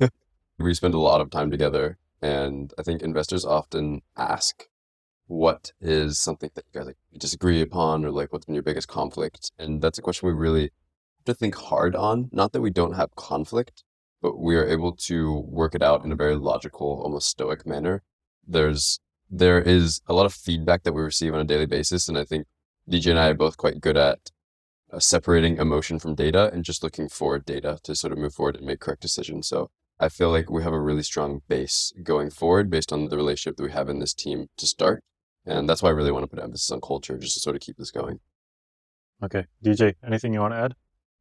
we 0.58 0.74
spend 0.74 0.94
a 0.94 0.98
lot 0.98 1.20
of 1.20 1.30
time 1.30 1.50
together, 1.50 1.98
and 2.20 2.72
I 2.78 2.82
think 2.82 3.02
investors 3.02 3.44
often 3.44 4.02
ask, 4.16 4.66
"What 5.30 5.72
is 5.80 6.18
something 6.18 6.50
that 6.54 6.64
you 6.66 6.80
guys 6.80 6.86
like 6.86 6.96
disagree 7.18 7.62
upon, 7.62 8.04
or 8.04 8.10
like 8.10 8.32
what's 8.32 8.46
been 8.46 8.56
your 8.56 8.64
biggest 8.64 8.88
conflict?" 8.88 9.52
And 9.58 9.80
that's 9.80 9.98
a 9.98 10.02
question 10.02 10.26
we 10.26 10.34
really 10.34 10.72
have 11.18 11.24
to 11.26 11.34
think 11.34 11.54
hard 11.54 11.94
on. 11.94 12.28
Not 12.32 12.52
that 12.52 12.60
we 12.60 12.70
don't 12.70 12.94
have 12.94 13.14
conflict, 13.14 13.84
but 14.20 14.38
we 14.38 14.56
are 14.56 14.66
able 14.66 14.92
to 15.08 15.38
work 15.48 15.74
it 15.74 15.82
out 15.82 16.04
in 16.04 16.12
a 16.12 16.16
very 16.16 16.36
logical, 16.36 17.00
almost 17.04 17.28
stoic 17.28 17.64
manner. 17.64 18.02
There's 18.46 18.98
there 19.30 19.60
is 19.60 20.00
a 20.08 20.12
lot 20.14 20.26
of 20.26 20.34
feedback 20.34 20.82
that 20.82 20.94
we 20.94 21.02
receive 21.02 21.32
on 21.34 21.40
a 21.40 21.44
daily 21.44 21.66
basis, 21.66 22.08
and 22.08 22.18
I 22.18 22.24
think 22.24 22.46
DJ 22.90 23.10
and 23.10 23.18
I 23.20 23.28
are 23.28 23.34
both 23.34 23.56
quite 23.56 23.80
good 23.80 23.96
at 23.96 24.32
uh, 24.92 24.98
separating 24.98 25.58
emotion 25.58 26.00
from 26.00 26.16
data 26.16 26.50
and 26.52 26.64
just 26.64 26.82
looking 26.82 27.08
for 27.08 27.38
data 27.38 27.78
to 27.84 27.94
sort 27.94 28.12
of 28.12 28.18
move 28.18 28.34
forward 28.34 28.56
and 28.56 28.66
make 28.66 28.80
correct 28.80 29.02
decisions. 29.02 29.46
So 29.46 29.70
I 30.00 30.08
feel 30.08 30.30
like 30.30 30.50
we 30.50 30.62
have 30.64 30.72
a 30.72 30.80
really 30.80 31.02
strong 31.02 31.42
base 31.46 31.92
going 32.02 32.30
forward 32.30 32.70
based 32.70 32.92
on 32.92 33.08
the 33.08 33.16
relationship 33.16 33.56
that 33.56 33.62
we 33.62 33.70
have 33.70 33.88
in 33.88 34.00
this 34.00 34.14
team 34.14 34.48
to 34.56 34.66
start. 34.66 35.04
And 35.46 35.68
that's 35.68 35.82
why 35.82 35.88
I 35.88 35.92
really 35.92 36.12
want 36.12 36.24
to 36.24 36.26
put 36.28 36.42
emphasis 36.42 36.70
on 36.70 36.80
culture 36.80 37.16
just 37.18 37.34
to 37.34 37.40
sort 37.40 37.56
of 37.56 37.62
keep 37.62 37.76
this 37.76 37.90
going. 37.90 38.20
Okay. 39.22 39.46
DJ, 39.64 39.94
anything 40.06 40.34
you 40.34 40.40
want 40.40 40.54
to 40.54 40.58
add? 40.58 40.74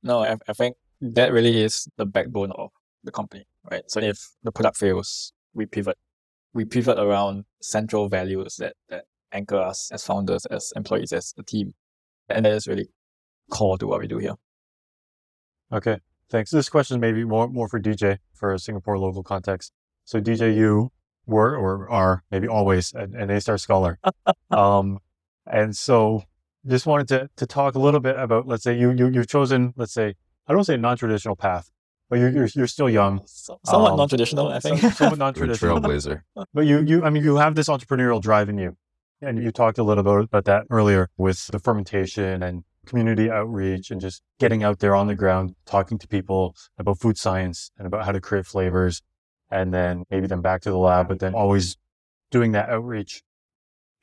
No, 0.04 0.24
I, 0.24 0.38
I 0.48 0.54
think 0.54 0.78
that 1.02 1.32
really 1.32 1.62
is 1.62 1.88
the 1.98 2.06
backbone 2.06 2.52
of 2.52 2.72
the 3.04 3.12
company, 3.12 3.46
right? 3.70 3.84
So 3.88 4.00
if 4.00 4.20
the 4.44 4.52
product 4.52 4.78
fails, 4.78 5.34
we 5.54 5.66
pivot. 5.66 5.98
We 6.54 6.66
pivot 6.66 6.98
around 6.98 7.46
central 7.62 8.10
values 8.10 8.56
that, 8.58 8.74
that 8.90 9.06
anchor 9.32 9.58
us 9.58 9.90
as 9.92 10.04
founders, 10.04 10.46
as 10.48 10.74
employees, 10.76 11.14
as 11.14 11.34
a 11.38 11.44
team. 11.44 11.74
And 12.28 12.46
that 12.46 12.54
is 12.54 12.68
really 12.68 12.90
core 13.50 13.78
to 13.78 13.88
what 13.88 14.00
we 14.00 14.08
do 14.08 14.18
here. 14.18 14.36
Okay, 15.72 16.00
thanks. 16.30 16.52
This 16.52 16.70
question 16.70 17.00
may 17.00 17.12
be 17.12 17.24
more 17.24 17.48
more 17.48 17.68
for 17.68 17.80
DJ 17.80 18.18
for 18.34 18.54
a 18.54 18.60
Singapore 18.60 18.98
local 18.98 19.24
context. 19.24 19.72
So 20.06 20.20
DJ, 20.20 20.56
you 20.56 20.92
were 21.30 21.56
or 21.56 21.90
are 21.90 22.24
maybe 22.32 22.48
always 22.48 22.94
an, 22.94 23.16
an 23.16 23.30
A-Star 23.30 23.58
scholar, 23.58 24.00
um, 24.52 25.00
and 25.46 25.76
so 25.76 26.24
just 26.68 26.86
wanted 26.86 27.08
to 27.10 27.30
to 27.38 27.46
talk 27.46 27.76
a 27.76 27.80
little 27.80 28.00
bit 28.00 28.18
about 28.20 28.48
let's 28.48 28.64
say 28.64 28.78
you 28.78 28.92
you 28.92 29.08
you've 29.10 29.28
chosen 29.28 29.74
let's 29.78 29.94
say 29.94 30.16
I 30.48 30.54
don't 30.54 30.64
say 30.64 30.78
non 30.78 30.98
traditional 30.98 31.36
path, 31.36 31.70
but 32.10 32.20
you're, 32.20 32.30
you're 32.30 32.50
you're 32.56 32.68
still 32.68 32.90
young, 32.90 33.22
So, 33.26 33.60
somewhat 33.66 33.92
Um, 33.92 33.98
non-traditional, 33.98 34.48
I 34.50 34.60
think. 34.60 34.80
some- 34.82 34.92
somewhat 34.92 35.20
non-traditional. 35.26 35.80
trailblazer. 35.80 36.22
But 36.54 36.66
you, 36.66 36.82
you, 36.82 37.04
I 37.06 37.10
mean, 37.12 37.24
you 37.24 37.36
have 37.38 37.54
this 37.56 37.68
entrepreneurial 37.70 38.20
drive 38.22 38.50
in 38.50 38.58
you, 38.58 38.76
and 39.22 39.42
you 39.44 39.52
talked 39.52 39.78
a 39.78 39.84
little 39.84 40.04
bit 40.04 40.24
about 40.26 40.46
that 40.46 40.64
earlier 40.72 41.10
with 41.18 41.48
the 41.48 41.60
fermentation 41.60 42.42
and 42.42 42.64
community 42.88 43.30
outreach 43.30 43.92
and 43.92 44.02
just 44.02 44.24
getting 44.40 44.64
out 44.64 44.80
there 44.80 44.96
on 44.96 45.06
the 45.06 45.14
ground, 45.14 45.54
talking 45.68 46.00
to 46.00 46.08
people 46.08 46.56
about 46.80 46.98
food 46.98 47.18
science 47.20 47.70
and 47.78 47.86
about 47.86 48.04
how 48.06 48.12
to 48.12 48.20
create 48.20 48.48
flavors, 48.48 49.04
and 49.52 49.74
then 49.74 50.06
maybe 50.10 50.28
then 50.28 50.42
back 50.42 50.62
to 50.62 50.70
the 50.70 50.78
lab, 50.78 51.08
but 51.08 51.20
then 51.20 51.34
always 51.34 51.78
doing 52.32 52.52
that 52.54 52.70
outreach. 52.70 53.24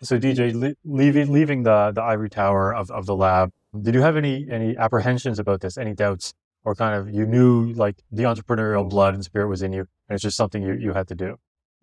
So 0.03 0.19
DJ, 0.19 0.55
le- 0.55 0.75
leaving 0.85 1.33
leaving 1.33 1.63
the 1.63 1.93
the 1.95 2.03
ivory 2.03 2.29
tower 2.29 2.75
of, 2.75 2.91
of 2.91 3.07
the 3.07 3.17
lab, 3.17 3.53
did 3.81 3.95
you 3.95 4.03
have 4.03 4.17
any 4.17 4.47
any 4.51 4.77
apprehensions 4.77 5.39
about 5.39 5.61
this? 5.61 5.79
Any 5.79 5.95
doubts, 5.95 6.35
or 6.65 6.75
kind 6.75 6.95
of 6.95 7.15
you 7.15 7.27
knew 7.27 7.73
like 7.73 8.03
the 8.11 8.25
entrepreneurial 8.25 8.89
blood 8.89 9.15
and 9.15 9.25
spirit 9.25 9.49
was 9.49 9.63
in 9.63 9.73
you, 9.73 9.87
and 10.09 10.15
it's 10.15 10.23
just 10.23 10.37
something 10.37 10.63
you 10.63 10.75
you 10.75 10.93
had 10.93 11.09
to 11.09 11.15
do. 11.15 11.39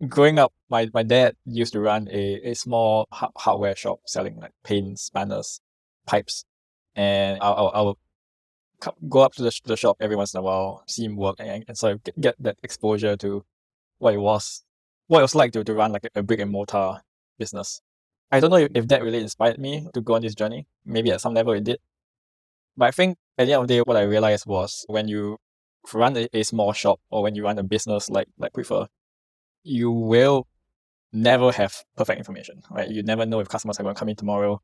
Growing 0.08 0.38
up, 0.38 0.52
my, 0.68 0.90
my 0.92 1.04
dad 1.04 1.36
used 1.46 1.72
to 1.72 1.80
run 1.80 2.08
a, 2.10 2.50
a 2.50 2.54
small 2.54 3.06
ha- 3.12 3.30
hardware 3.36 3.76
shop 3.76 4.00
selling 4.06 4.36
like 4.36 4.50
paints, 4.64 5.02
spanners, 5.02 5.60
pipes. 6.04 6.44
And 6.96 7.38
I'll, 7.40 7.54
I'll, 7.54 7.70
I'll 7.74 8.92
go 9.08 9.20
up 9.20 9.34
to 9.34 9.42
the, 9.42 9.60
the 9.64 9.76
shop 9.76 9.96
every 10.00 10.16
once 10.16 10.34
in 10.34 10.38
a 10.38 10.42
while, 10.42 10.82
see 10.86 11.04
him 11.04 11.16
work, 11.16 11.36
and, 11.38 11.64
and 11.68 11.78
sort 11.78 11.94
of 11.94 12.04
get, 12.04 12.20
get 12.20 12.34
that 12.40 12.56
exposure 12.62 13.16
to 13.16 13.44
what 13.98 14.14
it 14.14 14.18
was, 14.18 14.62
what 15.06 15.20
it 15.20 15.22
was 15.22 15.34
like 15.34 15.52
to, 15.52 15.64
to 15.64 15.74
run 15.74 15.92
like 15.92 16.08
a, 16.14 16.22
brick 16.22 16.40
and 16.40 16.50
mortar 16.50 17.00
business. 17.38 17.80
I 18.30 18.40
don't 18.40 18.50
know 18.50 18.56
if, 18.56 18.70
if 18.74 18.88
that 18.88 19.02
really 19.02 19.20
inspired 19.20 19.58
me 19.58 19.88
to 19.94 20.00
go 20.00 20.14
on 20.14 20.22
this 20.22 20.34
journey. 20.34 20.66
Maybe 20.84 21.10
at 21.10 21.20
some 21.20 21.34
level 21.34 21.52
it 21.52 21.64
did. 21.64 21.78
But 22.76 22.86
I 22.86 22.90
think 22.90 23.18
at 23.38 23.46
the 23.46 23.52
end 23.52 23.62
of 23.62 23.68
the 23.68 23.74
day, 23.74 23.80
what 23.80 23.96
I 23.96 24.02
realized 24.02 24.46
was 24.46 24.84
when 24.88 25.08
you 25.08 25.38
run 25.92 26.16
a, 26.16 26.28
a 26.32 26.42
small 26.42 26.72
shop 26.72 27.00
or 27.10 27.22
when 27.22 27.34
you 27.34 27.44
run 27.44 27.58
a 27.58 27.62
business 27.62 28.10
like 28.10 28.28
like 28.38 28.52
Prefer, 28.52 28.86
you 29.62 29.90
will 29.90 30.46
never 31.12 31.52
have 31.52 31.84
perfect 31.96 32.18
information, 32.18 32.62
right? 32.70 32.90
You 32.90 33.02
never 33.02 33.24
know 33.26 33.40
if 33.40 33.48
customers 33.48 33.78
are 33.78 33.82
going 33.82 33.94
to 33.94 33.98
come 33.98 34.08
in 34.08 34.16
tomorrow. 34.16 34.60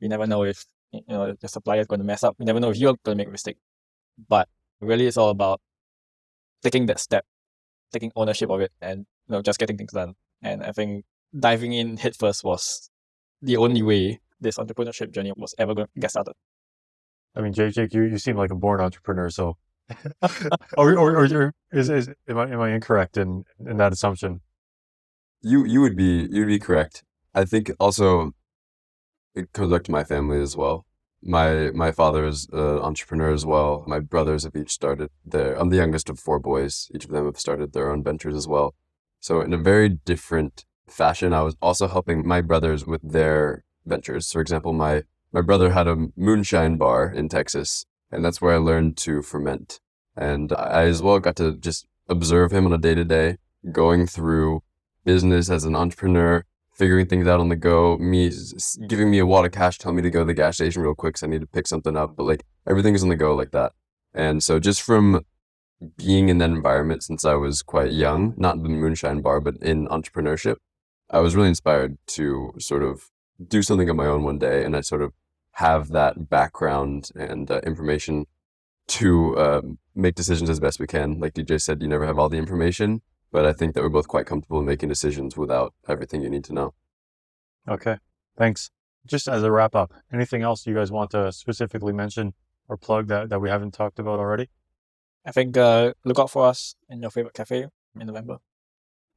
You 0.00 0.08
never 0.08 0.26
know 0.26 0.42
if 0.42 0.64
you 0.92 1.02
know 1.08 1.34
the 1.40 1.48
supplier 1.48 1.80
is 1.80 1.86
going 1.86 2.00
to 2.00 2.06
mess 2.06 2.24
up. 2.24 2.36
You 2.38 2.46
never 2.46 2.60
know 2.60 2.70
if 2.70 2.76
you're 2.76 2.96
going 3.04 3.16
to 3.16 3.20
make 3.20 3.28
a 3.28 3.30
mistake. 3.30 3.58
But 4.28 4.48
really, 4.80 5.06
it's 5.06 5.16
all 5.16 5.30
about 5.30 5.60
taking 6.62 6.86
that 6.86 7.00
step, 7.00 7.24
taking 7.92 8.12
ownership 8.16 8.50
of 8.50 8.60
it, 8.60 8.72
and 8.80 9.00
you 9.28 9.32
know 9.32 9.42
just 9.42 9.58
getting 9.58 9.76
things 9.76 9.92
done. 9.92 10.14
And 10.42 10.62
I 10.62 10.72
think 10.72 11.04
diving 11.38 11.72
in 11.72 11.96
headfirst 11.96 12.44
was 12.44 12.90
the 13.40 13.56
only 13.56 13.82
way 13.82 14.20
this 14.40 14.58
entrepreneurship 14.58 15.12
journey 15.12 15.32
was 15.36 15.54
ever 15.58 15.74
going 15.74 15.88
to 15.94 16.00
get 16.00 16.10
started. 16.10 16.34
I 17.34 17.40
mean, 17.40 17.52
Jake, 17.52 17.74
Jake, 17.74 17.94
you, 17.94 18.02
you 18.02 18.18
seem 18.18 18.36
like 18.36 18.50
a 18.50 18.54
born 18.54 18.80
entrepreneur, 18.80 19.30
so 19.30 19.56
or 20.76 20.96
or, 20.96 21.16
or 21.16 21.24
you're, 21.26 21.54
is 21.72 21.88
is 21.90 22.10
am 22.28 22.38
I 22.38 22.50
am 22.50 22.60
I 22.60 22.70
incorrect 22.70 23.16
in 23.16 23.44
in 23.66 23.76
that 23.78 23.92
assumption? 23.92 24.40
You 25.42 25.64
you 25.64 25.80
would 25.80 25.96
be 25.96 26.28
you'd 26.30 26.46
be 26.46 26.58
correct. 26.58 27.04
I 27.34 27.44
think 27.44 27.70
also 27.80 28.32
it 29.34 29.52
comes 29.52 29.72
back 29.72 29.84
to 29.84 29.92
my 29.92 30.04
family 30.04 30.40
as 30.40 30.56
well. 30.56 30.86
My 31.22 31.70
my 31.70 31.92
father 31.92 32.26
is 32.26 32.48
an 32.52 32.78
entrepreneur 32.80 33.32
as 33.32 33.46
well. 33.46 33.84
My 33.86 34.00
brothers 34.00 34.44
have 34.44 34.56
each 34.56 34.72
started 34.72 35.10
their. 35.24 35.54
I'm 35.58 35.70
the 35.70 35.76
youngest 35.76 36.10
of 36.10 36.18
four 36.18 36.38
boys. 36.38 36.90
Each 36.94 37.04
of 37.04 37.10
them 37.10 37.26
have 37.26 37.38
started 37.38 37.72
their 37.72 37.90
own 37.90 38.02
ventures 38.02 38.34
as 38.34 38.48
well. 38.48 38.74
So 39.20 39.40
in 39.40 39.52
a 39.52 39.58
very 39.58 39.88
different 39.88 40.64
fashion, 40.88 41.32
I 41.32 41.42
was 41.42 41.56
also 41.62 41.86
helping 41.86 42.26
my 42.26 42.40
brothers 42.40 42.86
with 42.86 43.00
their 43.02 43.64
ventures. 43.86 44.32
For 44.32 44.40
example, 44.40 44.72
my 44.72 45.04
my 45.32 45.40
brother 45.40 45.70
had 45.70 45.86
a 45.86 46.08
moonshine 46.16 46.76
bar 46.76 47.10
in 47.10 47.28
Texas, 47.28 47.86
and 48.10 48.24
that's 48.24 48.40
where 48.42 48.54
I 48.54 48.58
learned 48.58 48.96
to 48.98 49.22
ferment. 49.22 49.80
And 50.16 50.52
I 50.52 50.84
as 50.84 51.02
well 51.02 51.20
got 51.20 51.36
to 51.36 51.56
just 51.56 51.86
observe 52.08 52.52
him 52.52 52.66
on 52.66 52.72
a 52.72 52.78
day 52.78 52.94
to 52.94 53.04
day, 53.04 53.38
going 53.70 54.06
through 54.06 54.62
business 55.04 55.50
as 55.50 55.64
an 55.64 55.74
entrepreneur, 55.76 56.44
figuring 56.82 57.06
things 57.06 57.28
out 57.28 57.38
on 57.38 57.48
the 57.48 57.54
go, 57.54 57.96
me 57.98 58.28
giving 58.88 59.08
me 59.08 59.20
a 59.20 59.24
wad 59.24 59.44
of 59.44 59.52
cash, 59.52 59.78
telling 59.78 59.94
me 59.94 60.02
to 60.02 60.10
go 60.10 60.18
to 60.18 60.24
the 60.24 60.34
gas 60.34 60.56
station 60.56 60.82
real 60.82 60.96
quick 60.96 61.14
because 61.14 61.22
I 61.22 61.28
need 61.28 61.40
to 61.40 61.46
pick 61.46 61.68
something 61.68 61.96
up. 61.96 62.16
But 62.16 62.24
like 62.24 62.42
everything 62.66 62.96
is 62.96 63.04
on 63.04 63.08
the 63.08 63.14
go 63.14 63.36
like 63.36 63.52
that. 63.52 63.70
And 64.12 64.42
so 64.42 64.58
just 64.58 64.82
from 64.82 65.24
being 65.96 66.28
in 66.28 66.38
that 66.38 66.50
environment 66.50 67.04
since 67.04 67.24
I 67.24 67.34
was 67.34 67.62
quite 67.62 67.92
young, 67.92 68.34
not 68.36 68.60
the 68.60 68.68
moonshine 68.68 69.20
bar, 69.20 69.40
but 69.40 69.58
in 69.58 69.86
entrepreneurship, 69.86 70.56
I 71.08 71.20
was 71.20 71.36
really 71.36 71.50
inspired 71.50 71.98
to 72.18 72.52
sort 72.58 72.82
of 72.82 73.12
do 73.46 73.62
something 73.62 73.88
on 73.88 73.94
my 73.94 74.06
own 74.06 74.24
one 74.24 74.40
day. 74.40 74.64
And 74.64 74.76
I 74.76 74.80
sort 74.80 75.02
of 75.02 75.12
have 75.52 75.90
that 75.90 76.28
background 76.28 77.10
and 77.14 77.48
uh, 77.48 77.60
information 77.64 78.26
to 78.88 79.38
um, 79.38 79.78
make 79.94 80.16
decisions 80.16 80.50
as 80.50 80.58
best 80.58 80.80
we 80.80 80.88
can. 80.88 81.20
Like 81.20 81.34
DJ 81.34 81.60
said, 81.60 81.80
you 81.80 81.86
never 81.86 82.06
have 82.06 82.18
all 82.18 82.28
the 82.28 82.38
information, 82.38 83.02
but 83.32 83.46
I 83.46 83.52
think 83.52 83.74
that 83.74 83.82
we're 83.82 83.88
both 83.88 84.06
quite 84.06 84.26
comfortable 84.26 84.60
in 84.60 84.66
making 84.66 84.90
decisions 84.90 85.36
without 85.36 85.74
everything 85.88 86.22
you 86.22 86.30
need 86.30 86.44
to 86.44 86.52
know. 86.52 86.74
Okay, 87.68 87.96
thanks. 88.36 88.70
Just 89.04 89.26
as 89.26 89.42
a 89.42 89.50
wrap 89.50 89.74
up, 89.74 89.92
anything 90.12 90.42
else 90.42 90.66
you 90.66 90.74
guys 90.74 90.92
want 90.92 91.10
to 91.10 91.32
specifically 91.32 91.92
mention 91.92 92.34
or 92.68 92.76
plug 92.76 93.08
that 93.08 93.30
that 93.30 93.40
we 93.40 93.48
haven't 93.48 93.72
talked 93.72 93.98
about 93.98 94.20
already? 94.20 94.48
I 95.24 95.32
think 95.32 95.56
uh, 95.56 95.94
look 96.04 96.18
out 96.18 96.30
for 96.30 96.46
us 96.46 96.76
in 96.88 97.00
your 97.00 97.10
favorite 97.10 97.34
cafe 97.34 97.66
in 97.98 98.06
November. 98.06 98.38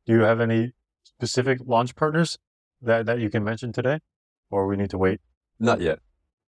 Do 0.05 0.13
you 0.13 0.21
have 0.21 0.39
any 0.39 0.71
specific 1.03 1.59
launch 1.65 1.95
partners 1.95 2.37
that 2.81 3.05
that 3.05 3.19
you 3.19 3.29
can 3.29 3.43
mention 3.43 3.73
today, 3.73 3.99
or 4.49 4.65
we 4.65 4.77
need 4.77 4.89
to 4.91 4.97
wait? 4.97 5.19
Not 5.59 5.81
yet. 5.81 5.99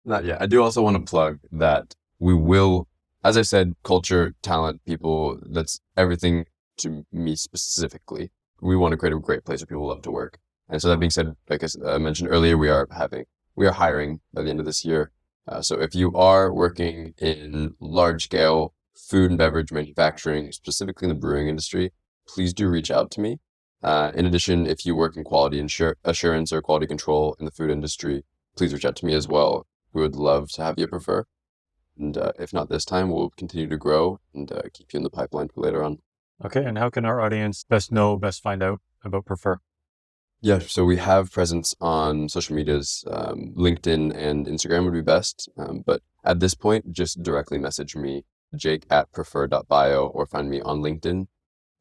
Not 0.06 0.26
yet. 0.26 0.42
I 0.42 0.46
do 0.46 0.64
also 0.64 0.82
want 0.82 0.98
to 0.98 1.04
plug 1.10 1.40
that 1.52 1.96
we 2.20 2.34
will, 2.34 2.88
as 3.24 3.38
I 3.38 3.42
said, 3.44 3.76
culture, 3.84 4.34
talent, 4.42 4.82
people, 4.86 5.40
that's 5.46 5.82
everything 5.98 6.46
to 6.80 7.06
me 7.12 7.36
specifically. 7.36 8.32
We 8.62 8.76
want 8.76 8.92
to 8.92 8.98
create 8.98 9.14
a 9.14 9.20
great 9.20 9.46
place 9.46 9.62
where 9.62 9.68
people 9.68 9.88
love 9.88 10.02
to 10.04 10.12
work. 10.12 10.40
And 10.68 10.82
so 10.82 10.90
that 10.90 11.00
being 11.00 11.10
said, 11.10 11.36
like 11.50 11.64
I 11.86 11.98
mentioned 11.98 12.30
earlier, 12.30 12.58
we 12.58 12.70
are 12.70 12.88
having, 12.92 13.26
we 13.56 13.66
are 13.68 13.74
hiring 13.74 14.22
by 14.34 14.44
the 14.44 14.50
end 14.50 14.60
of 14.60 14.66
this 14.66 14.86
year. 14.86 15.12
Uh, 15.48 15.62
so 15.62 15.80
if 15.80 15.96
you 15.96 16.14
are 16.16 16.54
working 16.54 17.14
in 17.18 17.74
large 17.80 18.26
scale 18.26 18.74
food 18.96 19.32
and 19.32 19.38
beverage 19.38 19.72
manufacturing, 19.72 20.52
specifically 20.52 21.08
in 21.08 21.10
the 21.10 21.20
brewing 21.20 21.48
industry, 21.48 21.92
please 22.28 22.54
do 22.54 22.70
reach 22.70 22.92
out 22.92 23.10
to 23.12 23.22
me. 23.22 23.40
Uh, 23.82 24.12
in 24.14 24.26
addition, 24.26 24.68
if 24.68 24.86
you 24.86 24.96
work 24.96 25.16
in 25.16 25.24
quality 25.24 25.60
insur- 25.60 25.96
assurance 26.04 26.52
or 26.52 26.62
quality 26.62 26.86
control 26.86 27.36
in 27.40 27.46
the 27.46 27.52
food 27.52 27.72
industry, 27.72 28.24
please 28.56 28.74
reach 28.74 28.86
out 28.86 28.96
to 28.98 29.06
me 29.06 29.14
as 29.14 29.28
well. 29.28 29.66
We 29.94 30.02
would 30.02 30.16
love 30.16 30.52
to 30.52 30.64
have 30.64 30.78
you 30.78 30.88
prefer. 30.88 31.26
And 31.98 32.18
uh, 32.18 32.34
if 32.38 32.54
not 32.54 32.70
this 32.70 32.86
time, 32.86 33.10
we'll 33.10 33.32
continue 33.32 33.68
to 33.68 33.78
grow 33.78 34.20
and 34.34 34.52
uh, 34.52 34.62
keep 34.74 34.94
you 34.94 34.98
in 34.98 35.04
the 35.04 35.10
pipeline 35.10 35.50
for 35.50 35.62
later 35.62 35.84
on. 35.84 36.00
Okay, 36.44 36.64
and 36.64 36.78
how 36.78 36.90
can 36.90 37.06
our 37.06 37.20
audience 37.20 37.66
best 37.68 37.92
know, 37.92 38.18
best 38.18 38.42
find 38.42 38.64
out 38.64 38.80
about 39.04 39.26
Prefer? 39.26 39.60
Yeah, 40.42 40.60
so 40.60 40.86
we 40.86 40.96
have 40.96 41.32
presence 41.32 41.76
on 41.82 42.30
social 42.30 42.56
medias. 42.56 43.04
Um, 43.12 43.54
LinkedIn 43.58 44.16
and 44.16 44.48
Instagram 44.48 44.86
would 44.86 44.94
be 44.94 45.02
best. 45.02 45.50
Um, 45.58 45.84
but 45.86 46.02
at 46.24 46.40
this 46.40 46.54
point, 46.54 46.94
just 46.94 47.22
directly 47.22 47.58
message 47.58 47.94
me, 47.96 48.24
jake 48.56 48.86
at 48.90 49.12
prefer.bio, 49.12 50.08
or 50.08 50.26
find 50.26 50.50
me 50.50 50.62
on 50.62 50.82
LinkedIn, 50.82 51.28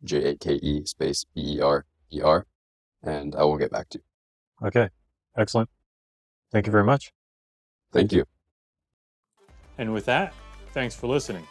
J 0.03 0.31
A 0.31 0.37
K 0.37 0.55
E 0.55 0.85
space 0.87 1.25
B 1.35 1.59
E 1.59 1.61
R 1.61 1.87
E 2.13 2.21
R, 2.21 2.47
and 3.01 3.37
I 3.37 3.45
will 3.45 3.59
get 3.59 3.71
back 3.71 3.91
to 3.91 3.99
you. 3.99 4.67
Okay, 4.67 4.89
excellent. 5.37 5.71
Thank 6.51 6.67
you 6.67 6.73
very 6.73 6.85
much. 6.85 7.13
Thank 7.93 8.13
you. 8.13 8.25
And 9.77 9.95
with 9.95 10.07
that, 10.07 10.35
thanks 10.73 10.97
for 10.97 11.07
listening. 11.07 11.47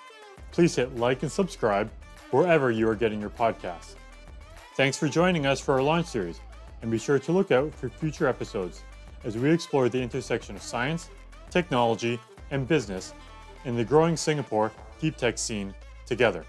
Please 0.51 0.75
hit 0.75 0.97
like 0.97 1.23
and 1.23 1.31
subscribe 1.31 1.89
wherever 2.31 2.71
you 2.71 2.87
are 2.89 2.95
getting 2.95 3.21
your 3.21 3.29
podcasts. 3.29 3.95
Thanks 4.75 4.97
for 4.97 5.07
joining 5.07 5.45
us 5.45 5.59
for 5.59 5.73
our 5.73 5.81
launch 5.81 6.07
series, 6.07 6.39
and 6.81 6.91
be 6.91 6.97
sure 6.97 7.19
to 7.19 7.31
look 7.31 7.51
out 7.51 7.73
for 7.73 7.89
future 7.89 8.27
episodes 8.27 8.83
as 9.23 9.37
we 9.37 9.51
explore 9.51 9.89
the 9.89 10.01
intersection 10.01 10.55
of 10.55 10.61
science, 10.61 11.09
technology, 11.49 12.19
and 12.51 12.67
business 12.67 13.13
in 13.65 13.75
the 13.75 13.83
growing 13.83 14.15
Singapore 14.15 14.71
deep 14.99 15.17
tech 15.17 15.37
scene 15.37 15.73
together. 16.05 16.45